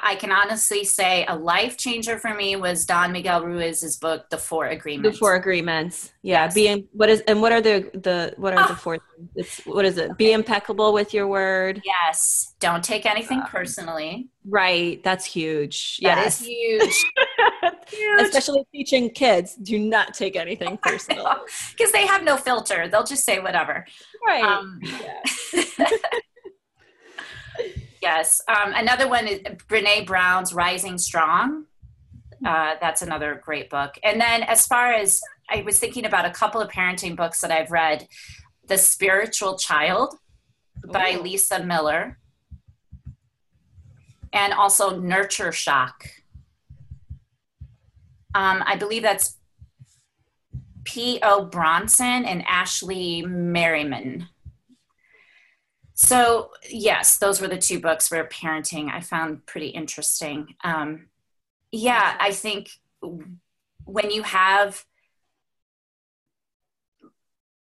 I 0.02 0.14
can 0.16 0.30
honestly 0.30 0.84
say 0.84 1.24
a 1.26 1.34
life 1.34 1.76
changer 1.76 2.18
for 2.18 2.34
me 2.34 2.56
was 2.56 2.84
Don 2.84 3.12
Miguel 3.12 3.44
Ruiz's 3.44 3.96
book, 3.96 4.28
The 4.30 4.38
Four 4.38 4.66
Agreements. 4.66 5.16
The 5.16 5.18
Four 5.18 5.36
Agreements. 5.36 6.12
Yeah. 6.22 6.44
Yes. 6.44 6.54
Being 6.54 6.88
what 6.92 7.08
is 7.08 7.20
and 7.22 7.40
what 7.40 7.52
are 7.52 7.60
the 7.60 7.90
the 7.94 8.34
what 8.36 8.52
are 8.52 8.64
oh. 8.64 8.66
the 8.66 8.72
ah. 8.74 8.76
four 8.76 8.98
it's 9.34 9.64
what 9.64 9.84
is 9.84 9.96
it? 9.96 10.16
Be 10.16 10.32
impeccable 10.32 10.92
with 10.92 11.14
your 11.14 11.26
word. 11.26 11.82
Yes. 11.84 12.54
Don't 12.60 12.84
take 12.84 13.06
anything 13.06 13.40
um, 13.40 13.46
personally. 13.46 14.28
Right. 14.44 15.02
That's 15.02 15.24
huge. 15.24 15.98
That 16.02 16.18
yes. 16.18 16.40
is 16.40 16.46
huge. 16.46 17.04
huge. 17.88 18.22
Especially 18.22 18.66
teaching 18.72 19.10
kids, 19.10 19.54
do 19.56 19.78
not 19.78 20.14
take 20.14 20.36
anything 20.36 20.76
personal. 20.82 21.44
Because 21.70 21.92
they 21.92 22.06
have 22.06 22.22
no 22.22 22.36
filter. 22.36 22.88
They'll 22.88 23.04
just 23.04 23.24
say 23.24 23.38
whatever. 23.38 23.86
Right. 24.26 24.42
Um, 24.42 24.80
yeah. 24.82 25.22
yes. 28.02 28.40
Um, 28.48 28.72
another 28.74 29.08
one 29.08 29.26
is 29.26 29.40
Brene 29.68 30.06
Brown's 30.06 30.52
Rising 30.52 30.98
Strong. 30.98 31.66
Uh, 32.44 32.74
that's 32.80 33.02
another 33.02 33.40
great 33.44 33.70
book. 33.70 33.98
And 34.02 34.20
then, 34.20 34.42
as 34.42 34.66
far 34.66 34.92
as 34.92 35.20
I 35.48 35.62
was 35.62 35.78
thinking 35.78 36.04
about 36.04 36.26
a 36.26 36.30
couple 36.30 36.60
of 36.60 36.70
parenting 36.70 37.16
books 37.16 37.40
that 37.40 37.50
I've 37.50 37.70
read, 37.70 38.06
The 38.68 38.78
Spiritual 38.78 39.56
Child 39.56 40.14
by 40.84 41.14
Ooh. 41.14 41.22
Lisa 41.22 41.64
Miller, 41.64 42.18
and 44.32 44.52
also 44.52 44.98
Nurture 45.00 45.52
Shock. 45.52 46.06
Um, 48.36 48.62
I 48.66 48.76
believe 48.76 49.02
that's 49.02 49.38
Po 50.84 51.46
Bronson 51.46 52.26
and 52.26 52.44
Ashley 52.46 53.22
Merriman. 53.22 54.28
So, 55.94 56.50
yes, 56.68 57.16
those 57.16 57.40
were 57.40 57.48
the 57.48 57.56
two 57.56 57.80
books 57.80 58.10
where 58.10 58.26
parenting 58.28 58.92
I 58.92 59.00
found 59.00 59.46
pretty 59.46 59.68
interesting. 59.68 60.54
Um, 60.62 61.06
yeah, 61.72 62.18
I 62.20 62.32
think 62.32 62.68
when 63.86 64.10
you 64.10 64.22
have 64.22 64.84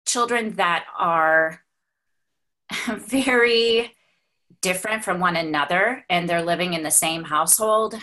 children 0.08 0.56
that 0.56 0.86
are 0.98 1.62
very 2.88 3.94
different 4.62 5.04
from 5.04 5.20
one 5.20 5.36
another 5.36 6.04
and 6.10 6.28
they're 6.28 6.42
living 6.42 6.74
in 6.74 6.82
the 6.82 6.90
same 6.90 7.26
household 7.26 7.94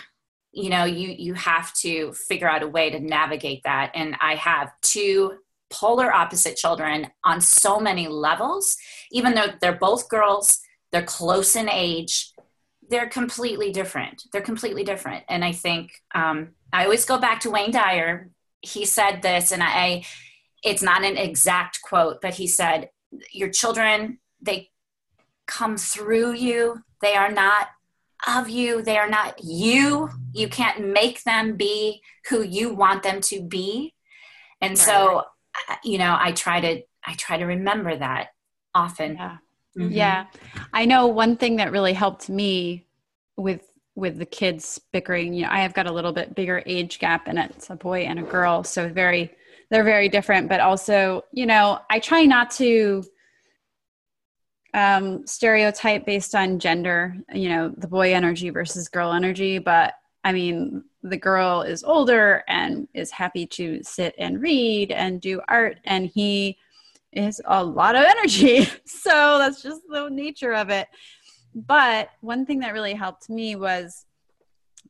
you 0.55 0.69
know 0.69 0.85
you 0.85 1.09
you 1.09 1.33
have 1.33 1.73
to 1.73 2.13
figure 2.13 2.49
out 2.49 2.63
a 2.63 2.67
way 2.67 2.89
to 2.89 2.99
navigate 2.99 3.61
that. 3.63 3.91
And 3.93 4.15
i 4.21 4.35
have 4.35 4.71
two 4.81 5.33
polar 5.69 6.13
opposite 6.13 6.55
children 6.55 7.07
on 7.23 7.41
so 7.41 7.79
many 7.79 8.07
levels. 8.07 8.77
Even 9.11 9.33
though 9.35 9.47
they're 9.59 9.77
both 9.77 10.09
girls 10.09 10.59
they're 10.91 11.03
close 11.03 11.55
in 11.55 11.69
age 11.69 12.31
they're 12.87 13.09
completely 13.09 13.71
different. 13.71 14.23
They're 14.31 14.41
completely 14.41 14.83
different. 14.83 15.23
And 15.29 15.43
i 15.43 15.51
think 15.51 15.91
um, 16.13 16.51
i 16.73 16.83
always 16.83 17.05
go 17.05 17.17
back 17.17 17.41
to 17.41 17.51
wayne 17.51 17.71
dyer. 17.71 18.29
He 18.61 18.85
said 18.85 19.21
this 19.21 19.51
and 19.51 19.61
i 19.61 20.05
it's 20.63 20.81
not 20.81 21.03
an 21.03 21.17
exact 21.17 21.81
quote 21.83 22.21
but 22.21 22.33
he 22.33 22.47
said 22.47 22.89
your 23.31 23.49
children 23.49 24.19
they 24.41 24.69
come 25.47 25.77
through 25.77 26.33
you. 26.33 26.83
They 27.01 27.15
are 27.15 27.31
not 27.31 27.67
of 28.27 28.49
you 28.49 28.81
they 28.81 28.97
are 28.97 29.09
not 29.09 29.43
you 29.43 30.09
you 30.33 30.47
can't 30.47 30.87
make 30.87 31.23
them 31.23 31.55
be 31.55 32.01
who 32.29 32.41
you 32.41 32.73
want 32.73 33.03
them 33.03 33.21
to 33.21 33.41
be 33.41 33.93
and 34.61 34.71
right. 34.71 34.77
so 34.77 35.23
you 35.83 35.97
know 35.97 36.17
i 36.19 36.31
try 36.31 36.59
to 36.59 36.81
i 37.05 37.13
try 37.15 37.37
to 37.37 37.45
remember 37.45 37.95
that 37.95 38.29
often 38.73 39.15
yeah. 39.15 39.37
Mm-hmm. 39.77 39.91
yeah 39.91 40.25
i 40.73 40.85
know 40.85 41.07
one 41.07 41.37
thing 41.37 41.57
that 41.57 41.71
really 41.71 41.93
helped 41.93 42.29
me 42.29 42.85
with 43.37 43.67
with 43.95 44.17
the 44.17 44.25
kids 44.25 44.79
bickering 44.91 45.33
you 45.33 45.43
know 45.43 45.49
i 45.51 45.59
have 45.59 45.73
got 45.73 45.87
a 45.87 45.91
little 45.91 46.13
bit 46.13 46.35
bigger 46.35 46.63
age 46.65 46.99
gap 46.99 47.27
and 47.27 47.37
it's 47.37 47.69
a 47.69 47.75
boy 47.75 48.01
and 48.01 48.19
a 48.19 48.23
girl 48.23 48.63
so 48.63 48.89
very 48.89 49.31
they're 49.69 49.83
very 49.83 50.09
different 50.09 50.49
but 50.49 50.59
also 50.59 51.23
you 51.31 51.45
know 51.45 51.79
i 51.89 51.99
try 51.99 52.25
not 52.25 52.49
to 52.51 53.03
um, 54.75 55.25
stereotype 55.25 56.05
based 56.05 56.35
on 56.35 56.59
gender, 56.59 57.15
you 57.33 57.47
know, 57.47 57.73
the 57.77 57.87
boy 57.87 58.13
energy 58.13 58.49
versus 58.49 58.89
girl 58.89 59.13
energy. 59.13 59.57
But 59.57 59.93
I 60.25 60.33
mean, 60.33 60.83
the 61.01 61.17
girl 61.17 61.61
is 61.61 61.83
older 61.83 62.43
and 62.49 62.87
is 62.93 63.09
happy 63.09 63.47
to 63.47 63.79
sit 63.83 64.13
and 64.17 64.41
read 64.41 64.91
and 64.91 65.21
do 65.21 65.39
art, 65.47 65.79
and 65.85 66.07
he 66.07 66.57
is 67.13 67.41
a 67.45 67.63
lot 67.63 67.95
of 67.95 68.03
energy. 68.03 68.65
so 68.85 69.37
that's 69.39 69.63
just 69.63 69.81
the 69.89 70.09
nature 70.09 70.53
of 70.53 70.69
it. 70.69 70.89
But 71.53 72.09
one 72.19 72.45
thing 72.45 72.59
that 72.59 72.73
really 72.73 72.93
helped 72.93 73.29
me 73.29 73.55
was 73.55 74.05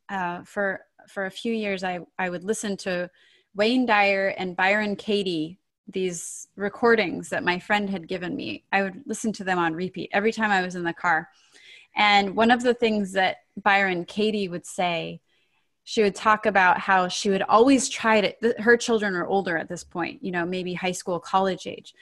uh, 0.09 0.41
for 0.45 0.81
for 1.07 1.27
a 1.27 1.31
few 1.31 1.53
years, 1.53 1.83
I 1.83 1.99
I 2.17 2.31
would 2.31 2.43
listen 2.43 2.75
to 2.77 3.11
Wayne 3.53 3.85
Dyer 3.85 4.33
and 4.35 4.55
Byron 4.55 4.95
Katie 4.95 5.59
these 5.87 6.47
recordings 6.55 7.29
that 7.29 7.43
my 7.43 7.59
friend 7.59 7.89
had 7.89 8.07
given 8.07 8.35
me. 8.35 8.63
I 8.71 8.83
would 8.83 9.03
listen 9.05 9.31
to 9.33 9.43
them 9.43 9.59
on 9.59 9.73
repeat 9.73 10.09
every 10.13 10.31
time 10.31 10.51
I 10.51 10.63
was 10.63 10.75
in 10.75 10.83
the 10.83 10.93
car. 10.93 11.29
And 11.95 12.35
one 12.35 12.51
of 12.51 12.63
the 12.63 12.73
things 12.73 13.13
that 13.13 13.37
Byron 13.61 14.05
Katie 14.05 14.47
would 14.47 14.65
say, 14.65 15.21
she 15.83 16.01
would 16.01 16.15
talk 16.15 16.47
about 16.47 16.79
how 16.79 17.07
she 17.07 17.29
would 17.29 17.43
always 17.43 17.87
try 17.87 18.19
to, 18.19 18.55
her 18.59 18.75
children 18.75 19.15
are 19.15 19.27
older 19.27 19.55
at 19.55 19.69
this 19.69 19.83
point, 19.83 20.23
you 20.23 20.31
know, 20.31 20.45
maybe 20.45 20.73
high 20.73 20.91
school, 20.91 21.19
college 21.19 21.67
age. 21.67 21.93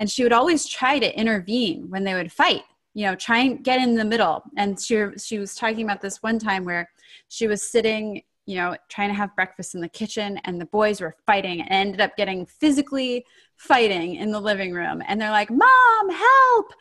And 0.00 0.10
she 0.10 0.24
would 0.24 0.32
always 0.32 0.66
try 0.66 0.98
to 0.98 1.18
intervene 1.18 1.88
when 1.88 2.02
they 2.02 2.14
would 2.14 2.32
fight, 2.32 2.62
you 2.94 3.06
know, 3.06 3.14
try 3.14 3.38
and 3.38 3.62
get 3.62 3.80
in 3.80 3.94
the 3.94 4.04
middle. 4.04 4.42
And 4.56 4.80
she, 4.80 5.04
she 5.18 5.38
was 5.38 5.54
talking 5.54 5.84
about 5.84 6.00
this 6.00 6.22
one 6.22 6.40
time 6.40 6.64
where 6.64 6.90
she 7.28 7.46
was 7.46 7.62
sitting 7.62 8.22
you 8.48 8.54
know, 8.54 8.74
trying 8.88 9.10
to 9.10 9.14
have 9.14 9.36
breakfast 9.36 9.74
in 9.74 9.82
the 9.82 9.88
kitchen, 9.90 10.40
and 10.44 10.58
the 10.58 10.64
boys 10.64 11.02
were 11.02 11.14
fighting 11.26 11.60
and 11.60 11.70
ended 11.70 12.00
up 12.00 12.16
getting 12.16 12.46
physically 12.46 13.26
fighting 13.56 14.14
in 14.14 14.32
the 14.32 14.40
living 14.40 14.72
room. 14.72 15.02
And 15.06 15.20
they're 15.20 15.30
like, 15.30 15.50
Mom, 15.50 16.10
help. 16.10 16.72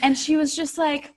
And 0.00 0.16
she 0.16 0.36
was 0.36 0.54
just 0.54 0.78
like, 0.78 1.12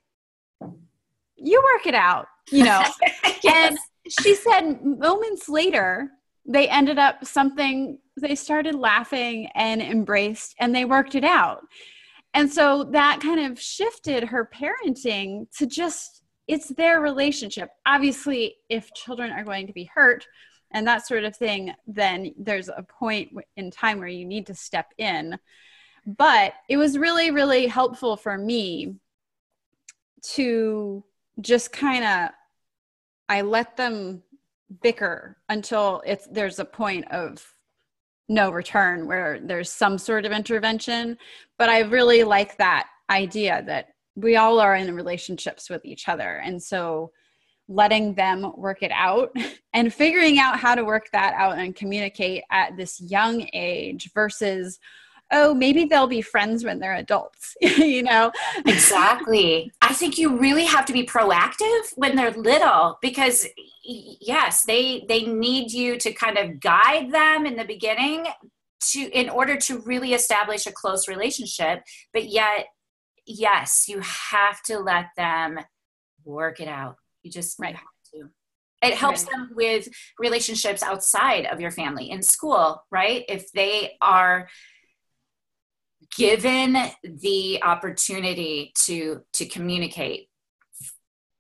You 1.36 1.62
work 1.76 1.86
it 1.86 1.94
out, 1.94 2.26
you 2.50 2.64
know. 2.64 2.84
yes. 3.44 3.46
And 3.46 3.78
she 4.10 4.34
said 4.34 4.84
moments 4.84 5.48
later, 5.48 6.10
they 6.48 6.68
ended 6.68 6.98
up 6.98 7.24
something, 7.24 8.00
they 8.20 8.34
started 8.34 8.74
laughing 8.74 9.50
and 9.54 9.84
embraced, 9.84 10.56
and 10.60 10.74
they 10.74 10.84
worked 10.84 11.14
it 11.14 11.24
out. 11.24 11.62
And 12.34 12.52
so 12.52 12.86
that 12.86 13.20
kind 13.22 13.52
of 13.52 13.62
shifted 13.62 14.24
her 14.24 14.50
parenting 14.52 15.46
to 15.60 15.68
just 15.68 16.21
it's 16.48 16.70
their 16.70 17.02
relationship. 17.02 17.70
Obviously, 17.86 18.56
if 18.70 18.94
children 18.94 19.32
are 19.32 19.44
going 19.44 19.68
to 19.68 19.74
be 19.74 19.90
hurt 19.94 20.26
and 20.72 20.88
that 20.88 21.06
sort 21.08 21.24
of 21.24 21.36
thing, 21.36 21.74
then 21.88 22.34
there's 22.38 22.70
a 22.70 22.84
point 22.84 23.32
in 23.58 23.72
time 23.72 24.00
where 24.00 24.08
you 24.08 24.26
need 24.26 24.48
to 24.48 24.56
step 24.56 24.94
in. 24.98 25.38
But 26.06 26.54
it 26.70 26.78
was 26.78 26.98
really, 26.98 27.32
really 27.32 27.68
helpful 27.68 28.18
for 28.18 28.38
me 28.38 28.96
to 30.34 31.04
just 31.40 31.72
kind 31.72 32.04
of 32.04 32.30
I 33.30 33.42
let 33.42 33.78
them 33.78 34.24
bicker 34.82 35.38
until 35.48 36.02
it's 36.06 36.28
there's 36.28 36.60
a 36.60 36.66
point 36.66 37.10
of 37.12 37.56
no 38.28 38.50
return 38.50 39.08
where 39.08 39.40
there's 39.42 39.72
some 39.72 39.98
sort 39.98 40.26
of 40.26 40.32
intervention. 40.32 41.18
But 41.58 41.70
I 41.70 41.80
really 41.82 42.24
like 42.24 42.58
that 42.58 42.88
idea 43.10 43.64
that 43.68 43.90
we 44.16 44.36
all 44.36 44.60
are 44.60 44.76
in 44.76 44.94
relationships 44.96 45.70
with 45.70 45.86
each 45.86 46.08
other. 46.08 46.42
And 46.44 46.62
so 46.62 47.12
letting 47.68 48.14
them 48.16 48.52
work 48.58 48.84
it 48.84 48.92
out 48.94 49.36
and 49.74 49.94
figuring 49.94 50.40
out 50.40 50.60
how 50.60 50.76
to 50.76 50.84
work 50.84 51.08
that 51.14 51.34
out 51.36 51.58
and 51.58 51.76
communicate 51.76 52.44
at 52.52 52.76
this 52.78 53.00
young 53.02 53.48
age 53.54 54.12
versus 54.14 54.80
oh 55.34 55.54
maybe 55.54 55.86
they'll 55.86 56.08
be 56.08 56.22
friends 56.22 56.66
when 56.66 56.80
they're 56.80 56.96
adults 56.96 57.56
you 57.62 58.04
know? 58.04 58.32
Exactly. 58.66 59.72
I 59.82 59.94
think 59.94 60.18
you 60.18 60.38
really 60.38 60.66
have 60.66 60.86
to 60.86 60.94
be 60.94 61.06
proactive 61.06 61.94
when 61.96 62.16
they're 62.16 62.32
little 62.32 62.98
because 63.02 63.48
yes 63.84 64.64
they 64.66 65.06
they 65.08 65.26
need 65.26 65.72
you 65.72 65.98
to 65.98 66.12
kind 66.12 66.38
of 66.38 66.60
guide 66.60 67.12
them 67.12 67.46
in 67.46 67.56
the 67.56 67.66
beginning 67.66 68.28
to 68.82 69.00
in 69.12 69.30
order 69.30 69.56
to 69.56 69.80
really 69.80 70.14
establish 70.14 70.66
a 70.66 70.72
close 70.72 71.08
relationship 71.08 71.84
but 72.14 72.30
yet 72.30 72.66
yes, 73.26 73.86
you 73.88 74.00
have 74.00 74.62
to 74.64 74.80
let 74.80 75.08
them 75.16 75.60
work 76.24 76.60
it 76.60 76.68
out. 76.68 76.98
You 77.24 77.32
just 77.32 77.60
right. 77.60 77.76
have 77.76 77.86
to. 78.14 78.30
It 78.82 78.96
helps 78.96 79.24
right. 79.24 79.32
them 79.32 79.52
with 79.54 79.88
relationships 80.20 80.82
outside 80.82 81.46
of 81.46 81.62
your 81.62 81.72
family 81.72 82.10
in 82.10 82.24
school, 82.24 82.84
right? 82.92 83.24
If 83.30 83.52
they 83.52 83.94
are 84.02 84.48
given 86.18 86.76
the 87.04 87.62
opportunity 87.64 88.74
to 88.76 89.22
to 89.34 89.46
communicate 89.46 90.28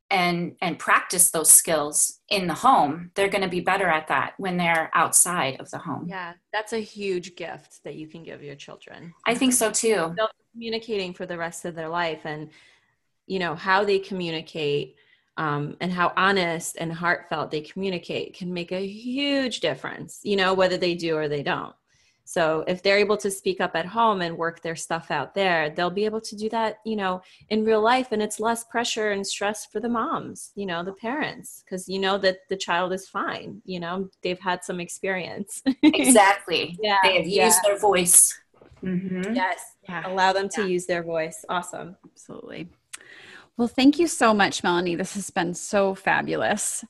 and 0.09 0.55
and 0.61 0.77
practice 0.77 1.31
those 1.31 1.49
skills 1.49 2.19
in 2.29 2.47
the 2.47 2.53
home 2.53 3.11
they're 3.15 3.29
going 3.29 3.43
to 3.43 3.49
be 3.49 3.61
better 3.61 3.87
at 3.87 4.07
that 4.09 4.33
when 4.37 4.57
they're 4.57 4.89
outside 4.93 5.59
of 5.59 5.69
the 5.71 5.77
home 5.77 6.05
yeah 6.07 6.33
that's 6.53 6.73
a 6.73 6.79
huge 6.79 7.35
gift 7.35 7.79
that 7.83 7.95
you 7.95 8.07
can 8.07 8.23
give 8.23 8.43
your 8.43 8.55
children 8.55 9.13
i 9.25 9.33
think 9.33 9.53
so 9.53 9.71
too 9.71 10.13
they'll 10.17 10.29
communicating 10.51 11.13
for 11.13 11.25
the 11.25 11.37
rest 11.37 11.65
of 11.65 11.75
their 11.75 11.89
life 11.89 12.21
and 12.25 12.49
you 13.27 13.39
know 13.39 13.55
how 13.55 13.83
they 13.83 13.99
communicate 13.99 14.95
um, 15.37 15.77
and 15.79 15.91
how 15.91 16.11
honest 16.17 16.75
and 16.79 16.91
heartfelt 16.91 17.51
they 17.51 17.61
communicate 17.61 18.33
can 18.33 18.53
make 18.53 18.71
a 18.71 18.85
huge 18.85 19.61
difference 19.61 20.19
you 20.23 20.35
know 20.35 20.53
whether 20.53 20.77
they 20.77 20.95
do 20.95 21.15
or 21.15 21.27
they 21.27 21.43
don't. 21.43 21.75
So 22.23 22.63
if 22.65 22.81
they're 22.81 22.99
able 22.99 23.17
to 23.17 23.31
speak 23.31 23.59
up 23.59 23.75
at 23.75 23.85
home 23.85 24.21
and 24.21 24.37
work 24.37 24.61
their 24.61 24.75
stuff 24.75 25.11
out 25.11 25.33
there 25.33 25.69
they'll 25.69 25.89
be 25.89 26.05
able 26.05 26.21
to 26.21 26.35
do 26.35 26.49
that 26.49 26.77
you 26.85 26.95
know 26.95 27.21
in 27.49 27.65
real 27.65 27.81
life 27.81 28.09
and 28.11 28.21
it's 28.21 28.39
less 28.39 28.63
pressure 28.63 29.11
and 29.11 29.25
stress 29.25 29.65
for 29.65 29.79
the 29.79 29.89
moms 29.89 30.51
you 30.55 30.65
know 30.65 30.83
the 30.83 30.93
parents 30.93 31.63
because 31.65 31.89
you 31.89 31.99
know 31.99 32.17
that 32.17 32.39
the 32.49 32.55
child 32.55 32.93
is 32.93 33.07
fine 33.07 33.61
you 33.65 33.79
know 33.79 34.09
they've 34.23 34.39
had 34.39 34.63
some 34.63 34.79
experience. 34.79 35.61
Exactly. 35.83 36.77
Yeah 36.81 36.97
they 37.03 37.17
have 37.17 37.27
yeah. 37.27 37.45
used 37.45 37.59
their 37.63 37.77
voice 37.77 38.40
mm-hmm. 38.83 39.33
yes 39.33 39.71
yeah. 39.87 40.03
allow 40.05 40.33
them 40.33 40.49
to 40.49 40.61
yeah. 40.61 40.67
use 40.67 40.85
their 40.85 41.03
voice. 41.03 41.45
Awesome. 41.49 41.95
Absolutely. 42.05 42.69
Well, 43.57 43.67
thank 43.67 43.99
you 43.99 44.07
so 44.07 44.33
much, 44.33 44.63
Melanie. 44.63 44.95
This 44.95 45.13
has 45.15 45.29
been 45.29 45.53
so 45.53 45.93
fabulous. 45.93 46.85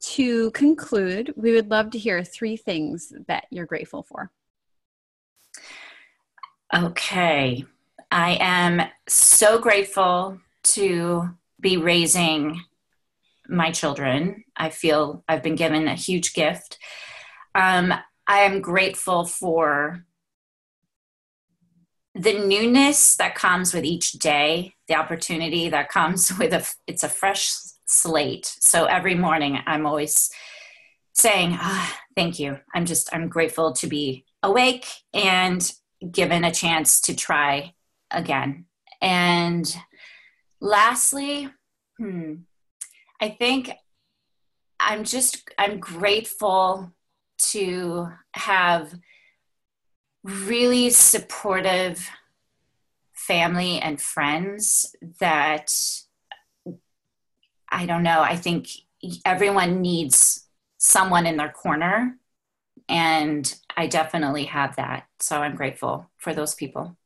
To 0.00 0.50
conclude, 0.52 1.34
we 1.36 1.52
would 1.52 1.70
love 1.70 1.90
to 1.90 1.98
hear 1.98 2.22
three 2.22 2.56
things 2.56 3.12
that 3.26 3.46
you're 3.50 3.66
grateful 3.66 4.02
for. 4.02 4.30
Okay. 6.72 7.64
I 8.10 8.38
am 8.40 8.82
so 9.08 9.58
grateful 9.58 10.40
to 10.62 11.30
be 11.60 11.76
raising 11.76 12.60
my 13.48 13.70
children. 13.70 14.44
I 14.56 14.70
feel 14.70 15.24
I've 15.28 15.42
been 15.42 15.56
given 15.56 15.88
a 15.88 15.94
huge 15.94 16.32
gift. 16.32 16.78
Um, 17.54 17.92
I 18.26 18.40
am 18.40 18.60
grateful 18.60 19.26
for 19.26 20.04
the 22.14 22.38
newness 22.38 23.16
that 23.16 23.34
comes 23.34 23.74
with 23.74 23.84
each 23.84 24.12
day, 24.12 24.74
the 24.88 24.94
opportunity 24.94 25.68
that 25.68 25.88
comes 25.88 26.30
with 26.38 26.52
a 26.52 26.66
it's 26.86 27.02
a 27.02 27.08
fresh 27.08 27.50
slate. 27.86 28.46
So 28.60 28.84
every 28.84 29.14
morning 29.14 29.58
I'm 29.66 29.86
always 29.86 30.30
saying, 31.12 31.56
ah, 31.60 32.00
thank 32.16 32.38
you. 32.38 32.58
I'm 32.74 32.86
just 32.86 33.14
I'm 33.14 33.28
grateful 33.28 33.72
to 33.72 33.86
be 33.86 34.24
awake 34.42 34.86
and 35.12 35.72
given 36.10 36.44
a 36.44 36.52
chance 36.52 37.00
to 37.02 37.16
try 37.16 37.74
again. 38.10 38.66
And 39.00 39.74
lastly, 40.60 41.48
hmm, 41.98 42.34
I 43.20 43.30
think 43.30 43.70
I'm 44.78 45.04
just 45.04 45.50
I'm 45.58 45.80
grateful 45.80 46.92
to 47.50 48.08
have 48.34 48.94
really 50.24 50.90
supportive 50.90 52.10
family 53.12 53.78
and 53.78 54.00
friends 54.00 54.96
that 55.20 55.72
I 57.68 57.86
don't 57.86 58.02
know, 58.02 58.20
I 58.20 58.36
think 58.36 58.68
everyone 59.24 59.82
needs 59.82 60.46
someone 60.78 61.26
in 61.26 61.36
their 61.36 61.50
corner 61.50 62.16
and 62.88 63.54
I 63.76 63.86
definitely 63.86 64.44
have 64.44 64.76
that. 64.76 65.06
So 65.20 65.38
I'm 65.38 65.56
grateful 65.56 66.10
for 66.16 66.34
those 66.34 66.54
people. 66.54 66.96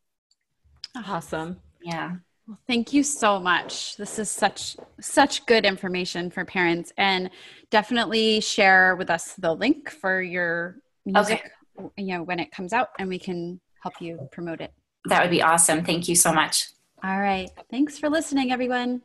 Awesome. 0.95 1.61
Yeah. 1.83 2.17
Well, 2.47 2.59
thank 2.67 2.93
you 2.93 3.03
so 3.03 3.39
much. 3.39 3.97
This 3.97 4.19
is 4.19 4.31
such 4.31 4.77
such 5.01 5.45
good 5.47 5.67
information 5.67 6.31
for 6.31 6.45
parents 6.45 6.93
and 6.97 7.31
definitely 7.71 8.41
share 8.41 8.97
with 8.97 9.11
us 9.11 9.35
the 9.35 9.55
link 9.55 9.91
for 9.91 10.23
your 10.23 10.77
music 11.05 11.41
okay. 11.41 11.51
You 11.97 12.07
know 12.07 12.23
when 12.23 12.41
it 12.41 12.51
comes 12.51 12.73
out 12.73 12.89
and 12.99 13.09
we 13.09 13.19
can 13.19 13.61
help 13.83 13.95
you 14.01 14.29
promote 14.33 14.61
it. 14.61 14.73
That 15.07 15.23
would 15.23 15.31
be 15.31 15.43
awesome. 15.43 15.85
Thank 15.85 16.09
you 16.09 16.15
so 16.15 16.33
much. 16.33 16.69
All 17.03 17.21
right. 17.21 17.49
Thanks 17.71 17.99
for 17.99 18.09
listening 18.09 18.53
everyone. 18.53 19.03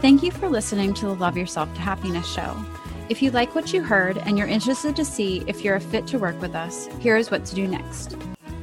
Thank 0.00 0.22
you 0.22 0.30
for 0.30 0.48
listening 0.48 0.94
to 0.94 1.06
the 1.06 1.14
Love 1.14 1.36
Yourself 1.36 1.72
to 1.74 1.80
Happiness 1.80 2.26
show. 2.32 2.56
If 3.08 3.20
you 3.20 3.30
like 3.30 3.54
what 3.54 3.72
you 3.72 3.82
heard 3.82 4.18
and 4.18 4.38
you're 4.38 4.46
interested 4.46 4.94
to 4.96 5.04
see 5.04 5.42
if 5.46 5.64
you're 5.64 5.76
a 5.76 5.80
fit 5.80 6.06
to 6.08 6.18
work 6.18 6.40
with 6.40 6.54
us, 6.54 6.86
here 7.00 7.16
is 7.16 7.30
what 7.30 7.44
to 7.46 7.54
do 7.54 7.66
next. 7.66 8.16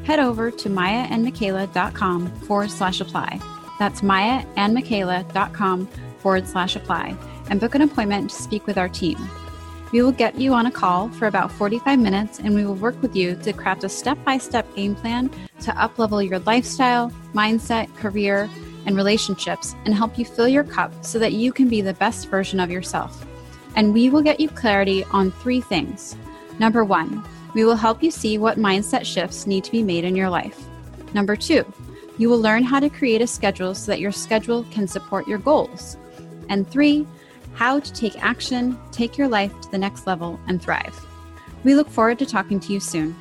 Head 0.05 0.19
over 0.19 0.49
to 0.51 0.69
mayaandmichaela.com 0.69 2.31
forward 2.41 2.71
slash 2.71 3.01
apply. 3.01 3.41
That's 3.79 4.01
mayaandmichaela.com 4.01 5.89
forward 6.25 6.47
slash 6.47 6.75
apply 6.75 7.15
and 7.51 7.59
book 7.59 7.75
an 7.75 7.83
appointment 7.83 8.31
to 8.31 8.35
speak 8.35 8.65
with 8.65 8.79
our 8.79 8.89
team. 8.89 9.15
We 9.91 10.01
will 10.01 10.11
get 10.11 10.39
you 10.39 10.53
on 10.53 10.65
a 10.65 10.71
call 10.71 11.09
for 11.09 11.27
about 11.27 11.51
45 11.51 11.99
minutes 11.99 12.39
and 12.39 12.55
we 12.55 12.65
will 12.65 12.73
work 12.73 12.99
with 12.99 13.15
you 13.15 13.35
to 13.43 13.53
craft 13.53 13.83
a 13.83 13.89
step 13.89 14.17
by 14.25 14.39
step 14.39 14.65
game 14.75 14.95
plan 14.95 15.29
to 15.59 15.71
uplevel 15.73 16.27
your 16.27 16.39
lifestyle, 16.39 17.11
mindset, 17.35 17.95
career, 17.95 18.49
and 18.87 18.95
relationships 18.95 19.75
and 19.85 19.93
help 19.93 20.17
you 20.17 20.25
fill 20.25 20.47
your 20.47 20.63
cup 20.63 20.91
so 21.05 21.19
that 21.19 21.33
you 21.33 21.53
can 21.53 21.69
be 21.69 21.79
the 21.79 21.93
best 21.93 22.27
version 22.27 22.59
of 22.59 22.71
yourself. 22.71 23.23
And 23.75 23.93
we 23.93 24.09
will 24.09 24.23
get 24.23 24.39
you 24.39 24.49
clarity 24.49 25.03
on 25.11 25.29
three 25.29 25.61
things. 25.61 26.15
Number 26.57 26.83
one, 26.83 27.23
we 27.53 27.65
will 27.65 27.75
help 27.75 28.01
you 28.01 28.09
see 28.09 28.39
what 28.39 28.57
mindset 28.57 29.05
shifts 29.05 29.45
need 29.45 29.63
to 29.63 29.71
be 29.71 29.83
made 29.83 30.05
in 30.05 30.15
your 30.15 30.31
life. 30.31 30.59
Number 31.13 31.35
two, 31.35 31.71
you 32.17 32.29
will 32.29 32.41
learn 32.41 32.63
how 32.63 32.79
to 32.79 32.89
create 32.89 33.21
a 33.21 33.27
schedule 33.27 33.75
so 33.75 33.91
that 33.91 33.99
your 33.99 34.11
schedule 34.11 34.65
can 34.71 34.87
support 34.87 35.27
your 35.27 35.37
goals. 35.37 35.97
And 36.49 36.69
three, 36.69 37.07
how 37.53 37.79
to 37.79 37.93
take 37.93 38.21
action, 38.23 38.77
take 38.91 39.17
your 39.17 39.27
life 39.27 39.53
to 39.61 39.71
the 39.71 39.77
next 39.77 40.07
level, 40.07 40.39
and 40.47 40.61
thrive. 40.61 41.05
We 41.63 41.75
look 41.75 41.89
forward 41.89 42.19
to 42.19 42.25
talking 42.25 42.59
to 42.59 42.73
you 42.73 42.79
soon. 42.79 43.15